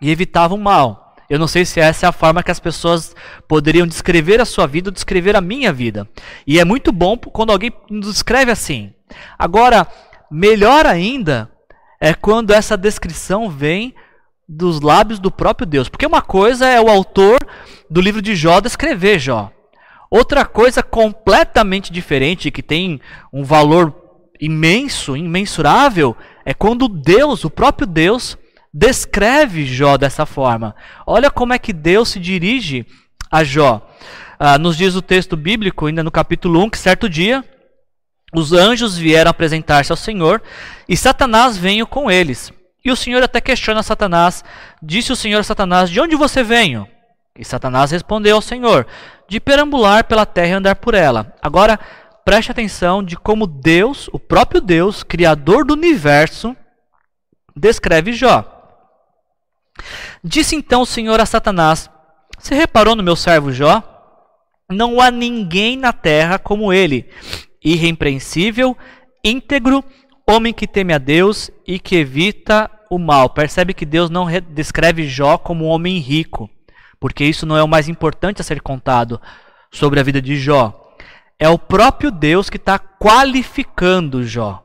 e 0.00 0.10
evitava 0.10 0.54
o 0.54 0.58
mal. 0.58 1.14
Eu 1.28 1.38
não 1.38 1.46
sei 1.46 1.64
se 1.64 1.80
essa 1.80 2.06
é 2.06 2.08
a 2.08 2.12
forma 2.12 2.42
que 2.42 2.50
as 2.50 2.60
pessoas 2.60 3.14
poderiam 3.48 3.86
descrever 3.86 4.40
a 4.40 4.44
sua 4.44 4.66
vida 4.66 4.90
ou 4.90 4.92
descrever 4.92 5.34
a 5.34 5.40
minha 5.40 5.72
vida. 5.72 6.06
E 6.46 6.58
é 6.58 6.64
muito 6.64 6.92
bom 6.92 7.16
quando 7.16 7.52
alguém 7.52 7.72
nos 7.88 8.12
descreve 8.12 8.50
assim. 8.50 8.92
Agora, 9.38 9.86
melhor 10.30 10.84
ainda 10.84 11.50
é 11.98 12.12
quando 12.12 12.50
essa 12.50 12.76
descrição 12.76 13.48
vem 13.48 13.94
dos 14.52 14.80
lábios 14.80 15.18
do 15.18 15.30
próprio 15.30 15.66
Deus. 15.66 15.88
Porque 15.88 16.06
uma 16.06 16.22
coisa 16.22 16.66
é 16.66 16.80
o 16.80 16.88
autor 16.88 17.38
do 17.90 18.00
livro 18.00 18.20
de 18.20 18.36
Jó 18.36 18.60
descrever 18.60 19.18
Jó. 19.18 19.50
Outra 20.10 20.44
coisa 20.44 20.82
completamente 20.82 21.90
diferente, 21.90 22.50
que 22.50 22.62
tem 22.62 23.00
um 23.32 23.42
valor 23.42 23.94
imenso, 24.38 25.16
imensurável, 25.16 26.14
é 26.44 26.52
quando 26.52 26.86
Deus, 26.86 27.44
o 27.44 27.50
próprio 27.50 27.86
Deus, 27.86 28.36
descreve 28.72 29.64
Jó 29.64 29.96
dessa 29.96 30.26
forma. 30.26 30.74
Olha 31.06 31.30
como 31.30 31.54
é 31.54 31.58
que 31.58 31.72
Deus 31.72 32.10
se 32.10 32.20
dirige 32.20 32.86
a 33.30 33.42
Jó. 33.42 33.88
Ah, 34.38 34.58
nos 34.58 34.76
diz 34.76 34.94
o 34.94 35.02
texto 35.02 35.36
bíblico, 35.36 35.86
ainda 35.86 36.02
no 36.02 36.10
capítulo 36.10 36.60
1, 36.62 36.70
que 36.70 36.78
certo 36.78 37.08
dia 37.08 37.42
os 38.34 38.52
anjos 38.52 38.96
vieram 38.96 39.30
apresentar-se 39.30 39.92
ao 39.92 39.96
Senhor 39.96 40.42
e 40.88 40.96
Satanás 40.96 41.56
veio 41.56 41.86
com 41.86 42.10
eles. 42.10 42.52
E 42.84 42.90
o 42.90 42.96
Senhor 42.96 43.22
até 43.22 43.40
questiona 43.40 43.82
Satanás. 43.82 44.44
Disse 44.82 45.12
o 45.12 45.16
Senhor 45.16 45.40
a 45.40 45.44
Satanás: 45.44 45.88
De 45.88 46.00
onde 46.00 46.16
você 46.16 46.42
veio? 46.42 46.86
E 47.38 47.44
Satanás 47.44 47.90
respondeu 47.90 48.36
ao 48.36 48.42
Senhor: 48.42 48.86
De 49.28 49.40
perambular 49.40 50.04
pela 50.04 50.26
terra 50.26 50.48
e 50.48 50.52
andar 50.52 50.76
por 50.76 50.94
ela. 50.94 51.34
Agora, 51.40 51.78
preste 52.24 52.50
atenção 52.50 53.02
de 53.02 53.16
como 53.16 53.46
Deus, 53.46 54.08
o 54.12 54.18
próprio 54.18 54.60
Deus, 54.60 55.02
Criador 55.02 55.64
do 55.64 55.74
universo, 55.74 56.56
descreve 57.54 58.12
Jó. 58.12 58.48
Disse 60.22 60.56
então 60.56 60.82
o 60.82 60.86
Senhor 60.86 61.20
a 61.20 61.26
Satanás: 61.26 61.88
Você 62.38 62.54
reparou 62.54 62.96
no 62.96 63.02
meu 63.02 63.16
servo 63.16 63.52
Jó? 63.52 63.82
Não 64.70 65.00
há 65.00 65.10
ninguém 65.10 65.76
na 65.76 65.92
terra 65.92 66.38
como 66.38 66.72
ele, 66.72 67.08
irrepreensível, 67.62 68.76
íntegro, 69.22 69.84
homem 70.28 70.52
que 70.52 70.66
teme 70.66 70.92
a 70.92 70.98
Deus 70.98 71.50
e 71.66 71.78
que 71.78 71.96
evita 71.96 72.70
o 72.90 72.98
mal. 72.98 73.30
Percebe 73.30 73.74
que 73.74 73.86
Deus 73.86 74.10
não 74.10 74.26
descreve 74.50 75.06
Jó 75.06 75.38
como 75.38 75.64
um 75.64 75.68
homem 75.68 75.98
rico 75.98 76.50
porque 77.02 77.24
isso 77.24 77.44
não 77.44 77.56
é 77.56 77.62
o 77.64 77.68
mais 77.68 77.88
importante 77.88 78.40
a 78.40 78.44
ser 78.44 78.60
contado 78.60 79.20
sobre 79.72 79.98
a 79.98 80.04
vida 80.04 80.22
de 80.22 80.36
Jó. 80.36 80.94
É 81.36 81.48
o 81.48 81.58
próprio 81.58 82.12
Deus 82.12 82.48
que 82.48 82.58
está 82.58 82.78
qualificando 82.78 84.24
Jó. 84.24 84.62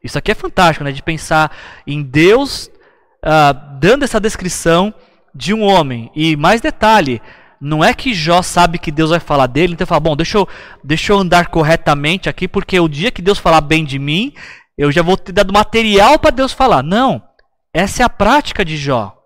Isso 0.00 0.16
aqui 0.16 0.30
é 0.30 0.36
fantástico, 0.36 0.84
né? 0.84 0.92
De 0.92 1.02
pensar 1.02 1.50
em 1.84 2.00
Deus 2.00 2.70
uh, 3.24 3.76
dando 3.80 4.04
essa 4.04 4.20
descrição 4.20 4.94
de 5.34 5.52
um 5.52 5.62
homem. 5.62 6.12
E 6.14 6.36
mais 6.36 6.60
detalhe, 6.60 7.20
não 7.60 7.82
é 7.82 7.92
que 7.92 8.14
Jó 8.14 8.40
sabe 8.40 8.78
que 8.78 8.92
Deus 8.92 9.10
vai 9.10 9.18
falar 9.18 9.48
dele, 9.48 9.72
então 9.72 9.84
fala, 9.84 9.98
bom, 9.98 10.14
deixa 10.14 10.38
eu, 10.38 10.48
deixa 10.84 11.12
eu 11.12 11.18
andar 11.18 11.48
corretamente 11.48 12.28
aqui, 12.28 12.46
porque 12.46 12.78
o 12.78 12.86
dia 12.86 13.10
que 13.10 13.20
Deus 13.20 13.36
falar 13.36 13.62
bem 13.62 13.84
de 13.84 13.98
mim, 13.98 14.32
eu 14.78 14.92
já 14.92 15.02
vou 15.02 15.16
ter 15.16 15.32
dado 15.32 15.52
material 15.52 16.20
para 16.20 16.30
Deus 16.30 16.52
falar. 16.52 16.84
Não, 16.84 17.20
essa 17.74 18.02
é 18.02 18.06
a 18.06 18.08
prática 18.08 18.64
de 18.64 18.76
Jó. 18.76 19.18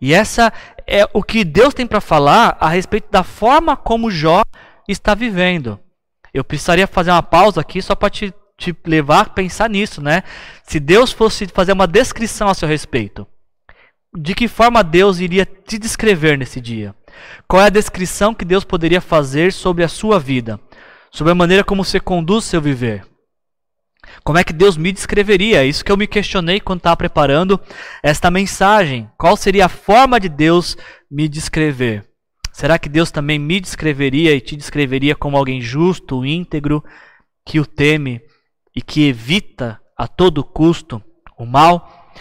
E 0.00 0.14
essa 0.14 0.52
é 0.86 1.08
o 1.12 1.22
que 1.22 1.44
Deus 1.44 1.74
tem 1.74 1.86
para 1.86 2.00
falar 2.00 2.56
a 2.60 2.68
respeito 2.68 3.10
da 3.10 3.24
forma 3.24 3.76
como 3.76 4.10
Jó 4.10 4.42
está 4.88 5.14
vivendo. 5.14 5.80
Eu 6.32 6.44
precisaria 6.44 6.86
fazer 6.86 7.10
uma 7.10 7.22
pausa 7.22 7.60
aqui 7.60 7.82
só 7.82 7.94
para 7.94 8.10
te, 8.10 8.32
te 8.56 8.76
levar 8.86 9.20
a 9.20 9.30
pensar 9.30 9.68
nisso, 9.68 10.00
né? 10.00 10.22
Se 10.64 10.78
Deus 10.78 11.10
fosse 11.10 11.46
fazer 11.48 11.72
uma 11.72 11.86
descrição 11.86 12.48
a 12.48 12.54
seu 12.54 12.68
respeito, 12.68 13.26
de 14.16 14.34
que 14.34 14.46
forma 14.46 14.84
Deus 14.84 15.18
iria 15.18 15.44
te 15.44 15.76
descrever 15.76 16.38
nesse 16.38 16.60
dia? 16.60 16.94
Qual 17.48 17.62
é 17.62 17.66
a 17.66 17.70
descrição 17.70 18.34
que 18.34 18.44
Deus 18.44 18.64
poderia 18.64 19.00
fazer 19.00 19.52
sobre 19.52 19.82
a 19.82 19.88
sua 19.88 20.20
vida? 20.20 20.60
Sobre 21.10 21.32
a 21.32 21.36
maneira 21.36 21.64
como 21.64 21.84
você 21.84 21.98
conduz 21.98 22.44
seu 22.44 22.60
viver? 22.60 23.04
Como 24.22 24.38
é 24.38 24.44
que 24.44 24.52
Deus 24.52 24.76
me 24.76 24.92
descreveria? 24.92 25.62
É 25.62 25.66
isso 25.66 25.84
que 25.84 25.90
eu 25.90 25.96
me 25.96 26.06
questionei 26.06 26.60
quando 26.60 26.78
estava 26.78 26.96
preparando 26.96 27.60
esta 28.02 28.30
mensagem. 28.30 29.10
Qual 29.18 29.36
seria 29.36 29.66
a 29.66 29.68
forma 29.68 30.20
de 30.20 30.28
Deus 30.28 30.76
me 31.10 31.28
descrever? 31.28 32.04
Será 32.52 32.78
que 32.78 32.88
Deus 32.88 33.10
também 33.10 33.38
me 33.38 33.58
descreveria 33.58 34.34
e 34.34 34.40
te 34.40 34.54
descreveria 34.54 35.16
como 35.16 35.36
alguém 35.36 35.60
justo, 35.60 36.24
íntegro, 36.24 36.84
que 37.44 37.58
o 37.58 37.66
teme 37.66 38.20
e 38.74 38.80
que 38.80 39.08
evita 39.08 39.80
a 39.98 40.06
todo 40.06 40.44
custo 40.44 41.02
o 41.36 41.44
mal? 41.44 42.12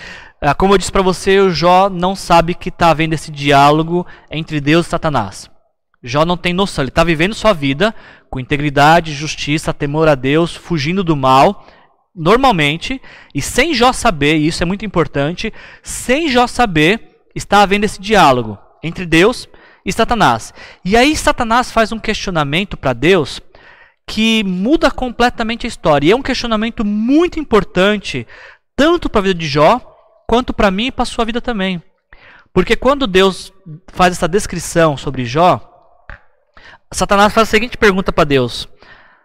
Ah, 0.42 0.54
como 0.54 0.74
eu 0.74 0.78
disse 0.78 0.92
para 0.92 1.02
você, 1.02 1.40
o 1.40 1.52
Jó 1.52 1.90
não 1.90 2.16
sabe 2.16 2.56
que 2.56 2.70
está 2.70 2.90
havendo 2.90 3.14
esse 3.14 3.32
diálogo 3.32 4.06
entre 4.30 4.60
Deus 4.60 4.88
e 4.88 4.90
Satanás. 4.90 5.50
Jó 6.04 6.26
não 6.26 6.36
tem 6.36 6.52
noção, 6.52 6.84
ele 6.84 6.90
está 6.90 7.04
vivendo 7.04 7.34
sua 7.34 7.54
vida 7.54 7.96
com 8.30 8.40
integridade, 8.40 9.14
justiça, 9.14 9.74
temor 9.74 10.10
a 10.10 10.16
Deus, 10.16 10.54
fugindo 10.54 11.04
do 11.04 11.16
mal, 11.16 11.66
normalmente, 12.16 13.02
e 13.34 13.42
sem 13.42 13.74
Jó 13.74 13.92
saber, 13.92 14.38
e 14.38 14.48
isso 14.48 14.62
é 14.62 14.66
muito 14.66 14.86
importante, 14.86 15.52
sem 15.82 16.30
Jó 16.30 16.48
saber, 16.48 17.28
está 17.34 17.62
havendo 17.62 17.86
esse 17.86 18.00
diálogo 18.00 18.58
entre 18.84 19.06
Deus 19.06 19.48
e 19.86 19.92
Satanás. 19.92 20.54
E 20.86 20.96
aí 20.96 21.16
Satanás 21.16 21.72
faz 21.72 21.92
um 21.92 22.00
questionamento 22.00 22.78
para 22.78 22.94
Deus 22.94 23.42
que 24.06 24.44
muda 24.44 24.92
completamente 24.92 25.66
a 25.66 25.70
história. 25.70 26.08
E 26.08 26.12
é 26.12 26.16
um 26.16 26.22
questionamento 26.22 26.86
muito 26.86 27.40
importante, 27.40 28.28
tanto 28.76 29.10
para 29.10 29.20
a 29.20 29.24
vida 29.24 29.40
de 29.40 29.48
Jó, 29.48 29.80
quanto 30.28 30.54
para 30.54 30.72
mim 30.72 30.88
e 30.88 30.92
para 30.92 31.04
a 31.04 31.06
sua 31.06 31.26
vida 31.26 31.42
também. 31.42 31.82
Porque 32.54 32.76
quando 32.76 33.08
Deus 33.08 33.52
faz 33.88 34.14
essa 34.14 34.28
descrição 34.28 34.96
sobre 34.96 35.26
Jó, 35.26 35.70
Satanás 36.92 37.34
faz 37.34 37.48
a 37.48 37.52
seguinte 37.52 37.78
pergunta 37.78 38.12
para 38.12 38.26
Deus: 38.26 38.68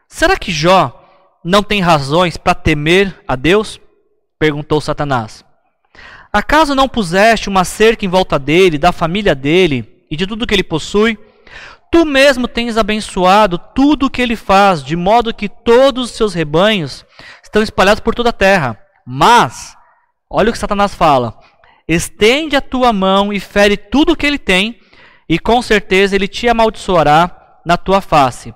Será 0.09 0.37
que 0.37 0.51
Jó 0.51 0.98
não 1.49 1.63
tem 1.63 1.81
razões 1.81 2.37
para 2.37 2.55
temer 2.55 3.25
a 3.27 3.35
Deus? 3.35 3.81
perguntou 4.39 4.83
Satanás. 4.83 5.43
Acaso 6.31 6.75
não 6.75 6.87
puseste 6.87 7.49
uma 7.49 7.65
cerca 7.65 8.05
em 8.05 8.09
volta 8.09 8.39
dele, 8.39 8.77
da 8.77 8.93
família 8.93 9.35
dele 9.35 10.05
e 10.11 10.17
de 10.17 10.27
tudo 10.27 10.47
que 10.47 10.55
ele 10.55 10.63
possui? 10.63 11.19
Tu 11.91 12.05
mesmo 12.05 12.47
tens 12.47 12.77
abençoado 12.77 13.59
tudo 13.75 14.07
o 14.07 14.11
que 14.11 14.21
ele 14.21 14.37
faz, 14.37 14.85
de 14.85 14.95
modo 14.95 15.33
que 15.33 15.49
todos 15.49 16.11
os 16.11 16.17
seus 16.17 16.35
rebanhos 16.35 17.03
estão 17.43 17.63
espalhados 17.63 18.01
por 18.01 18.15
toda 18.15 18.29
a 18.29 18.33
terra. 18.33 18.79
Mas, 19.07 19.75
olha 20.29 20.51
o 20.51 20.53
que 20.53 20.59
Satanás 20.59 20.95
fala: 20.95 21.39
estende 21.89 22.57
a 22.57 22.61
tua 22.61 22.93
mão 22.93 23.33
e 23.33 23.41
fere 23.41 23.79
tudo 23.79 24.13
o 24.13 24.17
que 24.17 24.27
ele 24.27 24.39
tem, 24.39 24.79
e 25.27 25.39
com 25.39 25.63
certeza 25.63 26.15
ele 26.15 26.29
te 26.29 26.47
amaldiçoará 26.47 27.59
na 27.65 27.79
tua 27.79 28.03
face. 28.03 28.53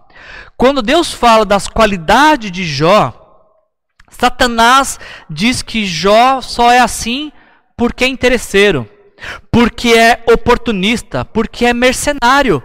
Quando 0.57 0.83
Deus 0.83 1.13
fala 1.13 1.45
das 1.45 1.67
qualidades 1.67 2.51
de 2.51 2.65
Jó, 2.65 3.23
Satanás 4.09 5.01
diz 5.29 5.63
que 5.63 5.85
Jó 5.85 6.41
só 6.41 6.71
é 6.71 6.79
assim 6.79 7.33
porque 7.77 8.05
é 8.05 8.09
interesseiro, 8.09 8.89
porque 9.51 9.89
é 9.89 10.23
oportunista, 10.31 11.25
porque 11.25 11.65
é 11.65 11.73
mercenário. 11.73 12.63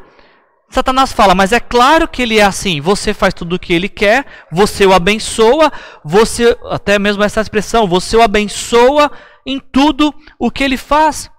Satanás 0.69 1.13
fala, 1.13 1.33
mas 1.33 1.53
é 1.53 1.59
claro 1.59 2.07
que 2.07 2.21
ele 2.21 2.37
é 2.37 2.43
assim. 2.43 2.81
Você 2.81 3.13
faz 3.13 3.33
tudo 3.33 3.55
o 3.55 3.59
que 3.59 3.73
ele 3.73 3.87
quer, 3.87 4.25
você 4.51 4.85
o 4.85 4.93
abençoa, 4.93 5.71
você, 6.03 6.55
até 6.69 6.99
mesmo 6.99 7.23
essa 7.23 7.41
expressão, 7.41 7.87
você 7.87 8.17
o 8.17 8.21
abençoa 8.21 9.09
em 9.45 9.59
tudo 9.59 10.13
o 10.37 10.51
que 10.51 10.63
ele 10.63 10.77
faz. 10.77 11.31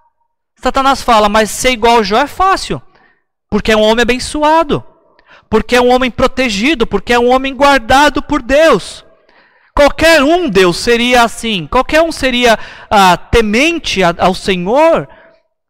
Satanás 0.61 1.01
fala, 1.01 1.29
mas 1.29 1.51
ser 1.51 1.71
igual 1.71 1.97
ao 1.97 2.03
Jó 2.03 2.17
é 2.17 2.27
fácil, 2.27 2.81
porque 3.49 3.71
é 3.71 3.77
um 3.77 3.83
homem 3.83 4.01
abençoado 4.01 4.83
porque 5.49 5.75
é 5.75 5.81
um 5.81 5.89
homem 5.89 6.11
protegido, 6.11 6.85
porque 6.85 7.13
é 7.13 7.19
um 7.19 7.29
homem 7.29 7.55
guardado 7.55 8.21
por 8.21 8.41
Deus. 8.41 9.03
Qualquer 9.75 10.21
um 10.21 10.49
Deus 10.49 10.77
seria 10.77 11.23
assim, 11.23 11.65
qualquer 11.65 12.01
um 12.01 12.11
seria 12.11 12.59
ah, 12.89 13.15
temente 13.15 14.01
ao 14.03 14.35
Senhor, 14.35 15.07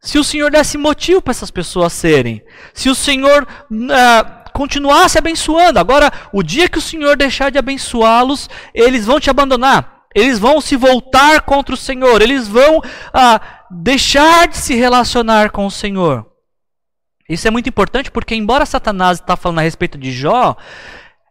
se 0.01 0.17
o 0.17 0.23
Senhor 0.23 0.49
desse 0.49 0.77
motivo 0.77 1.21
para 1.21 1.31
essas 1.31 1.51
pessoas 1.51 1.93
serem, 1.93 2.41
se 2.73 2.89
o 2.89 2.95
Senhor 2.95 3.47
ah, 3.91 4.45
continuasse 4.51 5.17
abençoando. 5.17 5.79
Agora, 5.79 6.11
o 6.33 6.41
dia 6.41 6.67
que 6.67 6.77
o 6.77 6.81
Senhor 6.81 7.15
deixar 7.15 7.51
de 7.51 7.57
abençoá-los, 7.57 8.49
eles 8.73 9.05
vão 9.05 9.19
te 9.19 9.29
abandonar, 9.29 10.03
eles 10.15 10.39
vão 10.39 10.59
se 10.59 10.75
voltar 10.75 11.41
contra 11.41 11.75
o 11.75 11.77
Senhor, 11.77 12.21
eles 12.21 12.47
vão 12.47 12.81
ah, 13.13 13.39
deixar 13.69 14.47
de 14.47 14.57
se 14.57 14.73
relacionar 14.73 15.51
com 15.51 15.65
o 15.65 15.71
Senhor. 15.71 16.28
Isso 17.29 17.47
é 17.47 17.51
muito 17.51 17.69
importante 17.69 18.09
porque, 18.09 18.33
embora 18.33 18.65
Satanás 18.65 19.19
está 19.19 19.37
falando 19.37 19.59
a 19.59 19.61
respeito 19.61 19.97
de 19.97 20.11
Jó, 20.11 20.57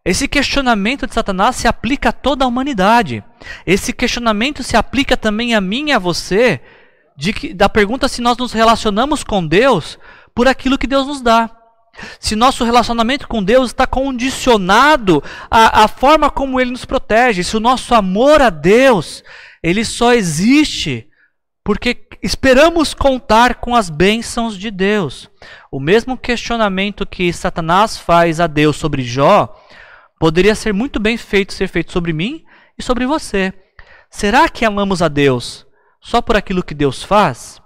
esse 0.04 0.28
questionamento 0.28 1.06
de 1.06 1.14
Satanás 1.14 1.56
se 1.56 1.66
aplica 1.66 2.10
a 2.10 2.12
toda 2.12 2.44
a 2.44 2.48
humanidade. 2.48 3.22
Esse 3.66 3.92
questionamento 3.92 4.62
se 4.62 4.76
aplica 4.76 5.16
também 5.16 5.54
a 5.54 5.60
mim 5.60 5.88
e 5.88 5.92
a 5.92 5.98
você, 5.98 6.60
de 7.16 7.32
que, 7.32 7.52
da 7.52 7.68
pergunta 7.68 8.06
se 8.06 8.22
nós 8.22 8.36
nos 8.36 8.52
relacionamos 8.52 9.24
com 9.24 9.44
Deus 9.44 9.98
por 10.34 10.46
aquilo 10.46 10.78
que 10.78 10.86
Deus 10.86 11.06
nos 11.06 11.20
dá. 11.20 11.50
Se 12.20 12.36
nosso 12.36 12.64
relacionamento 12.64 13.26
com 13.26 13.42
Deus 13.42 13.70
está 13.70 13.84
condicionado 13.84 15.22
à, 15.50 15.82
à 15.82 15.88
forma 15.88 16.30
como 16.30 16.60
Ele 16.60 16.70
nos 16.70 16.84
protege, 16.84 17.42
se 17.42 17.56
o 17.56 17.60
nosso 17.60 17.92
amor 17.92 18.40
a 18.40 18.50
Deus 18.50 19.24
ele 19.62 19.84
só 19.84 20.14
existe 20.14 21.08
porque 21.64 22.07
esperamos 22.22 22.94
contar 22.94 23.56
com 23.56 23.74
as 23.74 23.90
bênçãos 23.90 24.56
de 24.56 24.70
Deus. 24.70 25.30
O 25.70 25.78
mesmo 25.78 26.16
questionamento 26.16 27.06
que 27.06 27.32
Satanás 27.32 27.96
faz 27.96 28.40
a 28.40 28.46
Deus 28.46 28.76
sobre 28.76 29.02
Jó 29.02 29.54
poderia 30.18 30.54
ser 30.54 30.72
muito 30.72 30.98
bem 30.98 31.16
feito 31.16 31.52
ser 31.52 31.68
feito 31.68 31.92
sobre 31.92 32.12
mim 32.12 32.44
e 32.76 32.82
sobre 32.82 33.06
você. 33.06 33.52
Será 34.10 34.48
que 34.48 34.64
amamos 34.64 35.02
a 35.02 35.08
Deus 35.08 35.66
só 36.00 36.20
por 36.20 36.36
aquilo 36.36 36.62
que 36.62 36.74
Deus 36.74 37.02
faz? 37.02 37.60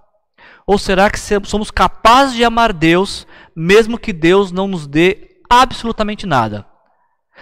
Ou 0.67 0.79
será 0.79 1.11
que 1.11 1.19
somos 1.45 1.71
capazes 1.71 2.35
de 2.35 2.45
amar 2.45 2.73
Deus 2.73 3.27
mesmo 3.55 3.99
que 3.99 4.13
Deus 4.13 4.51
não 4.53 4.69
nos 4.69 4.87
dê 4.87 5.41
absolutamente 5.49 6.27
nada? 6.27 6.67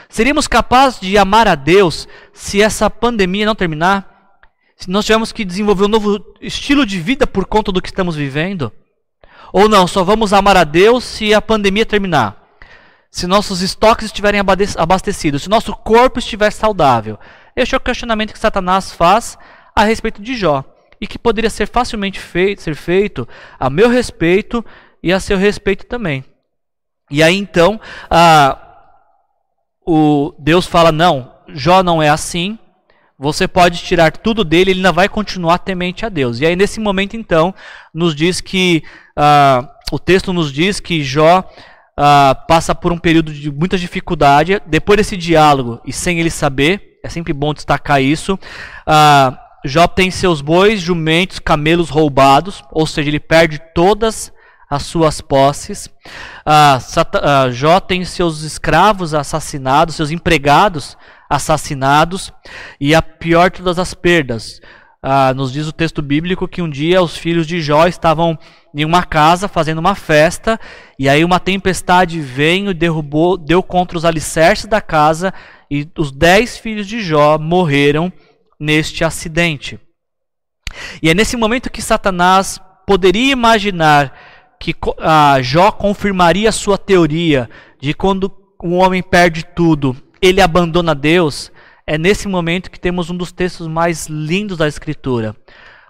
Seríamos 0.09 0.47
capazes 0.47 1.01
de 1.01 1.19
amar 1.19 1.47
a 1.47 1.55
Deus 1.55 2.09
se 2.33 2.63
essa 2.63 2.89
pandemia 2.89 3.47
não 3.47 3.55
terminar? 3.55 4.10
Nós 4.89 5.05
tivermos 5.05 5.33
que 5.33 5.45
desenvolver 5.45 5.85
um 5.85 5.89
novo 5.89 6.25
estilo 6.41 6.87
de 6.87 6.99
vida 6.99 7.27
por 7.27 7.45
conta 7.45 7.71
do 7.71 7.83
que 7.83 7.89
estamos 7.89 8.17
vivendo? 8.17 8.73
Ou 9.53 9.69
não, 9.69 9.87
só 9.87 10.03
vamos 10.03 10.33
amar 10.33 10.57
a 10.57 10.65
Deus 10.65 11.05
se 11.05 11.35
a 11.35 11.43
pandemia 11.43 11.85
terminar? 11.85 12.49
Se 13.11 13.27
nossos 13.27 13.61
estoques 13.61 14.07
estiverem 14.07 14.41
abastecidos, 14.77 15.43
se 15.43 15.51
nosso 15.51 15.75
corpo 15.75 16.19
estiver 16.19 16.53
saudável? 16.53 17.19
Este 17.57 17.75
é 17.75 17.79
o 17.79 17.81
questionamento 17.81 18.33
que 18.33 18.39
Satanás 18.39 18.93
faz 18.93 19.37
a 19.75 19.83
respeito 19.85 20.23
de 20.23 20.37
Jó 20.37 20.65
e 21.01 21.07
que 21.07 21.19
poderia 21.19 21.51
ser 21.51 21.67
facilmente 21.67 22.21
feito, 22.21 22.63
ser 22.63 22.77
feito 22.77 23.29
a 23.59 23.69
meu 23.69 23.89
respeito 23.89 24.65
e 25.03 25.13
a 25.13 25.19
seu 25.19 25.37
respeito 25.37 25.87
também. 25.87 26.25
E 27.11 27.23
aí 27.23 27.37
então, 27.37 27.81
o 29.85 30.33
Deus 30.39 30.67
fala: 30.67 30.93
não, 30.93 31.35
Jó 31.49 31.83
não 31.83 32.01
é 32.01 32.09
assim, 32.09 32.57
você 33.21 33.47
pode 33.47 33.83
tirar 33.83 34.11
tudo 34.13 34.43
dele, 34.43 34.71
ele 34.71 34.79
ainda 34.79 34.93
vai 34.93 35.07
continuar 35.07 35.59
temente 35.59 36.07
a 36.07 36.09
Deus. 36.09 36.41
E 36.41 36.47
aí, 36.47 36.57
nesse 36.57 36.81
momento, 36.81 37.17
então, 37.17 37.55
nos 37.93 38.15
diz 38.15 38.41
que. 38.41 38.83
Uh, 39.11 39.69
o 39.93 39.99
texto 39.99 40.33
nos 40.33 40.53
diz 40.53 40.79
que 40.81 41.03
Jó 41.03 41.41
uh, 41.41 42.47
passa 42.47 42.75
por 42.75 42.93
um 42.93 42.99
período 42.99 43.33
de 43.33 43.51
muita 43.51 43.77
dificuldade. 43.77 44.63
Depois 44.67 44.97
desse 44.97 45.17
diálogo, 45.17 45.81
e 45.85 45.93
sem 45.93 46.19
ele 46.19 46.31
saber, 46.31 46.99
é 47.05 47.09
sempre 47.09 47.33
bom 47.33 47.53
destacar 47.53 48.01
isso. 48.01 48.35
Uh, 48.87 49.37
Jó 49.65 49.87
tem 49.87 50.11
seus 50.11 50.41
bois, 50.41 50.81
jumentos, 50.81 51.39
camelos 51.41 51.91
roubados, 51.91 52.65
ou 52.71 52.87
seja, 52.87 53.11
ele 53.11 53.21
perde 53.21 53.61
todas 53.75 54.33
as 54.71 54.85
suas 54.85 55.21
posses. 55.21 55.91
Uh, 56.47 57.51
Jó 57.51 57.81
tem 57.81 58.03
seus 58.05 58.43
escravos 58.43 59.13
assassinados, 59.13 59.97
seus 59.97 60.11
empregados 60.11 60.97
assassinados, 61.31 62.33
e 62.81 62.93
a 62.93 63.01
pior 63.01 63.51
de 63.51 63.59
todas 63.59 63.79
as 63.79 63.95
perdas. 63.95 64.61
Ah, 65.01 65.33
nos 65.33 65.53
diz 65.53 65.67
o 65.67 65.73
texto 65.73 66.03
bíblico 66.03 66.49
que 66.49 66.61
um 66.61 66.69
dia 66.69 67.01
os 67.01 67.17
filhos 67.17 67.47
de 67.47 67.61
Jó 67.63 67.87
estavam 67.87 68.37
em 68.75 68.85
uma 68.85 69.03
casa 69.03 69.49
fazendo 69.49 69.79
uma 69.79 69.95
festa, 69.95 70.61
e 70.99 71.09
aí 71.09 71.25
uma 71.25 71.41
tempestade 71.41 72.21
veio 72.21 72.71
e 72.71 72.75
derrubou, 72.75 73.39
deu 73.39 73.63
contra 73.63 73.97
os 73.97 74.05
alicerces 74.05 74.67
da 74.67 74.81
casa, 74.81 75.33
e 75.71 75.89
os 75.97 76.11
dez 76.11 76.59
filhos 76.59 76.87
de 76.87 77.01
Jó 77.01 77.39
morreram 77.39 78.13
neste 78.59 79.05
acidente. 79.05 79.79
E 81.03 81.09
é 81.09 81.15
nesse 81.15 81.37
momento 81.37 81.71
que 81.71 81.81
Satanás 81.81 82.61
poderia 82.87 83.33
imaginar 83.33 84.13
que 84.59 84.75
ah, 84.99 85.39
Jó 85.41 85.71
confirmaria 85.71 86.53
sua 86.53 86.77
teoria 86.77 87.49
de 87.81 87.95
quando 87.95 88.31
um 88.63 88.75
homem 88.75 89.03
perde 89.03 89.47
tudo, 89.57 89.97
ele 90.21 90.41
abandona 90.41 90.95
Deus, 90.95 91.51
é 91.87 91.99
nesse 91.99 92.29
momento 92.29 92.71
que 92.71 92.79
temos 92.79 93.11
um 93.11 93.17
dos 93.17 93.33
textos 93.33 93.67
mais 93.67 94.07
lindos 94.07 94.59
da 94.59 94.69
Escritura. 94.69 95.35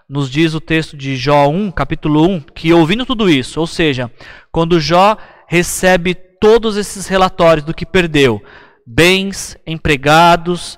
Nos 0.09 0.29
diz 0.29 0.53
o 0.53 0.59
texto 0.59 0.97
de 0.97 1.15
Jó 1.15 1.47
1, 1.47 1.71
capítulo 1.71 2.27
1, 2.27 2.41
que 2.55 2.73
ouvindo 2.73 3.05
tudo 3.05 3.29
isso, 3.29 3.59
ou 3.59 3.67
seja, 3.67 4.11
quando 4.51 4.79
Jó 4.79 5.15
recebe 5.47 6.13
todos 6.13 6.75
esses 6.75 7.07
relatórios 7.07 7.65
do 7.65 7.73
que 7.73 7.85
perdeu, 7.85 8.41
bens, 8.85 9.55
empregados 9.65 10.77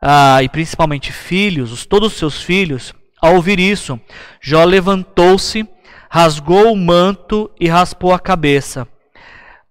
ah, 0.00 0.42
e 0.42 0.48
principalmente 0.48 1.12
filhos, 1.12 1.70
os, 1.70 1.86
todos 1.86 2.12
os 2.12 2.18
seus 2.18 2.42
filhos, 2.42 2.94
ao 3.20 3.36
ouvir 3.36 3.60
isso, 3.60 4.00
Jó 4.40 4.64
levantou-se, 4.64 5.68
rasgou 6.10 6.72
o 6.72 6.76
manto 6.76 7.50
e 7.60 7.68
raspou 7.68 8.12
a 8.12 8.18
cabeça. 8.18 8.88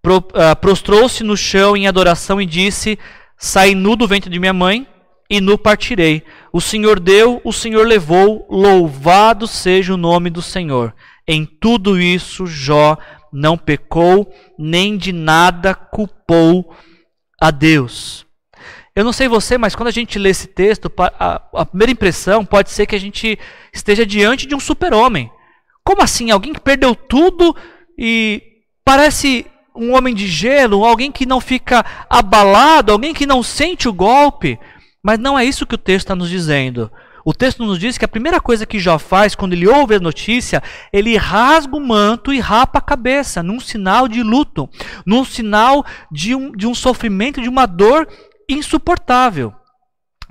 Pro, 0.02 0.24
ah, 0.36 0.56
prostrou-se 0.56 1.24
no 1.24 1.36
chão 1.36 1.76
em 1.76 1.88
adoração 1.88 2.40
e 2.40 2.46
disse: 2.46 2.98
Saí 3.44 3.74
nu 3.74 3.96
do 3.96 4.08
ventre 4.08 4.30
de 4.30 4.40
minha 4.40 4.54
mãe 4.54 4.86
e 5.28 5.42
nu 5.42 5.58
partirei. 5.58 6.24
O 6.54 6.62
Senhor 6.62 7.00
deu, 7.00 7.42
o 7.44 7.52
Senhor 7.52 7.88
levou, 7.88 8.46
louvado 8.48 9.48
seja 9.48 9.96
o 9.96 9.98
nome 9.98 10.30
do 10.30 10.44
Senhor. 10.44 10.94
Em 11.28 11.44
tudo 11.44 12.00
isso, 12.00 12.46
Jó 12.46 12.96
não 13.34 13.58
pecou, 13.58 14.32
nem 14.60 14.96
de 14.96 15.12
nada 15.12 15.74
culpou 15.74 16.76
a 17.42 17.50
Deus. 17.50 18.28
Eu 18.96 19.04
não 19.04 19.12
sei 19.12 19.28
você, 19.28 19.58
mas 19.58 19.74
quando 19.74 19.88
a 19.88 19.92
gente 19.92 20.20
lê 20.20 20.30
esse 20.30 20.48
texto, 20.48 20.92
a, 21.18 21.66
primeira 21.66 21.94
impressão 21.94 22.46
pode 22.46 22.70
ser 22.70 22.86
que 22.86 22.96
a 22.96 23.00
gente 23.00 23.40
esteja 23.74 24.06
diante 24.06 24.46
de 24.46 24.54
um 24.54 24.60
super-homem. 24.60 25.32
Como 25.84 26.04
assim? 26.04 26.30
Alguém 26.30 26.54
que 26.54 26.60
perdeu 26.60 26.94
tudo 26.94 27.56
e 27.98 28.44
parece 28.86 29.48
um 29.76 29.94
homem 29.96 30.14
de 30.14 30.28
gelo, 30.28 30.86
alguém 30.86 31.12
que 31.12 31.26
não 31.26 31.40
fica 31.40 31.86
abalado, 32.10 32.92
alguém 32.92 33.14
que 33.14 33.26
não 33.26 33.42
sente 33.42 33.88
o 33.88 33.94
golpe. 33.94 34.60
Mas 35.04 35.18
não 35.18 35.38
é 35.38 35.44
isso 35.46 35.66
que 35.66 35.76
o 35.76 35.80
texto 35.80 36.06
está 36.06 36.16
nos 36.16 36.30
dizendo. 36.30 36.92
O 37.24 37.34
texto 37.34 37.64
nos 37.64 37.78
diz 37.78 37.98
que 37.98 38.06
a 38.06 38.08
primeira 38.08 38.40
coisa 38.40 38.66
que 38.66 38.80
Jó 38.80 38.98
faz 38.98 39.36
quando 39.36 39.54
ele 39.54 39.68
ouve 39.68 39.96
a 39.96 40.00
notícia, 40.00 40.62
ele 40.92 41.16
rasga 41.18 41.76
o 41.76 41.80
manto 41.80 42.34
e 42.34 42.40
rapa 42.40 42.80
a 42.80 42.82
cabeça, 42.82 43.44
num 43.44 43.60
sinal 43.60 44.08
de 44.08 44.24
luto, 44.24 44.68
num 45.06 45.24
sinal 45.24 45.86
de 46.12 46.34
um, 46.34 46.52
de 46.52 46.66
um 46.66 46.74
sofrimento, 46.74 47.42
de 47.42 47.50
uma 47.50 47.66
dor 47.66 48.08
insuportável. 48.50 49.54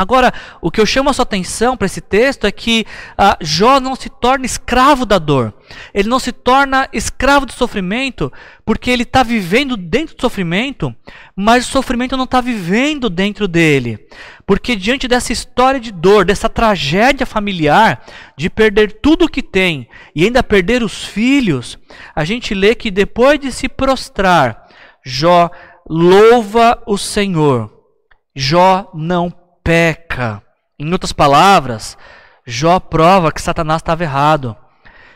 Agora, 0.01 0.32
o 0.62 0.70
que 0.70 0.80
eu 0.80 0.86
chamo 0.86 1.11
a 1.11 1.12
sua 1.12 1.24
atenção 1.24 1.76
para 1.76 1.84
esse 1.84 2.01
texto 2.01 2.46
é 2.46 2.51
que 2.51 2.86
ah, 3.18 3.36
Jó 3.38 3.78
não 3.78 3.94
se 3.94 4.09
torna 4.09 4.46
escravo 4.46 5.05
da 5.05 5.18
dor. 5.18 5.53
Ele 5.92 6.09
não 6.09 6.18
se 6.18 6.32
torna 6.32 6.88
escravo 6.90 7.44
do 7.44 7.53
sofrimento 7.53 8.32
porque 8.64 8.90
ele 8.90 9.03
está 9.03 9.22
vivendo 9.22 9.76
dentro 9.76 10.16
do 10.16 10.20
sofrimento, 10.22 10.96
mas 11.36 11.68
o 11.68 11.70
sofrimento 11.70 12.16
não 12.16 12.24
está 12.24 12.40
vivendo 12.40 13.11
dentro 13.11 13.46
dele. 13.46 13.98
Porque 14.46 14.74
diante 14.74 15.07
dessa 15.07 15.34
história 15.34 15.78
de 15.78 15.92
dor, 15.92 16.24
dessa 16.24 16.48
tragédia 16.48 17.26
familiar, 17.26 18.03
de 18.38 18.48
perder 18.48 19.01
tudo 19.03 19.26
o 19.26 19.28
que 19.28 19.42
tem 19.42 19.86
e 20.16 20.24
ainda 20.24 20.42
perder 20.42 20.82
os 20.82 21.05
filhos, 21.05 21.78
a 22.16 22.24
gente 22.24 22.55
lê 22.55 22.74
que 22.74 22.90
depois 22.90 23.38
de 23.38 23.53
se 23.53 23.68
prostrar, 23.68 24.66
Jó 25.05 25.51
louva 25.86 26.82
o 26.86 26.96
Senhor. 26.96 27.70
Jó 28.34 28.90
não 28.94 29.30
peca. 29.63 30.43
Em 30.79 30.91
outras 30.93 31.13
palavras, 31.13 31.97
Jó 32.47 32.81
prova 32.81 33.31
que 33.31 33.43
Satanás 33.43 33.81
estava 33.81 34.03
errado, 34.03 34.57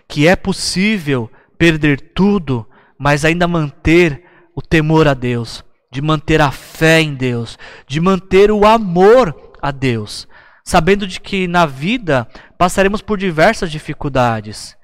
que 0.09 0.29
é 0.29 0.37
possível 0.37 1.31
perder 1.59 2.13
tudo, 2.15 2.69
mas 2.99 3.25
ainda 3.25 3.49
manter 3.49 4.25
o 4.55 4.63
temor 4.63 5.09
a 5.09 5.15
Deus, 5.15 5.65
de 5.91 6.01
manter 6.01 6.41
a 6.41 6.51
fé 6.51 7.01
em 7.01 7.15
Deus, 7.15 7.59
de 7.87 8.01
manter 8.01 8.51
o 8.51 8.67
amor 8.67 9.53
a 9.61 9.71
Deus, 9.71 10.29
sabendo 10.65 11.07
de 11.07 11.21
que 11.21 11.49
na 11.49 11.67
vida 11.67 12.29
passaremos 12.59 13.01
por 13.01 13.19
diversas 13.19 13.71
dificuldades, 13.71 14.77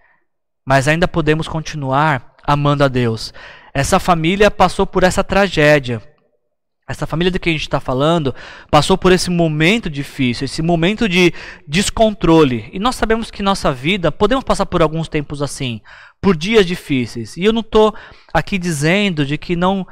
mas 0.65 0.89
ainda 0.89 1.07
podemos 1.07 1.47
continuar 1.47 2.35
amando 2.43 2.85
a 2.85 2.89
Deus. 2.89 3.33
Essa 3.73 4.01
família 4.01 4.51
passou 4.51 4.87
por 4.87 5.03
essa 5.03 5.23
tragédia, 5.23 6.03
essa 6.91 7.07
família 7.07 7.31
de 7.31 7.39
que 7.39 7.49
a 7.49 7.53
gente 7.53 7.63
está 7.63 7.79
falando 7.79 8.35
passou 8.69 8.99
por 8.99 9.13
esse 9.13 9.31
momento 9.31 9.89
difícil, 9.89 10.45
esse 10.45 10.61
momento 10.61 11.09
de 11.09 11.33
descontrole. 11.67 12.69
E 12.73 12.81
nós 12.81 12.97
sabemos 12.97 13.31
que 13.31 13.45
nossa 13.45 13.73
vida, 13.73 14.11
podemos 14.11 14.43
passar 14.43 14.67
por 14.67 14.83
alguns 14.83 15.09
tempos 15.09 15.41
assim, 15.41 15.81
por 16.21 16.37
dias 16.37 16.67
difíceis. 16.67 17.37
E 17.37 17.45
eu 17.45 17.53
não 17.53 17.61
estou 17.61 17.95
aqui 18.35 18.59
dizendo 18.59 19.25
de 19.25 19.39
que 19.39 19.55
não 19.55 19.87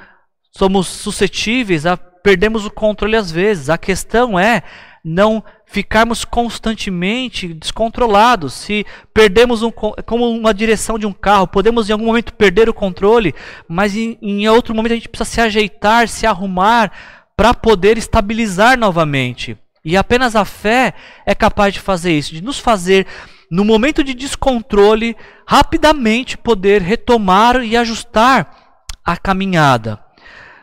somos 0.50 0.88
suscetíveis 0.88 1.86
a 1.86 1.96
perdermos 1.96 2.66
o 2.66 2.70
controle 2.70 3.14
às 3.14 3.30
vezes. 3.30 3.70
A 3.70 3.78
questão 3.78 4.36
é 4.36 4.64
não 5.08 5.42
ficarmos 5.64 6.24
constantemente 6.24 7.48
descontrolados. 7.54 8.52
Se 8.52 8.84
perdemos 9.12 9.62
um, 9.62 9.70
como 9.70 10.28
uma 10.28 10.52
direção 10.52 10.98
de 10.98 11.06
um 11.06 11.12
carro, 11.12 11.46
podemos 11.46 11.88
em 11.88 11.92
algum 11.92 12.06
momento 12.06 12.34
perder 12.34 12.68
o 12.68 12.74
controle, 12.74 13.34
mas 13.66 13.96
em, 13.96 14.18
em 14.20 14.48
outro 14.48 14.74
momento 14.74 14.92
a 14.92 14.96
gente 14.96 15.08
precisa 15.08 15.30
se 15.30 15.40
ajeitar, 15.40 16.08
se 16.08 16.26
arrumar 16.26 16.92
para 17.36 17.54
poder 17.54 17.96
estabilizar 17.96 18.78
novamente. 18.78 19.56
E 19.84 19.96
apenas 19.96 20.36
a 20.36 20.44
fé 20.44 20.92
é 21.24 21.34
capaz 21.34 21.72
de 21.72 21.80
fazer 21.80 22.12
isso, 22.12 22.34
de 22.34 22.42
nos 22.42 22.58
fazer 22.58 23.06
no 23.50 23.64
momento 23.64 24.04
de 24.04 24.12
descontrole 24.12 25.16
rapidamente 25.46 26.36
poder 26.36 26.82
retomar 26.82 27.64
e 27.64 27.76
ajustar 27.76 28.84
a 29.02 29.16
caminhada. 29.16 30.07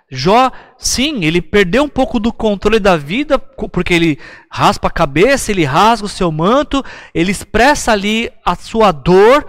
Jó, 0.09 0.51
sim, 0.77 1.25
ele 1.25 1.41
perdeu 1.41 1.83
um 1.83 1.89
pouco 1.89 2.19
do 2.19 2.31
controle 2.31 2.79
da 2.79 2.95
vida, 2.95 3.39
porque 3.39 3.93
ele 3.93 4.19
raspa 4.51 4.87
a 4.87 4.91
cabeça, 4.91 5.51
ele 5.51 5.63
rasga 5.63 6.05
o 6.05 6.09
seu 6.09 6.31
manto, 6.31 6.83
ele 7.13 7.31
expressa 7.31 7.91
ali 7.91 8.31
a 8.45 8.55
sua 8.55 8.91
dor, 8.91 9.47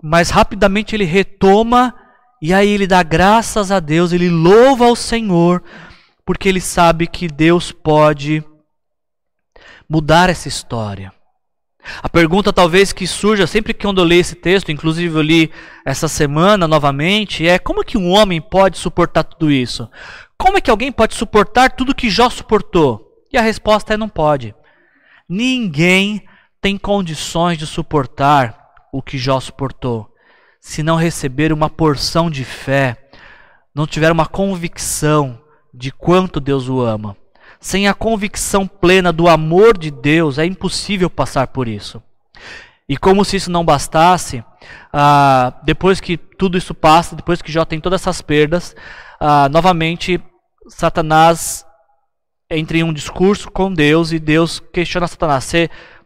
mas 0.00 0.30
rapidamente 0.30 0.94
ele 0.94 1.04
retoma 1.04 1.94
e 2.40 2.54
aí 2.54 2.68
ele 2.68 2.86
dá 2.86 3.02
graças 3.02 3.72
a 3.72 3.80
Deus, 3.80 4.12
ele 4.12 4.30
louva 4.30 4.84
ao 4.86 4.94
Senhor, 4.94 5.62
porque 6.24 6.48
ele 6.48 6.60
sabe 6.60 7.08
que 7.08 7.26
Deus 7.26 7.72
pode 7.72 8.44
mudar 9.88 10.30
essa 10.30 10.46
história. 10.46 11.12
A 12.02 12.08
pergunta 12.08 12.52
talvez 12.52 12.92
que 12.92 13.06
surja 13.06 13.46
sempre 13.46 13.72
que 13.72 13.86
eu 13.86 13.92
leio 13.92 14.20
esse 14.20 14.34
texto, 14.34 14.70
inclusive 14.70 15.16
eu 15.16 15.22
li 15.22 15.50
essa 15.84 16.08
semana 16.08 16.68
novamente, 16.68 17.46
é 17.46 17.58
como 17.58 17.84
que 17.84 17.96
um 17.96 18.10
homem 18.10 18.40
pode 18.40 18.78
suportar 18.78 19.24
tudo 19.24 19.50
isso? 19.50 19.88
Como 20.36 20.58
é 20.58 20.60
que 20.60 20.70
alguém 20.70 20.92
pode 20.92 21.14
suportar 21.14 21.72
tudo 21.72 21.94
que 21.94 22.10
Jó 22.10 22.28
suportou? 22.28 23.24
E 23.32 23.38
a 23.38 23.42
resposta 23.42 23.94
é 23.94 23.96
não 23.96 24.08
pode. 24.08 24.54
Ninguém 25.28 26.22
tem 26.60 26.76
condições 26.76 27.58
de 27.58 27.66
suportar 27.66 28.58
o 28.92 29.02
que 29.02 29.18
Jó 29.18 29.38
suportou, 29.40 30.10
se 30.60 30.82
não 30.82 30.96
receber 30.96 31.52
uma 31.52 31.68
porção 31.70 32.30
de 32.30 32.44
fé, 32.44 32.96
não 33.74 33.86
tiver 33.86 34.10
uma 34.10 34.26
convicção 34.26 35.40
de 35.72 35.92
quanto 35.92 36.40
Deus 36.40 36.68
o 36.68 36.80
ama. 36.80 37.16
Sem 37.60 37.88
a 37.88 37.94
convicção 37.94 38.66
plena 38.66 39.12
do 39.12 39.28
amor 39.28 39.76
de 39.76 39.90
Deus, 39.90 40.38
é 40.38 40.46
impossível 40.46 41.10
passar 41.10 41.48
por 41.48 41.66
isso. 41.66 42.02
E 42.88 42.96
como 42.96 43.24
se 43.24 43.36
isso 43.36 43.50
não 43.50 43.64
bastasse, 43.64 44.42
ah, 44.92 45.52
depois 45.64 46.00
que 46.00 46.16
tudo 46.16 46.56
isso 46.56 46.74
passa, 46.74 47.14
depois 47.14 47.42
que 47.42 47.52
Jó 47.52 47.64
tem 47.64 47.80
todas 47.80 48.00
essas 48.00 48.22
perdas, 48.22 48.74
ah, 49.20 49.48
novamente 49.50 50.22
Satanás 50.68 51.66
entra 52.50 52.78
em 52.78 52.82
um 52.82 52.92
discurso 52.92 53.50
com 53.50 53.72
Deus 53.72 54.12
e 54.12 54.18
Deus 54.18 54.60
questiona 54.72 55.06
Satanás: 55.06 55.52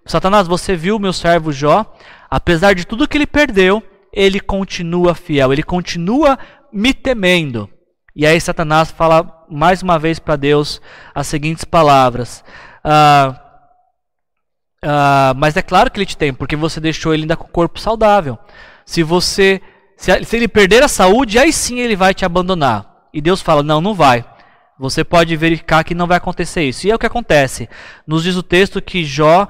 Satanás, 0.05 0.49
você 0.49 0.75
viu 0.75 0.99
meu 0.99 1.13
servo 1.13 1.53
Jó? 1.53 1.87
Apesar 2.29 2.75
de 2.75 2.87
tudo 2.87 3.07
que 3.07 3.17
ele 3.17 3.27
perdeu, 3.27 3.83
ele 4.13 4.41
continua 4.41 5.15
fiel, 5.15 5.53
ele 5.53 5.63
continua 5.63 6.39
me 6.73 6.93
temendo. 6.93 7.69
E 8.15 8.27
aí 8.27 8.41
Satanás 8.41 8.91
fala 8.91 9.42
mais 9.53 9.83
uma 9.83 9.99
vez 9.99 10.19
para 10.19 10.37
Deus 10.37 10.81
as 11.15 11.27
seguintes 11.27 11.65
palavras. 11.65 12.45
Ah, 12.83 13.41
ah, 14.85 15.35
mas 15.37 15.57
é 15.57 15.63
claro 15.63 15.91
que 15.91 15.99
ele 15.99 16.07
te 16.07 16.17
tem, 16.17 16.33
porque 16.33 16.57
você 16.57 16.81
deixou 16.81 17.13
ele 17.13 17.25
ainda 17.25 17.37
com 17.37 17.45
o 17.45 17.49
corpo 17.49 17.79
saudável. 17.79 18.39
Se 18.85 19.03
você 19.03 19.61
se, 19.97 20.25
se 20.25 20.37
ele 20.37 20.49
perder 20.49 20.83
a 20.83 20.89
saúde, 20.89 21.39
aí 21.39 21.53
sim 21.53 21.79
ele 21.79 21.95
vai 21.95 22.13
te 22.13 22.25
abandonar. 22.25 23.07
E 23.15 23.21
Deus 23.21 23.41
fala: 23.41 23.63
não, 23.63 23.81
não 23.81 23.95
vai. 23.95 24.25
Você 24.79 25.05
pode 25.05 25.37
verificar 25.37 25.85
que 25.85 25.95
não 25.95 26.09
vai 26.09 26.17
acontecer 26.17 26.65
isso. 26.65 26.87
E 26.87 26.91
é 26.91 26.95
o 26.95 26.99
que 26.99 27.07
acontece. 27.07 27.69
Nos 28.05 28.25
diz 28.25 28.35
o 28.35 28.43
texto 28.43 28.83
que 28.83 29.05
Jó 29.05 29.47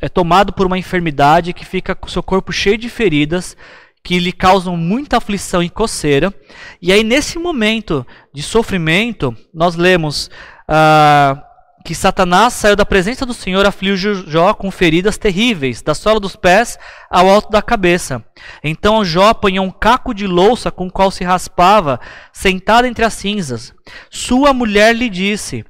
é 0.00 0.08
tomado 0.08 0.52
por 0.52 0.66
uma 0.66 0.78
enfermidade 0.78 1.52
que 1.52 1.64
fica 1.64 1.94
com 1.94 2.08
seu 2.08 2.24
corpo 2.24 2.52
cheio 2.52 2.76
de 2.76 2.88
feridas 2.88 3.56
que 4.04 4.18
lhe 4.18 4.32
causam 4.32 4.76
muita 4.76 5.16
aflição 5.16 5.62
e 5.62 5.70
coceira. 5.70 6.32
E 6.80 6.92
aí, 6.92 7.02
nesse 7.02 7.38
momento 7.38 8.06
de 8.34 8.42
sofrimento, 8.42 9.34
nós 9.52 9.74
lemos 9.76 10.30
ah, 10.68 11.42
que 11.82 11.94
Satanás 11.94 12.52
saiu 12.52 12.76
da 12.76 12.84
presença 12.84 13.24
do 13.24 13.32
Senhor, 13.32 13.64
afligiu 13.64 14.14
Jó 14.28 14.52
com 14.52 14.70
feridas 14.70 15.16
terríveis, 15.16 15.80
da 15.80 15.94
sola 15.94 16.20
dos 16.20 16.36
pés 16.36 16.78
ao 17.10 17.28
alto 17.30 17.50
da 17.50 17.62
cabeça. 17.62 18.22
Então 18.62 19.04
Jó 19.04 19.28
apanhou 19.28 19.64
um 19.64 19.70
caco 19.70 20.12
de 20.12 20.26
louça 20.26 20.70
com 20.70 20.86
o 20.86 20.92
qual 20.92 21.10
se 21.10 21.24
raspava, 21.24 21.98
sentado 22.30 22.86
entre 22.86 23.06
as 23.06 23.14
cinzas. 23.14 23.74
Sua 24.10 24.52
mulher 24.52 24.94
lhe 24.94 25.08
disse: 25.08 25.64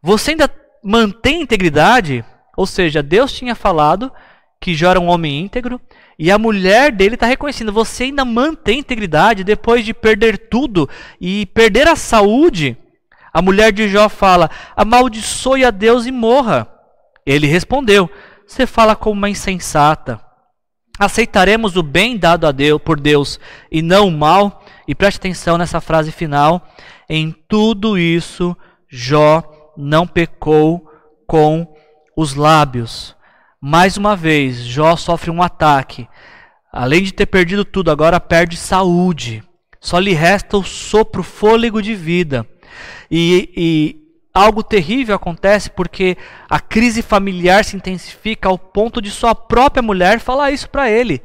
Você 0.00 0.30
ainda 0.30 0.48
mantém 0.82 1.42
integridade? 1.42 2.24
Ou 2.56 2.66
seja, 2.66 3.02
Deus 3.02 3.32
tinha 3.32 3.56
falado 3.56 4.12
que 4.60 4.74
Jó 4.74 4.90
era 4.90 5.00
um 5.00 5.08
homem 5.08 5.40
íntegro, 5.40 5.80
e 6.22 6.30
a 6.30 6.36
mulher 6.36 6.92
dele 6.92 7.14
está 7.14 7.24
reconhecendo: 7.24 7.72
você 7.72 8.04
ainda 8.04 8.26
mantém 8.26 8.80
integridade 8.80 9.42
depois 9.42 9.82
de 9.82 9.94
perder 9.94 10.36
tudo 10.36 10.86
e 11.18 11.46
perder 11.46 11.88
a 11.88 11.96
saúde. 11.96 12.76
A 13.32 13.40
mulher 13.40 13.72
de 13.72 13.88
Jó 13.88 14.06
fala: 14.10 14.50
amaldiçoe 14.76 15.64
a 15.64 15.70
Deus 15.70 16.04
e 16.04 16.12
morra. 16.12 16.68
Ele 17.24 17.46
respondeu: 17.46 18.10
Você 18.46 18.66
fala 18.66 18.94
como 18.94 19.16
uma 19.16 19.30
insensata. 19.30 20.20
Aceitaremos 20.98 21.76
o 21.76 21.82
bem 21.82 22.18
dado 22.18 22.46
a 22.46 22.52
Deus 22.52 22.82
por 22.82 23.00
Deus 23.00 23.40
e 23.72 23.80
não 23.80 24.08
o 24.08 24.12
mal. 24.12 24.62
E 24.86 24.94
preste 24.94 25.16
atenção 25.16 25.56
nessa 25.56 25.80
frase 25.80 26.12
final. 26.12 26.68
Em 27.08 27.34
tudo 27.48 27.96
isso, 27.96 28.54
Jó 28.86 29.42
não 29.74 30.06
pecou 30.06 30.86
com 31.26 31.66
os 32.14 32.34
lábios. 32.34 33.16
Mais 33.62 33.98
uma 33.98 34.16
vez, 34.16 34.64
Jó 34.64 34.96
sofre 34.96 35.30
um 35.30 35.42
ataque. 35.42 36.08
Além 36.72 37.02
de 37.02 37.12
ter 37.12 37.26
perdido 37.26 37.62
tudo, 37.62 37.90
agora 37.90 38.18
perde 38.18 38.56
saúde. 38.56 39.42
Só 39.78 39.98
lhe 39.98 40.14
resta 40.14 40.56
o 40.56 40.64
sopro, 40.64 41.22
fôlego 41.22 41.82
de 41.82 41.94
vida. 41.94 42.46
E, 43.10 43.52
e 43.54 43.96
algo 44.32 44.62
terrível 44.62 45.14
acontece 45.14 45.68
porque 45.68 46.16
a 46.48 46.58
crise 46.58 47.02
familiar 47.02 47.62
se 47.62 47.76
intensifica 47.76 48.48
ao 48.48 48.58
ponto 48.58 49.02
de 49.02 49.10
sua 49.10 49.34
própria 49.34 49.82
mulher 49.82 50.20
falar 50.20 50.52
isso 50.52 50.70
para 50.70 50.90
ele. 50.90 51.22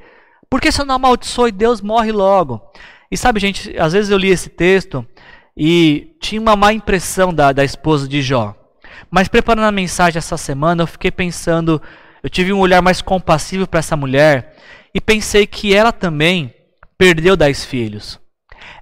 Porque 0.49 0.73
se 0.73 0.81
eu 0.81 0.85
não 0.85 0.95
amaldiçoe, 0.95 1.53
Deus 1.53 1.79
morre 1.79 2.11
logo. 2.11 2.61
E 3.09 3.15
sabe, 3.15 3.39
gente, 3.39 3.77
às 3.79 3.93
vezes 3.93 4.11
eu 4.11 4.17
li 4.17 4.27
esse 4.27 4.49
texto 4.49 5.07
e 5.55 6.13
tinha 6.19 6.41
uma 6.41 6.57
má 6.57 6.73
impressão 6.73 7.33
da, 7.33 7.53
da 7.53 7.63
esposa 7.63 8.09
de 8.09 8.21
Jó. 8.21 8.53
Mas 9.09 9.29
preparando 9.29 9.67
a 9.67 9.71
mensagem 9.71 10.17
essa 10.17 10.35
semana, 10.35 10.83
eu 10.83 10.87
fiquei 10.87 11.11
pensando 11.11 11.81
eu 12.25 12.29
tive 12.31 12.51
um 12.51 12.57
olhar 12.57 12.81
mais 12.81 13.03
compassivo 13.03 13.67
para 13.67 13.77
essa 13.77 13.95
mulher 13.95 14.55
e 14.91 14.99
pensei 14.99 15.45
que 15.45 15.75
ela 15.75 15.91
também 15.91 16.51
perdeu 16.97 17.37
dez 17.37 17.63
filhos. 17.63 18.19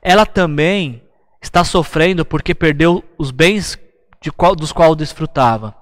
Ela 0.02 0.26
também 0.26 1.04
está 1.42 1.62
sofrendo 1.66 2.24
porque 2.24 2.56
perdeu 2.56 3.04
os 3.18 3.32
bens 3.32 3.78
qual, 4.38 4.56
dos 4.56 4.72
quais 4.72 4.96
desfrutava. 4.96 5.76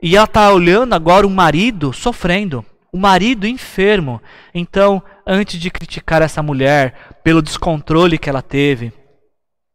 E 0.00 0.14
ela 0.14 0.24
está 0.24 0.52
olhando 0.52 0.94
agora 0.94 1.26
o 1.26 1.30
marido 1.30 1.92
sofrendo, 1.92 2.64
o 2.92 2.96
marido 2.96 3.44
enfermo. 3.44 4.22
Então, 4.54 5.02
antes 5.26 5.58
de 5.58 5.68
criticar 5.68 6.22
essa 6.22 6.44
mulher 6.44 7.16
pelo 7.24 7.42
descontrole 7.42 8.16
que 8.16 8.30
ela 8.30 8.40
teve, 8.40 8.92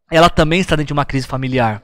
ela 0.10 0.30
também 0.30 0.62
está 0.62 0.78
dentro 0.78 0.88
de 0.88 0.94
uma 0.94 1.04
crise 1.04 1.28
familiar. 1.28 1.84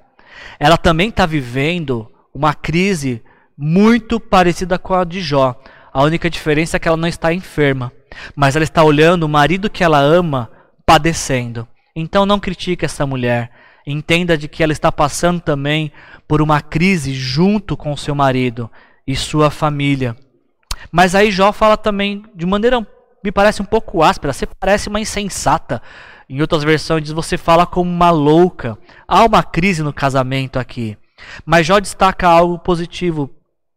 Ela 0.57 0.77
também 0.77 1.09
está 1.09 1.25
vivendo 1.25 2.09
uma 2.33 2.53
crise 2.53 3.21
muito 3.65 4.19
parecida 4.19 4.77
com 4.77 4.93
a 4.93 5.05
de 5.05 5.21
Jó. 5.21 5.57
A 5.93 6.03
única 6.03 6.29
diferença 6.29 6.75
é 6.75 6.79
que 6.81 6.85
ela 6.85 6.97
não 6.97 7.07
está 7.07 7.33
enferma, 7.33 7.93
mas 8.35 8.57
ela 8.57 8.63
está 8.63 8.83
olhando 8.83 9.23
o 9.23 9.29
marido 9.29 9.69
que 9.69 9.85
ela 9.85 9.99
ama 9.99 10.51
padecendo. 10.85 11.65
Então 11.95 12.25
não 12.25 12.41
critique 12.41 12.83
essa 12.83 13.05
mulher. 13.05 13.51
Entenda 13.87 14.37
de 14.37 14.49
que 14.49 14.61
ela 14.61 14.73
está 14.73 14.91
passando 14.91 15.39
também 15.39 15.93
por 16.27 16.41
uma 16.41 16.59
crise 16.59 17.13
junto 17.13 17.77
com 17.77 17.95
seu 17.95 18.13
marido 18.13 18.69
e 19.07 19.15
sua 19.15 19.49
família. 19.49 20.13
Mas 20.91 21.15
aí 21.15 21.31
Jó 21.31 21.53
fala 21.53 21.77
também 21.77 22.21
de 22.35 22.45
maneira 22.45 22.85
me 23.23 23.31
parece 23.31 23.61
um 23.61 23.65
pouco 23.65 24.03
áspera, 24.03 24.33
você 24.33 24.45
parece 24.45 24.89
uma 24.89 24.99
insensata. 24.99 25.81
Em 26.27 26.41
outras 26.41 26.65
versões 26.65 27.09
você 27.11 27.37
fala 27.37 27.65
como 27.65 27.89
uma 27.89 28.11
louca. 28.11 28.77
Há 29.07 29.23
uma 29.23 29.41
crise 29.41 29.81
no 29.81 29.93
casamento 29.93 30.59
aqui. 30.59 30.97
Mas 31.45 31.65
Jó 31.65 31.79
destaca 31.79 32.27
algo 32.27 32.59
positivo 32.59 33.33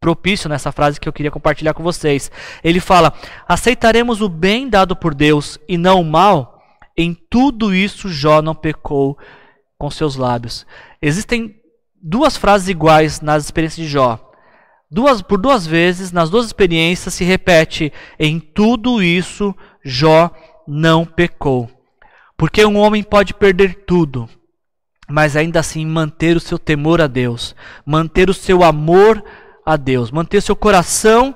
propício 0.06 0.48
nessa 0.48 0.70
frase 0.70 1.00
que 1.00 1.08
eu 1.08 1.12
queria 1.12 1.32
compartilhar 1.32 1.74
com 1.74 1.82
vocês. 1.82 2.30
Ele 2.62 2.78
fala: 2.78 3.12
aceitaremos 3.48 4.20
o 4.20 4.28
bem 4.28 4.68
dado 4.68 4.94
por 4.94 5.12
Deus 5.12 5.58
e 5.68 5.76
não 5.76 6.00
o 6.00 6.04
mal. 6.04 6.62
Em 6.96 7.12
tudo 7.12 7.74
isso, 7.74 8.08
Jó 8.08 8.40
não 8.40 8.54
pecou 8.54 9.18
com 9.76 9.90
seus 9.90 10.14
lábios. 10.14 10.64
Existem 11.02 11.56
duas 12.00 12.36
frases 12.36 12.68
iguais 12.68 13.20
nas 13.20 13.46
experiências 13.46 13.84
de 13.84 13.92
Jó. 13.92 14.30
Duas, 14.88 15.20
por 15.20 15.38
duas 15.38 15.66
vezes, 15.66 16.12
nas 16.12 16.30
duas 16.30 16.46
experiências, 16.46 17.12
se 17.12 17.24
repete: 17.24 17.92
em 18.16 18.38
tudo 18.38 19.02
isso, 19.02 19.52
Jó 19.84 20.30
não 20.68 21.04
pecou. 21.04 21.68
Porque 22.36 22.64
um 22.64 22.76
homem 22.76 23.02
pode 23.02 23.34
perder 23.34 23.84
tudo, 23.84 24.28
mas 25.08 25.34
ainda 25.34 25.58
assim 25.58 25.84
manter 25.84 26.36
o 26.36 26.40
seu 26.40 26.60
temor 26.60 27.00
a 27.00 27.08
Deus, 27.08 27.56
manter 27.84 28.30
o 28.30 28.34
seu 28.34 28.62
amor 28.62 29.20
a 29.20 29.45
a 29.66 29.76
Deus, 29.76 30.12
manter 30.12 30.40
seu 30.40 30.54
coração 30.54 31.34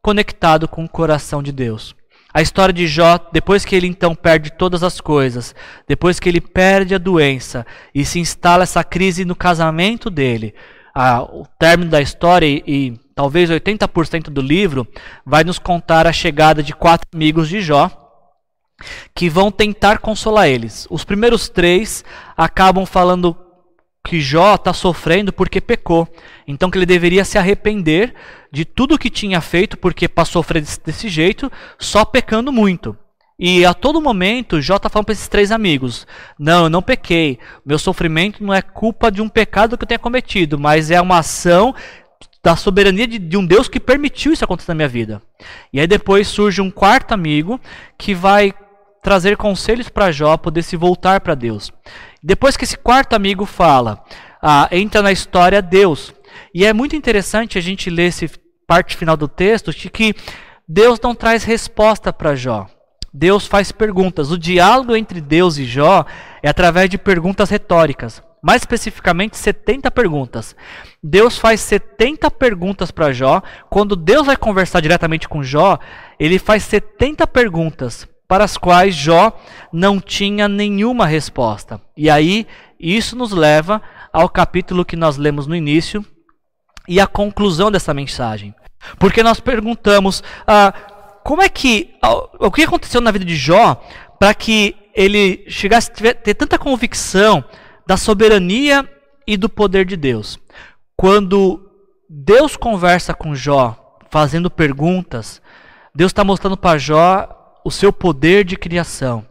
conectado 0.00 0.66
com 0.66 0.84
o 0.84 0.88
coração 0.88 1.42
de 1.42 1.52
Deus. 1.52 1.94
A 2.32 2.40
história 2.40 2.72
de 2.72 2.86
Jó, 2.86 3.18
depois 3.32 3.64
que 3.64 3.76
ele 3.76 3.86
então 3.86 4.14
perde 4.14 4.50
todas 4.50 4.82
as 4.82 5.00
coisas, 5.00 5.54
depois 5.86 6.18
que 6.18 6.28
ele 6.28 6.40
perde 6.40 6.94
a 6.94 6.98
doença 6.98 7.66
e 7.94 8.04
se 8.04 8.18
instala 8.18 8.62
essa 8.62 8.82
crise 8.82 9.24
no 9.24 9.34
casamento 9.34 10.10
dele, 10.10 10.54
a, 10.94 11.22
o 11.22 11.46
término 11.58 11.90
da 11.90 12.00
história 12.00 12.46
e, 12.46 12.62
e 12.66 13.00
talvez 13.14 13.50
80% 13.50 14.24
do 14.24 14.40
livro 14.40 14.86
vai 15.24 15.44
nos 15.44 15.58
contar 15.58 16.06
a 16.06 16.12
chegada 16.12 16.62
de 16.62 16.74
quatro 16.74 17.08
amigos 17.14 17.48
de 17.48 17.60
Jó 17.60 17.90
que 19.14 19.28
vão 19.28 19.50
tentar 19.50 19.98
consolar 19.98 20.48
eles. 20.48 20.86
Os 20.90 21.04
primeiros 21.04 21.48
três 21.48 22.04
acabam 22.36 22.84
falando 22.84 23.36
que 24.06 24.20
Jó 24.20 24.54
está 24.54 24.72
sofrendo 24.72 25.32
porque 25.32 25.60
pecou. 25.60 26.08
Então 26.46 26.70
que 26.70 26.78
ele 26.78 26.86
deveria 26.86 27.24
se 27.24 27.36
arrepender 27.36 28.14
de 28.52 28.64
tudo 28.64 28.98
que 28.98 29.10
tinha 29.10 29.40
feito, 29.40 29.76
porque 29.76 30.06
passou 30.06 30.38
a 30.38 30.44
sofrer 30.44 30.64
desse 30.84 31.08
jeito, 31.08 31.50
só 31.76 32.04
pecando 32.04 32.52
muito. 32.52 32.96
E 33.36 33.66
a 33.66 33.74
todo 33.74 34.00
momento, 34.00 34.60
Jó 34.60 34.76
está 34.76 34.88
falando 34.88 35.06
para 35.06 35.12
esses 35.12 35.26
três 35.26 35.50
amigos: 35.50 36.06
Não, 36.38 36.64
eu 36.64 36.70
não 36.70 36.80
pequei. 36.80 37.40
Meu 37.64 37.80
sofrimento 37.80 38.44
não 38.44 38.54
é 38.54 38.62
culpa 38.62 39.10
de 39.10 39.20
um 39.20 39.28
pecado 39.28 39.76
que 39.76 39.82
eu 39.82 39.88
tenha 39.88 39.98
cometido, 39.98 40.56
mas 40.56 40.92
é 40.92 41.00
uma 41.00 41.18
ação 41.18 41.74
da 42.42 42.54
soberania 42.54 43.08
de, 43.08 43.18
de, 43.18 43.36
um 43.36 43.44
Deus 43.44 43.68
que 43.68 43.80
permitiu 43.80 44.32
isso 44.32 44.44
acontecer 44.44 44.70
na 44.70 44.76
minha 44.76 44.88
vida. 44.88 45.20
E 45.72 45.80
aí 45.80 45.86
depois 45.86 46.28
surge 46.28 46.62
um 46.62 46.70
quarto 46.70 47.12
amigo 47.12 47.60
que 47.98 48.14
vai 48.14 48.54
trazer 49.02 49.36
conselhos 49.36 49.88
para 49.88 50.12
Jó 50.12 50.36
poder 50.36 50.62
se 50.62 50.76
voltar 50.76 51.20
para 51.20 51.34
Deus. 51.34 51.72
Depois 52.26 52.56
que 52.56 52.64
esse 52.64 52.76
quarto 52.76 53.14
amigo 53.14 53.46
fala, 53.46 54.02
ah, 54.42 54.68
entra 54.72 55.00
na 55.00 55.12
história 55.12 55.62
Deus. 55.62 56.12
E 56.52 56.64
é 56.64 56.72
muito 56.72 56.96
interessante 56.96 57.56
a 57.56 57.60
gente 57.60 57.88
ler 57.88 58.06
esse 58.06 58.28
parte 58.66 58.96
final 58.96 59.16
do 59.16 59.28
texto 59.28 59.70
de 59.70 59.88
que 59.88 60.12
Deus 60.66 60.98
não 61.00 61.14
traz 61.14 61.44
resposta 61.44 62.12
para 62.12 62.34
Jó. 62.34 62.66
Deus 63.14 63.46
faz 63.46 63.70
perguntas. 63.70 64.32
O 64.32 64.36
diálogo 64.36 64.96
entre 64.96 65.20
Deus 65.20 65.56
e 65.56 65.64
Jó 65.64 66.04
é 66.42 66.48
através 66.48 66.90
de 66.90 66.98
perguntas 66.98 67.48
retóricas. 67.48 68.20
Mais 68.42 68.62
especificamente, 68.62 69.36
70 69.36 69.88
perguntas. 69.92 70.56
Deus 71.00 71.38
faz 71.38 71.60
70 71.60 72.28
perguntas 72.32 72.90
para 72.90 73.12
Jó. 73.12 73.40
Quando 73.70 73.94
Deus 73.94 74.26
vai 74.26 74.36
conversar 74.36 74.80
diretamente 74.80 75.28
com 75.28 75.44
Jó, 75.44 75.78
ele 76.18 76.40
faz 76.40 76.64
70 76.64 77.24
perguntas 77.28 78.08
para 78.28 78.44
as 78.44 78.56
quais 78.56 78.94
Jó 78.94 79.32
não 79.72 80.00
tinha 80.00 80.48
nenhuma 80.48 81.06
resposta. 81.06 81.80
E 81.96 82.10
aí, 82.10 82.46
isso 82.78 83.16
nos 83.16 83.32
leva 83.32 83.80
ao 84.12 84.28
capítulo 84.28 84.84
que 84.84 84.96
nós 84.96 85.16
lemos 85.16 85.46
no 85.46 85.54
início 85.54 86.04
e 86.88 87.00
a 87.00 87.06
conclusão 87.06 87.70
dessa 87.70 87.94
mensagem. 87.94 88.54
Porque 88.98 89.22
nós 89.22 89.40
perguntamos 89.40 90.22
ah, 90.46 90.72
como 91.24 91.42
é 91.42 91.48
que. 91.48 91.94
O 92.38 92.50
que 92.50 92.62
aconteceu 92.62 93.00
na 93.00 93.10
vida 93.10 93.24
de 93.24 93.34
Jó 93.34 93.82
para 94.18 94.32
que 94.32 94.76
ele 94.94 95.44
chegasse 95.48 95.90
a 95.90 96.14
ter 96.14 96.34
tanta 96.34 96.58
convicção 96.58 97.44
da 97.86 97.96
soberania 97.96 98.88
e 99.26 99.36
do 99.36 99.48
poder 99.48 99.84
de 99.84 99.96
Deus? 99.96 100.38
Quando 100.96 101.68
Deus 102.08 102.56
conversa 102.56 103.12
com 103.12 103.34
Jó, 103.34 103.98
fazendo 104.08 104.48
perguntas, 104.48 105.42
Deus 105.94 106.10
está 106.10 106.22
mostrando 106.22 106.56
para 106.56 106.78
Jó 106.78 107.28
o 107.66 107.70
seu 107.72 107.92
poder 107.92 108.44
de 108.44 108.56
criação. 108.56 109.26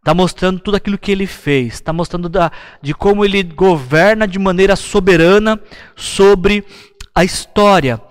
Está 0.00 0.12
mostrando 0.12 0.58
tudo 0.58 0.76
aquilo 0.76 0.98
que 0.98 1.12
ele 1.12 1.28
fez. 1.28 1.74
Está 1.74 1.92
mostrando 1.92 2.28
da, 2.28 2.50
de 2.82 2.92
como 2.92 3.24
ele 3.24 3.40
governa 3.44 4.26
de 4.26 4.36
maneira 4.36 4.74
soberana 4.74 5.60
sobre 5.94 6.64
a 7.14 7.22
história. 7.22 8.02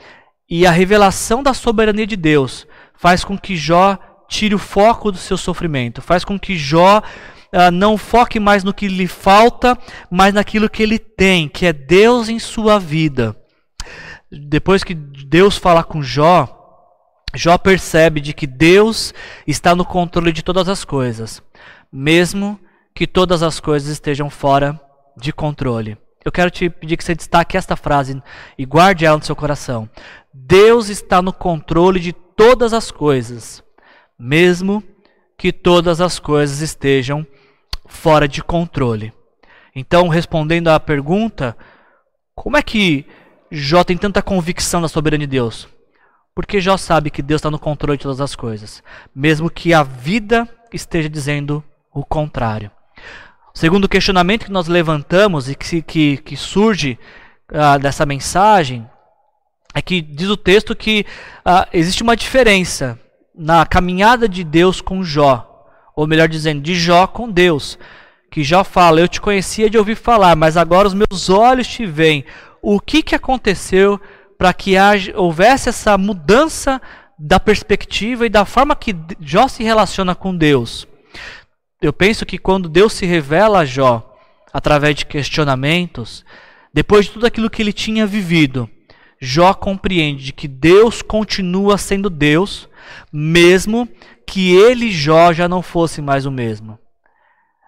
E 0.49 0.65
a 0.65 0.71
revelação 0.71 1.43
da 1.43 1.53
soberania 1.53 2.07
de 2.07 2.15
Deus 2.15 2.65
faz 2.95 3.25
com 3.25 3.37
que 3.37 3.57
Jó 3.57 3.97
tire 4.29 4.55
o 4.55 4.59
foco 4.59 5.11
do 5.11 5.17
seu 5.17 5.35
sofrimento. 5.35 6.01
Faz 6.01 6.23
com 6.23 6.39
que 6.39 6.55
Jó 6.57 6.99
uh, 6.99 7.69
não 7.69 7.97
foque 7.97 8.39
mais 8.39 8.63
no 8.63 8.73
que 8.73 8.87
lhe 8.87 9.07
falta, 9.07 9.77
mas 10.09 10.33
naquilo 10.33 10.69
que 10.69 10.81
ele 10.81 10.97
tem, 10.97 11.49
que 11.49 11.65
é 11.65 11.73
Deus 11.73 12.29
em 12.29 12.39
sua 12.39 12.79
vida. 12.79 13.35
Depois 14.31 14.81
que 14.81 14.93
Deus 14.93 15.57
fala 15.57 15.83
com 15.83 16.01
Jó, 16.01 16.56
Jó 17.37 17.57
percebe 17.57 18.19
de 18.19 18.33
que 18.33 18.47
Deus 18.47 19.13
está 19.45 19.75
no 19.75 19.85
controle 19.85 20.31
de 20.31 20.43
todas 20.43 20.67
as 20.67 20.83
coisas, 20.83 21.41
mesmo 21.91 22.59
que 22.95 23.05
todas 23.05 23.43
as 23.43 23.59
coisas 23.59 23.89
estejam 23.89 24.27
fora 24.27 24.79
de 25.15 25.31
controle. 25.31 25.97
Eu 26.25 26.31
quero 26.31 26.49
te 26.49 26.67
pedir 26.67 26.97
que 26.97 27.03
você 27.03 27.13
destaque 27.13 27.55
esta 27.55 27.75
frase 27.75 28.21
e 28.57 28.65
guarde 28.65 29.05
ela 29.05 29.17
no 29.17 29.23
seu 29.23 29.35
coração. 29.35 29.87
Deus 30.33 30.89
está 30.89 31.21
no 31.21 31.31
controle 31.31 31.99
de 31.99 32.11
todas 32.11 32.73
as 32.73 32.89
coisas, 32.89 33.63
mesmo 34.17 34.83
que 35.37 35.53
todas 35.53 36.01
as 36.01 36.17
coisas 36.17 36.61
estejam 36.61 37.25
fora 37.85 38.27
de 38.27 38.43
controle. 38.43 39.13
Então, 39.75 40.07
respondendo 40.07 40.69
à 40.69 40.79
pergunta, 40.79 41.55
como 42.33 42.57
é 42.57 42.63
que 42.63 43.05
Jó 43.51 43.83
tem 43.83 43.95
tanta 43.95 44.23
convicção 44.23 44.81
da 44.81 44.87
soberania 44.87 45.27
de 45.27 45.31
Deus? 45.31 45.76
Porque 46.37 46.61
Jó 46.61 46.77
sabe 46.77 47.09
que 47.09 47.23
Deus 47.23 47.39
está 47.39 47.49
no 47.49 47.57
controle 47.57 47.97
de 47.97 48.03
todas 48.03 48.21
as 48.21 48.35
coisas, 48.35 48.83
mesmo 49.15 49.49
que 49.49 49.73
a 49.73 49.81
vida 49.81 50.47
esteja 50.71 51.09
dizendo 51.09 51.63
o 51.91 52.05
contrário. 52.05 52.69
O 53.55 53.57
segundo 53.57 53.89
questionamento 53.89 54.45
que 54.45 54.51
nós 54.51 54.67
levantamos 54.67 55.49
e 55.49 55.55
que, 55.55 55.81
que, 55.81 56.17
que 56.17 56.37
surge 56.37 56.99
uh, 57.51 57.79
dessa 57.79 58.05
mensagem 58.05 58.87
é 59.73 59.81
que 59.81 59.99
diz 59.99 60.29
o 60.29 60.37
texto 60.37 60.75
que 60.75 61.07
uh, 61.39 61.67
existe 61.73 62.03
uma 62.03 62.15
diferença 62.15 62.99
na 63.35 63.65
caminhada 63.65 64.29
de 64.29 64.43
Deus 64.43 64.79
com 64.79 65.03
Jó, 65.03 65.65
ou 65.95 66.05
melhor 66.05 66.29
dizendo, 66.29 66.61
de 66.61 66.75
Jó 66.75 67.07
com 67.07 67.31
Deus. 67.31 67.79
Que 68.29 68.43
Jó 68.43 68.63
fala: 68.63 69.01
Eu 69.01 69.07
te 69.07 69.19
conhecia 69.19 69.71
de 69.71 69.77
ouvir 69.79 69.95
falar, 69.95 70.35
mas 70.35 70.55
agora 70.55 70.87
os 70.87 70.93
meus 70.93 71.31
olhos 71.31 71.67
te 71.67 71.83
veem. 71.83 72.23
O 72.61 72.79
que, 72.79 73.01
que 73.01 73.15
aconteceu 73.15 73.99
para 74.37 74.53
que 74.53 74.75
houvesse 75.15 75.69
essa 75.69 75.97
mudança 75.97 76.81
da 77.17 77.39
perspectiva 77.39 78.25
e 78.25 78.29
da 78.29 78.45
forma 78.45 78.75
que 78.75 78.95
Jó 79.19 79.47
se 79.47 79.63
relaciona 79.63 80.13
com 80.13 80.35
Deus. 80.35 80.87
Eu 81.81 81.91
penso 81.91 82.25
que 82.25 82.37
quando 82.37 82.69
Deus 82.69 82.93
se 82.93 83.05
revela 83.05 83.59
a 83.59 83.65
Jó 83.65 84.15
através 84.53 84.95
de 84.95 85.05
questionamentos, 85.05 86.23
depois 86.73 87.05
de 87.05 87.11
tudo 87.11 87.25
aquilo 87.25 87.49
que 87.49 87.61
ele 87.61 87.73
tinha 87.73 88.05
vivido, 88.05 88.69
Jó 89.19 89.53
compreende 89.53 90.31
que 90.31 90.47
Deus 90.47 91.01
continua 91.01 91.77
sendo 91.77 92.09
Deus, 92.09 92.69
mesmo 93.11 93.89
que 94.27 94.55
ele, 94.55 94.91
Jó, 94.91 95.33
já 95.33 95.47
não 95.47 95.61
fosse 95.61 96.01
mais 96.01 96.25
o 96.25 96.31
mesmo. 96.31 96.77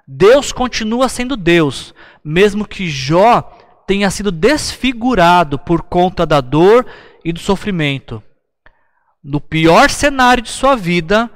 Deus 0.07 0.51
continua 0.51 1.07
sendo 1.07 1.36
Deus, 1.36 1.93
mesmo 2.24 2.67
que 2.67 2.88
Jó 2.88 3.57
tenha 3.90 4.12
sido 4.12 4.32
desfigurado 4.32 5.58
por 5.58 5.82
conta 5.82 6.24
da 6.24 6.42
dor 6.42 6.86
e 7.26 7.34
do 7.34 7.40
sofrimento. 7.40 8.22
No 9.24 9.42
pior 9.42 9.90
cenário 9.90 10.44
de 10.44 10.50
sua 10.50 10.76
vida, 10.76 11.28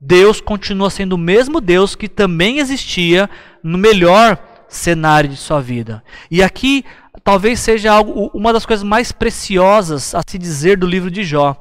Deus 0.00 0.40
continua 0.40 0.90
sendo 0.90 1.12
o 1.12 1.18
mesmo 1.18 1.60
Deus 1.60 1.94
que 1.94 2.08
também 2.08 2.58
existia 2.58 3.30
no 3.62 3.78
melhor 3.78 4.36
cenário 4.68 5.30
de 5.30 5.36
sua 5.36 5.60
vida. 5.60 6.02
E 6.28 6.42
aqui 6.42 6.84
talvez 7.22 7.60
seja 7.60 7.92
algo, 7.92 8.32
uma 8.34 8.52
das 8.52 8.66
coisas 8.66 8.82
mais 8.82 9.12
preciosas 9.12 10.12
a 10.12 10.22
se 10.26 10.38
dizer 10.38 10.76
do 10.76 10.88
livro 10.88 11.08
de 11.08 11.22
Jó. 11.22 11.56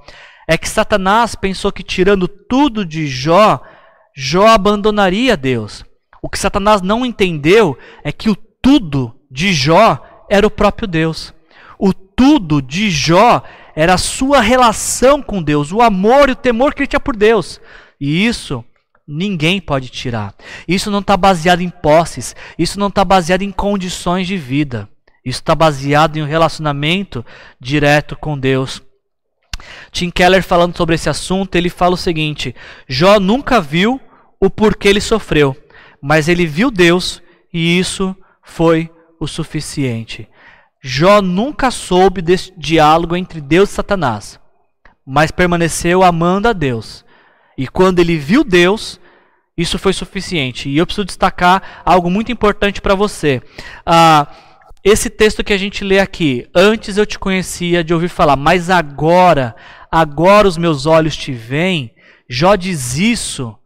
É 0.48 0.58
que 0.58 0.68
Satanás 0.68 1.36
pensou 1.36 1.72
que 1.72 1.84
tirando 1.84 2.28
tudo 2.28 2.84
de 2.84 3.06
Jó, 3.06 3.62
Jó 4.16 4.48
abandonaria 4.48 5.38
Deus. 5.38 5.86
O 6.20 6.28
que 6.28 6.40
Satanás 6.40 6.82
não 6.82 7.06
entendeu 7.06 7.78
é 8.04 8.12
que 8.12 8.28
o 8.28 8.36
tudo 8.36 9.16
de 9.30 9.54
Jó 9.54 10.02
era 10.30 10.46
o 10.46 10.52
próprio 10.52 10.88
Deus. 10.88 11.34
O 11.78 11.94
tudo 11.94 12.62
de 12.62 12.90
Jó 12.90 13.44
era 13.76 13.96
a 13.96 13.98
sua 13.98 14.40
relação 14.40 15.22
com 15.22 15.44
Deus, 15.44 15.72
o 15.72 15.82
amor 15.82 16.30
e 16.30 16.32
o 16.32 16.36
temor 16.36 16.74
que 16.74 16.82
ele 16.82 16.88
tinha 16.88 17.00
por 17.00 17.16
Deus. 17.16 17.60
E 18.00 18.26
isso 18.26 18.64
ninguém 19.08 19.60
pode 19.60 19.90
tirar. 19.90 20.34
Isso 20.68 20.90
não 20.90 21.00
está 21.00 21.16
baseado 21.18 21.62
em 21.62 21.70
posses, 21.70 22.36
isso 22.58 22.80
não 22.80 22.88
está 22.88 23.04
baseado 23.04 23.42
em 23.42 23.52
condições 23.52 24.28
de 24.28 24.38
vida. 24.38 24.90
Isso 25.24 25.40
está 25.40 25.56
baseado 25.56 26.18
em 26.18 26.22
um 26.22 26.28
relacionamento 26.28 27.26
direto 27.60 28.16
com 28.16 28.38
Deus. 28.38 28.82
Tim 29.92 30.12
Keller 30.12 30.44
falando 30.44 30.78
sobre 30.78 30.96
esse 30.96 31.10
assunto, 31.10 31.56
ele 31.56 31.70
fala 31.70 31.96
o 31.96 31.98
seguinte: 31.98 32.56
Jó 32.88 33.20
nunca 33.20 33.60
viu 33.60 34.00
o 34.40 34.50
porquê 34.50 34.90
ele 34.90 35.02
sofreu, 35.02 35.56
mas 36.02 36.28
ele 36.28 36.46
viu 36.46 36.70
Deus 36.70 37.22
e 37.52 37.80
isso 37.80 38.16
foi 38.44 38.92
o 39.20 39.28
suficiente. 39.28 40.28
Jó 40.82 41.22
nunca 41.22 41.72
soube 41.72 42.22
desse 42.22 42.53
diálogo 42.57 43.16
entre 43.16 43.41
Deus 43.41 43.70
e 43.70 43.74
Satanás, 43.74 44.39
mas 45.05 45.32
permaneceu 45.32 46.03
amando 46.03 46.47
a 46.47 46.53
Deus. 46.53 47.03
E 47.57 47.68
quando 47.68 47.99
ele 47.99 48.18
viu 48.18 48.43
Deus, 48.43 48.99
isso 49.57 49.80
foi 49.80 49.93
suficiente. 49.93 50.70
E 50.70 50.78
eu 50.78 50.86
preciso 50.86 51.05
destacar 51.05 51.82
algo 51.86 52.09
muito 52.09 52.32
importante 52.32 52.82
para 52.82 52.95
você. 52.95 53.41
Ah, 53.86 54.28
esse 54.84 55.09
texto 55.09 55.43
que 55.43 55.53
a 55.53 55.57
gente 55.57 55.84
lê 55.84 55.99
aqui, 55.99 56.47
antes 56.53 56.97
eu 56.97 57.05
te 57.05 57.18
conhecia 57.18 57.84
de 57.84 57.93
ouvir 57.93 58.09
falar, 58.09 58.36
mas 58.36 58.70
agora, 58.70 59.55
agora 59.91 60.47
os 60.47 60.57
meus 60.57 60.86
olhos 60.86 61.16
te 61.16 61.32
veem. 61.32 61.91
Jó 62.30 62.55
diz 62.55 62.97
isso 62.97 63.57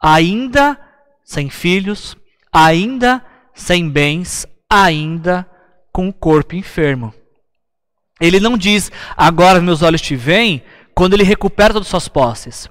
ainda 0.00 0.78
sem 1.24 1.50
filhos, 1.50 2.16
ainda 2.52 3.24
sem 3.54 3.88
bens, 3.88 4.46
ainda 4.70 5.44
com 5.92 6.08
o 6.08 6.12
corpo 6.12 6.54
enfermo. 6.54 7.12
Ele 8.20 8.38
não 8.38 8.56
diz, 8.56 8.92
agora 9.16 9.60
meus 9.60 9.82
olhos 9.82 10.00
te 10.00 10.14
veem, 10.14 10.62
quando 10.94 11.14
ele 11.14 11.24
recupera 11.24 11.72
todas 11.72 11.86
as 11.86 11.90
suas 11.90 12.08
posses. 12.08 12.70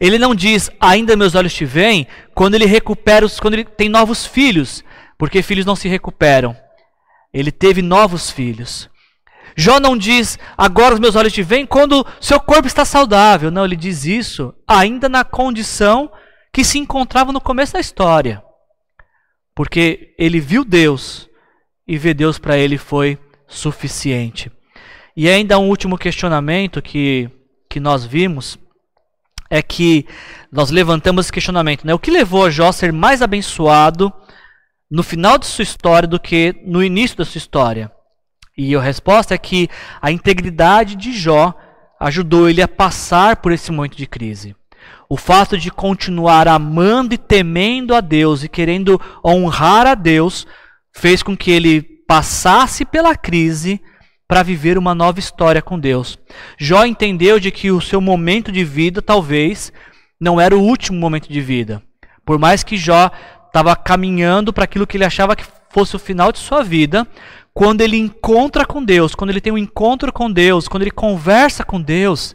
Ele 0.00 0.18
não 0.18 0.34
diz, 0.34 0.70
ainda 0.80 1.16
meus 1.16 1.34
olhos 1.34 1.52
te 1.52 1.64
veem, 1.64 2.06
quando 2.34 2.54
ele 2.54 2.64
recupera, 2.64 3.26
os, 3.26 3.40
quando 3.40 3.54
ele 3.54 3.64
tem 3.64 3.88
novos 3.88 4.24
filhos, 4.24 4.84
porque 5.18 5.42
filhos 5.42 5.66
não 5.66 5.74
se 5.74 5.88
recuperam. 5.88 6.56
Ele 7.32 7.50
teve 7.50 7.82
novos 7.82 8.30
filhos. 8.30 8.88
Jó 9.56 9.78
não 9.78 9.96
diz, 9.96 10.38
agora 10.56 10.94
os 10.94 11.00
meus 11.00 11.16
olhos 11.16 11.32
te 11.32 11.42
veem, 11.42 11.66
quando 11.66 12.06
seu 12.20 12.40
corpo 12.40 12.66
está 12.66 12.84
saudável. 12.84 13.50
Não, 13.50 13.64
ele 13.64 13.76
diz 13.76 14.04
isso 14.04 14.54
ainda 14.66 15.08
na 15.08 15.24
condição 15.24 16.10
que 16.52 16.64
se 16.64 16.78
encontrava 16.78 17.32
no 17.32 17.40
começo 17.40 17.72
da 17.72 17.80
história. 17.80 18.42
Porque 19.54 20.14
ele 20.18 20.40
viu 20.40 20.64
Deus 20.64 21.28
e 21.86 21.98
ver 21.98 22.14
Deus 22.14 22.38
para 22.38 22.56
ele 22.56 22.78
foi 22.78 23.18
suficiente. 23.46 24.50
E 25.16 25.28
ainda 25.28 25.58
um 25.58 25.68
último 25.68 25.96
questionamento 25.96 26.82
que, 26.82 27.30
que 27.68 27.78
nós 27.78 28.04
vimos 28.04 28.58
é 29.50 29.62
que 29.62 30.06
nós 30.50 30.70
levantamos 30.70 31.26
esse 31.26 31.32
questionamento, 31.32 31.86
né? 31.86 31.94
O 31.94 31.98
que 31.98 32.10
levou 32.10 32.50
Jó 32.50 32.68
a 32.68 32.72
ser 32.72 32.92
mais 32.92 33.22
abençoado 33.22 34.12
no 34.90 35.02
final 35.02 35.38
de 35.38 35.46
sua 35.46 35.62
história 35.62 36.08
do 36.08 36.18
que 36.18 36.56
no 36.64 36.82
início 36.82 37.16
da 37.16 37.24
sua 37.24 37.38
história? 37.38 37.92
E 38.56 38.74
a 38.74 38.80
resposta 38.80 39.34
é 39.34 39.38
que 39.38 39.68
a 40.00 40.10
integridade 40.10 40.96
de 40.96 41.12
Jó 41.12 41.54
ajudou 42.00 42.48
ele 42.48 42.62
a 42.62 42.68
passar 42.68 43.36
por 43.36 43.52
esse 43.52 43.70
momento 43.70 43.96
de 43.96 44.06
crise. 44.06 44.56
O 45.08 45.16
fato 45.16 45.56
de 45.58 45.70
continuar 45.70 46.48
amando 46.48 47.14
e 47.14 47.18
temendo 47.18 47.94
a 47.94 48.00
Deus 48.00 48.42
e 48.42 48.48
querendo 48.48 49.00
honrar 49.24 49.86
a 49.86 49.94
Deus 49.94 50.46
fez 50.94 51.22
com 51.22 51.36
que 51.36 51.50
ele 51.50 51.82
passasse 51.82 52.84
pela 52.84 53.16
crise 53.16 53.80
para 54.26 54.42
viver 54.42 54.78
uma 54.78 54.94
nova 54.94 55.18
história 55.18 55.60
com 55.60 55.78
Deus. 55.78 56.18
Jó 56.58 56.84
entendeu 56.84 57.38
de 57.38 57.50
que 57.50 57.70
o 57.70 57.80
seu 57.80 58.00
momento 58.00 58.50
de 58.50 58.64
vida 58.64 59.02
talvez 59.02 59.72
não 60.20 60.40
era 60.40 60.56
o 60.56 60.62
último 60.62 60.98
momento 60.98 61.30
de 61.30 61.40
vida. 61.40 61.82
Por 62.24 62.38
mais 62.38 62.62
que 62.62 62.76
Jó 62.76 63.10
estava 63.46 63.76
caminhando 63.76 64.52
para 64.52 64.64
aquilo 64.64 64.86
que 64.86 64.96
ele 64.96 65.04
achava 65.04 65.36
que 65.36 65.44
fosse 65.70 65.94
o 65.94 65.98
final 65.98 66.32
de 66.32 66.38
sua 66.38 66.62
vida, 66.62 67.06
quando 67.52 67.82
ele 67.82 67.96
encontra 67.96 68.64
com 68.64 68.82
Deus, 68.82 69.14
quando 69.14 69.30
ele 69.30 69.40
tem 69.40 69.52
um 69.52 69.58
encontro 69.58 70.12
com 70.12 70.30
Deus, 70.30 70.66
quando 70.66 70.82
ele 70.82 70.90
conversa 70.90 71.64
com 71.64 71.80
Deus, 71.80 72.34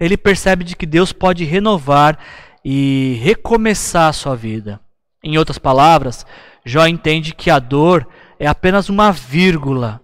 ele 0.00 0.16
percebe 0.16 0.64
de 0.64 0.74
que 0.74 0.86
Deus 0.86 1.12
pode 1.12 1.44
renovar 1.44 2.18
e 2.64 3.18
recomeçar 3.22 4.08
a 4.08 4.12
sua 4.12 4.34
vida. 4.34 4.80
Em 5.22 5.38
outras 5.38 5.58
palavras, 5.58 6.26
Jó 6.68 6.84
entende 6.84 7.32
que 7.32 7.48
a 7.48 7.60
dor 7.60 8.08
é 8.40 8.46
apenas 8.48 8.88
uma 8.88 9.12
vírgula 9.12 10.00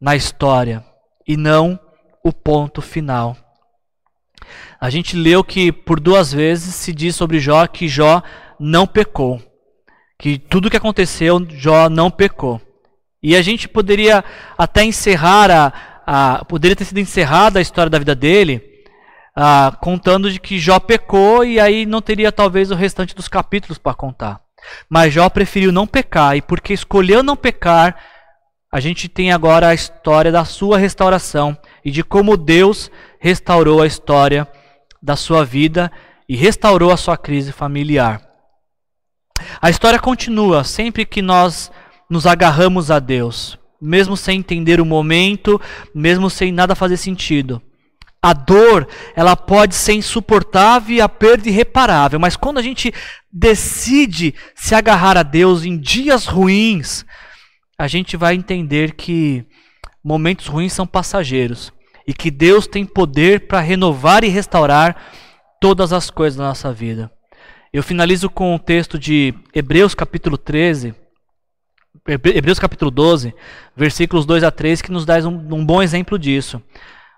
na 0.00 0.16
história 0.16 0.84
e 1.26 1.36
não 1.36 1.78
o 2.24 2.32
ponto 2.32 2.82
final. 2.82 3.36
A 4.80 4.90
gente 4.90 5.16
leu 5.16 5.44
que 5.44 5.70
por 5.70 6.00
duas 6.00 6.32
vezes 6.32 6.74
se 6.74 6.92
diz 6.92 7.14
sobre 7.14 7.38
Jó 7.38 7.64
que 7.68 7.86
Jó 7.86 8.20
não 8.58 8.84
pecou. 8.84 9.40
Que 10.18 10.38
tudo 10.38 10.68
que 10.68 10.76
aconteceu, 10.76 11.46
Jó 11.50 11.88
não 11.88 12.10
pecou. 12.10 12.60
E 13.22 13.36
a 13.36 13.42
gente 13.42 13.68
poderia 13.68 14.24
até 14.58 14.82
encerrar 14.82 15.52
a, 15.52 15.72
a 16.04 16.44
poderia 16.44 16.74
ter 16.74 16.84
sido 16.84 16.98
encerrada 16.98 17.60
a 17.60 17.62
história 17.62 17.88
da 17.88 18.00
vida 18.00 18.16
dele, 18.16 18.60
a, 19.36 19.78
contando 19.80 20.32
de 20.32 20.40
que 20.40 20.58
Jó 20.58 20.80
pecou 20.80 21.44
e 21.44 21.60
aí 21.60 21.86
não 21.86 22.02
teria 22.02 22.32
talvez 22.32 22.72
o 22.72 22.74
restante 22.74 23.14
dos 23.14 23.28
capítulos 23.28 23.78
para 23.78 23.94
contar. 23.94 24.40
Mas 24.88 25.12
Jó 25.12 25.28
preferiu 25.28 25.72
não 25.72 25.86
pecar 25.86 26.36
e 26.36 26.42
porque 26.42 26.72
escolheu 26.72 27.22
não 27.22 27.36
pecar, 27.36 27.96
a 28.70 28.80
gente 28.80 29.08
tem 29.08 29.32
agora 29.32 29.68
a 29.68 29.74
história 29.74 30.32
da 30.32 30.44
sua 30.44 30.78
restauração 30.78 31.56
e 31.84 31.90
de 31.90 32.02
como 32.02 32.36
Deus 32.36 32.90
restaurou 33.20 33.82
a 33.82 33.86
história 33.86 34.48
da 35.02 35.16
sua 35.16 35.44
vida 35.44 35.92
e 36.28 36.36
restaurou 36.36 36.90
a 36.90 36.96
sua 36.96 37.16
crise 37.16 37.52
familiar. 37.52 38.22
A 39.60 39.68
história 39.68 39.98
continua 39.98 40.64
sempre 40.64 41.04
que 41.04 41.20
nós 41.20 41.70
nos 42.08 42.26
agarramos 42.26 42.90
a 42.90 42.98
Deus, 42.98 43.58
mesmo 43.80 44.16
sem 44.16 44.38
entender 44.38 44.80
o 44.80 44.86
momento, 44.86 45.60
mesmo 45.94 46.30
sem 46.30 46.52
nada 46.52 46.74
fazer 46.74 46.96
sentido. 46.96 47.60
A 48.22 48.32
dor, 48.32 48.86
ela 49.16 49.34
pode 49.34 49.74
ser 49.74 49.94
insuportável 49.94 50.94
e 50.94 51.00
a 51.00 51.08
perda 51.08 51.48
irreparável, 51.48 52.20
mas 52.20 52.36
quando 52.36 52.58
a 52.58 52.62
gente 52.62 52.94
decide 53.32 54.32
se 54.54 54.76
agarrar 54.76 55.18
a 55.18 55.24
Deus 55.24 55.64
em 55.64 55.76
dias 55.76 56.26
ruins, 56.26 57.04
a 57.76 57.88
gente 57.88 58.16
vai 58.16 58.36
entender 58.36 58.92
que 58.92 59.44
momentos 60.04 60.46
ruins 60.46 60.72
são 60.72 60.86
passageiros 60.86 61.72
e 62.06 62.14
que 62.14 62.30
Deus 62.30 62.68
tem 62.68 62.84
poder 62.84 63.48
para 63.48 63.60
renovar 63.60 64.22
e 64.22 64.28
restaurar 64.28 64.96
todas 65.60 65.92
as 65.92 66.08
coisas 66.08 66.36
da 66.36 66.44
nossa 66.44 66.72
vida. 66.72 67.10
Eu 67.72 67.82
finalizo 67.82 68.30
com 68.30 68.54
o 68.54 68.58
texto 68.58 68.98
de 68.98 69.34
Hebreus 69.54 69.94
capítulo 69.94 70.38
13, 70.38 70.94
Hebreus 72.06 72.58
capítulo 72.58 72.90
12, 72.90 73.34
versículos 73.76 74.26
2 74.26 74.44
a 74.44 74.50
3, 74.50 74.82
que 74.82 74.92
nos 74.92 75.04
dá 75.04 75.18
um, 75.18 75.54
um 75.54 75.64
bom 75.64 75.82
exemplo 75.82 76.18
disso. 76.18 76.62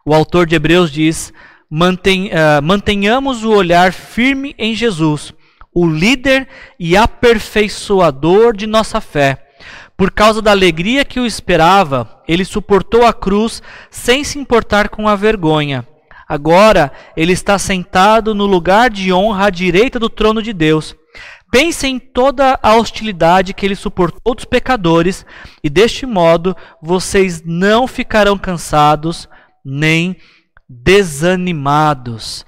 O 0.04 0.14
autor 0.14 0.46
de 0.46 0.54
Hebreus 0.54 0.90
diz: 0.90 1.32
uh, 1.70 2.62
mantenhamos 2.62 3.44
o 3.44 3.50
olhar 3.50 3.92
firme 3.92 4.54
em 4.58 4.74
Jesus, 4.74 5.32
o 5.74 5.86
líder 5.86 6.48
e 6.78 6.96
aperfeiçoador 6.96 8.56
de 8.56 8.66
nossa 8.66 9.00
fé 9.00 9.44
por 9.96 10.10
causa 10.10 10.42
da 10.42 10.50
alegria 10.50 11.04
que 11.04 11.20
o 11.20 11.26
esperava, 11.26 12.20
ele 12.26 12.44
suportou 12.44 13.06
a 13.06 13.12
cruz 13.12 13.62
sem 13.90 14.24
se 14.24 14.38
importar 14.38 14.88
com 14.88 15.08
a 15.08 15.14
vergonha. 15.14 15.86
Agora 16.28 16.90
ele 17.16 17.32
está 17.32 17.58
sentado 17.58 18.34
no 18.34 18.46
lugar 18.46 18.90
de 18.90 19.12
honra 19.12 19.46
à 19.46 19.50
direita 19.50 19.98
do 19.98 20.08
trono 20.08 20.42
de 20.42 20.52
Deus. 20.52 20.96
Pense 21.50 21.86
em 21.86 22.00
toda 22.00 22.58
a 22.60 22.74
hostilidade 22.74 23.54
que 23.54 23.64
ele 23.64 23.76
suportou 23.76 24.34
dos 24.34 24.44
pecadores, 24.44 25.24
e 25.62 25.70
deste 25.70 26.04
modo 26.04 26.56
vocês 26.82 27.42
não 27.44 27.86
ficarão 27.86 28.36
cansados 28.36 29.28
nem 29.64 30.16
desanimados. 30.68 32.44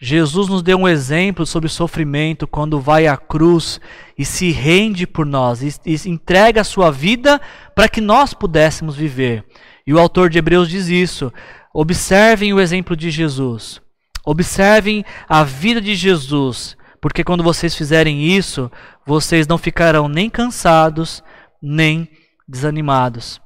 Jesus 0.00 0.48
nos 0.48 0.62
deu 0.62 0.78
um 0.78 0.88
exemplo 0.88 1.44
sobre 1.44 1.68
sofrimento 1.68 2.46
quando 2.46 2.80
vai 2.80 3.06
à 3.06 3.16
cruz 3.18 3.78
e 4.16 4.24
se 4.24 4.50
rende 4.50 5.06
por 5.06 5.26
nós, 5.26 5.62
e, 5.62 5.74
e 5.84 6.08
entrega 6.08 6.62
a 6.62 6.64
sua 6.64 6.90
vida 6.90 7.38
para 7.74 7.88
que 7.88 8.00
nós 8.00 8.32
pudéssemos 8.32 8.96
viver. 8.96 9.44
E 9.86 9.92
o 9.92 9.98
autor 9.98 10.30
de 10.30 10.38
Hebreus 10.38 10.68
diz 10.70 10.88
isso. 10.88 11.30
Observem 11.74 12.52
o 12.54 12.60
exemplo 12.60 12.96
de 12.96 13.10
Jesus. 13.10 13.80
Observem 14.24 15.04
a 15.28 15.44
vida 15.44 15.80
de 15.80 15.94
Jesus, 15.94 16.76
porque 17.00 17.24
quando 17.24 17.42
vocês 17.42 17.74
fizerem 17.74 18.22
isso, 18.22 18.70
vocês 19.06 19.46
não 19.46 19.58
ficarão 19.58 20.08
nem 20.08 20.30
cansados, 20.30 21.22
nem 21.62 22.08
desanimados. 22.48 23.40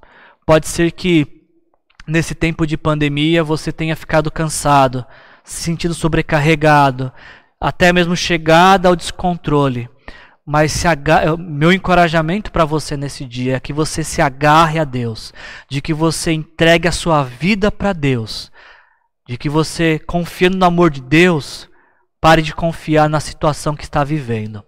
Pode 0.47 0.69
ser 0.69 0.93
que 0.93 1.44
nesse 2.07 2.35
tempo 2.35 2.67
de 2.67 2.77
pandemia 2.77 3.43
você 3.43 3.73
tenha 3.73 3.97
ficado 3.97 4.31
cansado 4.31 5.05
sentido 5.45 5.95
sobrecarregado, 5.95 7.13
até 7.61 7.93
mesmo 7.93 8.17
chegada 8.17 8.89
ao 8.89 8.97
descontrole. 8.97 9.89
Mas 10.47 10.73
se 10.73 10.89
agarre, 10.89 11.37
meu 11.39 11.73
encorajamento 11.73 12.51
para 12.51 12.65
você 12.65 12.97
nesse 12.97 13.25
dia 13.25 13.57
é 13.57 13.61
que 13.61 13.73
você 13.73 14.03
se 14.03 14.21
agarre 14.21 14.79
a 14.79 14.85
Deus, 14.85 15.33
de 15.71 15.81
que 15.81 15.95
você 15.95 16.33
entregue 16.33 16.89
a 16.89 16.93
sua 16.93 17.23
vida 17.23 17.71
para 17.71 17.93
Deus, 17.93 18.51
de 19.27 19.39
que 19.39 19.49
você, 19.49 19.99
confiando 19.99 20.59
no 20.59 20.67
amor 20.67 20.91
de 20.91 21.01
Deus, 21.01 21.69
pare 22.21 22.43
de 22.43 22.55
confiar 22.55 23.09
na 23.09 23.21
situação 23.21 23.75
que 23.75 23.85
está 23.85 24.05
vivendo. 24.05 24.63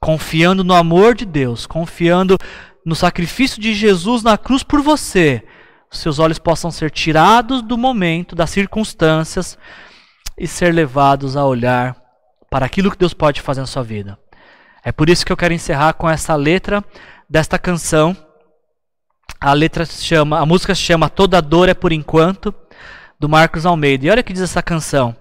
Confiando 0.00 0.62
no 0.62 0.74
amor 0.74 1.14
de 1.14 1.24
Deus, 1.24 1.66
confiando 1.66 2.36
no 2.84 2.94
sacrifício 2.94 3.60
de 3.60 3.74
Jesus 3.74 4.22
na 4.22 4.36
cruz 4.36 4.62
por 4.62 4.80
você, 4.80 5.44
seus 5.92 6.18
olhos 6.18 6.38
possam 6.38 6.70
ser 6.70 6.90
tirados 6.90 7.62
do 7.62 7.76
momento, 7.76 8.34
das 8.34 8.50
circunstâncias, 8.50 9.58
e 10.36 10.46
ser 10.46 10.72
levados 10.72 11.36
a 11.36 11.44
olhar 11.44 11.96
para 12.50 12.66
aquilo 12.66 12.90
que 12.90 12.98
Deus 12.98 13.14
pode 13.14 13.40
fazer 13.40 13.60
na 13.60 13.66
sua 13.66 13.82
vida. 13.82 14.18
É 14.84 14.90
por 14.90 15.08
isso 15.08 15.24
que 15.24 15.32
eu 15.32 15.36
quero 15.36 15.54
encerrar 15.54 15.92
com 15.92 16.08
essa 16.08 16.34
letra 16.34 16.84
desta 17.28 17.58
canção. 17.58 18.16
A 19.40 19.52
letra 19.52 19.84
chama, 19.84 20.38
a 20.38 20.46
música 20.46 20.74
se 20.74 20.82
chama 20.82 21.08
Toda 21.08 21.40
Dor 21.40 21.68
é 21.68 21.74
por 21.74 21.92
enquanto, 21.92 22.54
do 23.22 23.28
Marcos 23.28 23.64
Almeida. 23.64 24.06
E 24.06 24.10
olha 24.10 24.20
o 24.20 24.24
que 24.24 24.32
diz 24.32 24.42
essa 24.42 24.62
canção: 24.62 25.16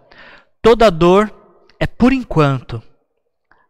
Toda 0.62 0.90
dor 0.90 1.32
é 1.80 1.86
por 1.86 2.12
enquanto. 2.12 2.82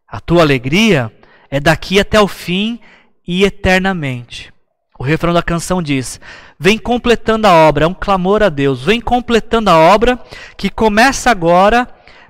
A 0.08 0.22
tua 0.22 0.42
alegria 0.42 1.12
é 1.50 1.60
daqui 1.60 2.00
até 2.00 2.20
o 2.20 2.28
fim 2.28 2.80
e 3.28 3.44
eternamente. 3.44 4.54
O 5.02 5.04
refrão 5.04 5.34
da 5.34 5.42
canção 5.42 5.82
diz: 5.82 6.22
Vem 6.60 6.78
completando 6.78 7.48
a 7.48 7.52
obra, 7.52 7.86
é 7.86 7.88
um 7.88 7.94
clamor 7.94 8.44
a 8.44 8.50
Deus. 8.50 8.84
Vem 8.84 9.02
completando 9.02 9.72
a 9.72 9.76
obra 9.76 10.20
que 10.56 10.70
começa 10.70 11.32
agora, 11.32 11.88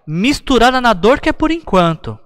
misturada 0.07 0.79
na 0.79 0.93
dor 0.93 1.19
que 1.19 1.27
é 1.27 1.33
por 1.33 1.51
enquanto. 1.51 2.17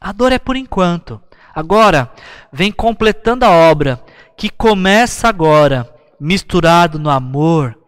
A 0.00 0.10
dor 0.10 0.32
é 0.32 0.38
por 0.38 0.56
enquanto. 0.56 1.20
Agora, 1.54 2.10
vem 2.50 2.72
completando 2.72 3.44
a 3.44 3.50
obra 3.50 4.02
que 4.38 4.48
começa 4.48 5.28
agora, 5.28 5.86
misturado 6.18 6.98
no 6.98 7.10
amor 7.10 7.78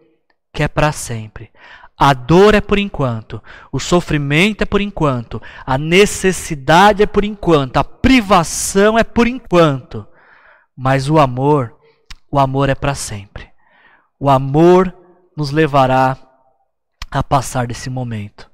que 0.53 0.63
é 0.63 0.69
para 0.69 0.93
sempre. 0.93 1.49
A 1.99 2.13
dor 2.13 2.55
é 2.55 2.61
por 2.61 2.79
enquanto, 2.79 3.43
o 3.73 3.81
sofrimento 3.81 4.61
é 4.61 4.67
por 4.67 4.83
enquanto, 4.83 5.41
a 5.65 5.79
necessidade 5.79 7.03
é 7.03 7.07
por 7.07 7.25
enquanto, 7.25 7.79
a 7.79 7.85
privação 7.85 8.99
é 8.99 9.03
por 9.03 9.27
enquanto, 9.27 10.07
mas 10.77 11.09
o 11.09 11.19
amor, 11.19 11.81
o 12.33 12.39
amor 12.39 12.71
é 12.71 12.75
para 12.75 12.95
sempre. 12.95 13.51
O 14.19 14.31
amor 14.31 14.93
nos 15.37 15.51
levará 15.51 16.17
a 17.11 17.23
passar 17.23 17.67
desse 17.67 17.91
momento. 17.91 18.51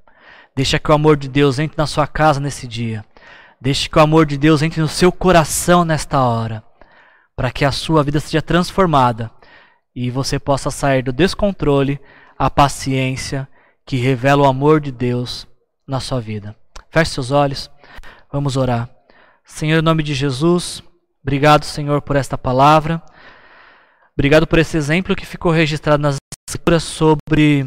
Deixa 0.57 0.81
que 0.81 0.91
o 0.91 0.95
amor 0.95 1.17
de 1.17 1.29
Deus 1.29 1.61
entre 1.61 1.79
na 1.79 1.87
sua 1.87 2.09
casa 2.09 2.41
nesse 2.41 2.67
dia. 2.67 3.05
Deixe 3.61 3.89
que 3.89 3.97
o 3.97 4.03
amor 4.03 4.27
de 4.27 4.37
Deus 4.37 4.63
entre 4.63 4.81
no 4.81 4.89
seu 4.89 5.13
coração 5.13 5.85
nesta 5.85 6.21
hora, 6.21 6.65
para 7.37 7.53
que 7.53 7.65
a 7.65 7.71
sua 7.71 8.03
vida 8.03 8.19
seja 8.19 8.43
transformada 8.43 9.31
e 9.95 10.11
você 10.11 10.41
possa 10.41 10.71
sair 10.73 11.03
do 11.03 11.13
descontrole 11.13 12.01
à 12.37 12.51
paciência 12.51 13.49
que 13.87 13.97
revela 13.97 14.43
o 14.43 14.47
amor 14.47 14.81
de 14.81 14.91
Deus 14.91 15.47
na 15.87 16.01
sua 16.01 16.21
vida. 16.21 16.57
Feche 16.91 17.13
seus 17.13 17.31
olhos, 17.31 17.71
vamos 18.33 18.57
orar. 18.57 18.91
Senhor, 19.45 19.79
em 19.79 19.83
nome 19.83 20.03
de 20.03 20.15
Jesus, 20.15 20.83
obrigado, 21.23 21.65
Senhor, 21.65 22.03
por 22.03 22.17
esta 22.17 22.37
palavra. 22.37 23.01
Obrigado 24.19 24.49
por 24.49 24.59
esse 24.59 24.77
exemplo 24.77 25.15
que 25.15 25.25
ficou 25.25 25.53
registrado 25.53 26.03
nas 26.03 26.17
escrituras 26.51 26.83
sobre 26.83 27.65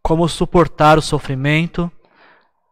como 0.00 0.28
suportar 0.28 0.98
o 0.98 1.02
sofrimento, 1.02 1.90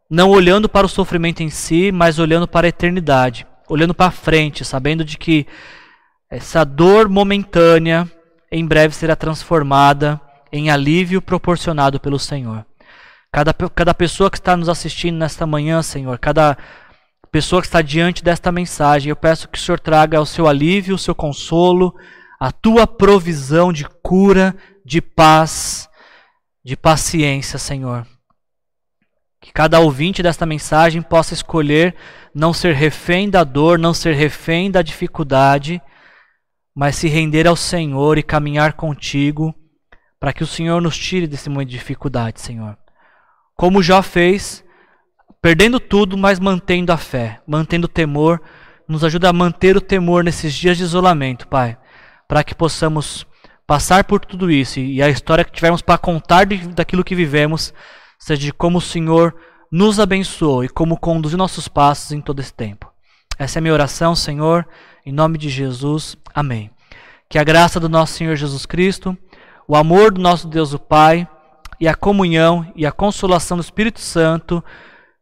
não 0.09 0.31
olhando 0.31 0.69
para 0.69 0.87
o 0.87 0.89
sofrimento 0.89 1.43
em 1.43 1.51
si, 1.51 1.91
mas 1.91 2.21
olhando 2.21 2.47
para 2.47 2.65
a 2.65 2.69
eternidade, 2.69 3.45
olhando 3.69 3.93
para 3.93 4.13
frente, 4.13 4.65
sabendo 4.65 5.05
de 5.05 5.19
que 5.19 5.49
essa 6.31 6.63
dor 6.63 7.09
momentânea 7.09 8.09
em 8.53 8.65
breve 8.65 8.95
será 8.95 9.17
transformada 9.17 10.21
em 10.53 10.71
alívio 10.71 11.21
proporcionado 11.21 11.99
pelo 11.99 12.21
Senhor. 12.21 12.65
Cada, 13.33 13.53
cada 13.53 13.93
pessoa 13.93 14.31
que 14.31 14.39
está 14.39 14.57
nos 14.57 14.69
assistindo 14.69 15.17
nesta 15.17 15.45
manhã, 15.45 15.83
Senhor, 15.83 16.21
cada 16.21 16.57
pessoa 17.33 17.61
que 17.61 17.67
está 17.67 17.83
diante 17.83 18.23
desta 18.23 18.53
mensagem, 18.53 19.11
eu 19.11 19.17
peço 19.17 19.49
que 19.49 19.59
o 19.59 19.61
Senhor 19.61 19.81
traga 19.81 20.21
o 20.21 20.27
seu 20.27 20.47
alívio, 20.47 20.95
o 20.95 20.99
seu 20.99 21.17
consolo, 21.17 21.93
a 22.39 22.53
tua 22.53 22.87
provisão 22.87 23.73
de 23.73 23.85
cura, 24.03 24.57
de 24.85 25.01
paz, 25.01 25.89
de 26.65 26.77
paciência, 26.77 27.59
Senhor. 27.59 28.07
Que 29.41 29.53
cada 29.53 29.81
ouvinte 29.81 30.23
desta 30.23 30.47
mensagem 30.47 31.03
possa 31.03 31.35
escolher 31.35 31.95
não 32.35 32.53
ser 32.53 32.75
refém 32.75 33.29
da 33.29 33.45
dor, 33.45 33.79
não 33.79 33.95
ser 33.95 34.15
refém 34.15 34.71
da 34.71 34.83
dificuldade, 34.83 35.81
mas 36.75 36.97
se 36.97 37.09
render 37.09 37.47
ao 37.47 37.55
Senhor 37.55 38.19
e 38.19 38.23
caminhar 38.23 38.73
contigo, 38.73 39.55
para 40.19 40.33
que 40.33 40.43
o 40.43 40.47
Senhor 40.47 40.81
nos 40.81 40.97
tire 40.97 41.27
desse 41.27 41.49
momento 41.49 41.69
de 41.69 41.79
dificuldade, 41.79 42.41
Senhor. 42.41 42.77
Como 43.55 43.83
já 43.83 44.03
fez, 44.03 44.65
perdendo 45.41 45.79
tudo, 45.79 46.17
mas 46.17 46.41
mantendo 46.41 46.93
a 46.93 46.97
fé, 46.97 47.41
mantendo 47.47 47.85
o 47.85 47.89
temor, 47.89 48.41
nos 48.89 49.05
ajuda 49.05 49.29
a 49.29 49.33
manter 49.33 49.77
o 49.77 49.81
temor 49.81 50.25
nesses 50.25 50.53
dias 50.55 50.77
de 50.77 50.83
isolamento, 50.83 51.47
Pai, 51.47 51.77
para 52.29 52.45
que 52.45 52.55
possamos 52.55 53.27
passar 53.67 54.05
por 54.05 54.21
tudo 54.21 54.51
isso 54.51 54.79
e 54.79 55.03
a 55.03 55.09
história 55.09 55.45
que 55.45 55.53
tivermos 55.53 55.83
para 55.83 55.99
contar 55.99 56.45
de, 56.45 56.69
daquilo 56.69 57.05
que 57.05 57.15
vivemos 57.15 57.73
seja 58.19 58.41
de 58.41 58.53
como 58.53 58.79
o 58.79 58.83
Senhor 58.83 59.35
nos 59.71 59.99
abençoou 59.99 60.65
e 60.65 60.69
como 60.69 60.99
conduziu 60.99 61.39
nossos 61.39 61.67
passos 61.67 62.13
em 62.13 62.21
todo 62.21 62.41
esse 62.41 62.53
tempo. 62.53 62.93
Essa 63.39 63.59
é 63.59 63.61
a 63.61 63.63
minha 63.63 63.75
oração, 63.75 64.15
Senhor, 64.15 64.67
em 65.05 65.13
nome 65.13 65.39
de 65.39 65.49
Jesus. 65.49 66.17
Amém. 66.35 66.71
Que 67.29 67.39
a 67.39 67.45
graça 67.45 67.81
do 67.81 67.89
nosso 67.89 68.13
Senhor 68.13 68.37
Jesus 68.37 68.65
Cristo, 68.65 69.17
o 69.67 69.75
amor 69.75 70.13
do 70.13 70.21
nosso 70.21 70.47
Deus 70.47 70.73
o 70.73 70.79
Pai 70.79 71.29
e 71.81 71.89
a 71.89 71.95
comunhão 71.95 72.71
e 72.77 72.87
a 72.87 72.93
consolação 72.93 73.57
do 73.57 73.63
Espírito 73.63 74.01
Santo 74.01 74.63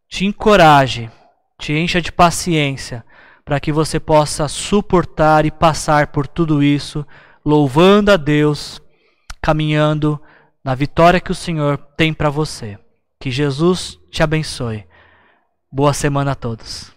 te 0.08 0.26
encoraje, 0.26 1.10
te 1.58 1.72
encha 1.72 2.02
de 2.02 2.12
paciência, 2.12 3.04
para 3.44 3.60
que 3.60 3.72
você 3.72 3.98
possa 3.98 4.46
suportar 4.48 5.44
e 5.44 5.50
passar 5.50 6.08
por 6.08 6.26
tudo 6.26 6.62
isso 6.62 7.06
louvando 7.44 8.10
a 8.12 8.16
Deus, 8.16 8.80
caminhando 9.40 10.20
na 10.62 10.74
vitória 10.74 11.20
que 11.20 11.32
o 11.32 11.34
Senhor 11.34 11.76
tem 11.96 12.14
para 12.14 12.30
você. 12.30 12.78
Que 13.18 13.30
Jesus 13.30 13.98
te 14.10 14.22
abençoe. 14.22 14.86
Boa 15.70 15.92
semana 15.92 16.32
a 16.32 16.34
todos. 16.34 16.91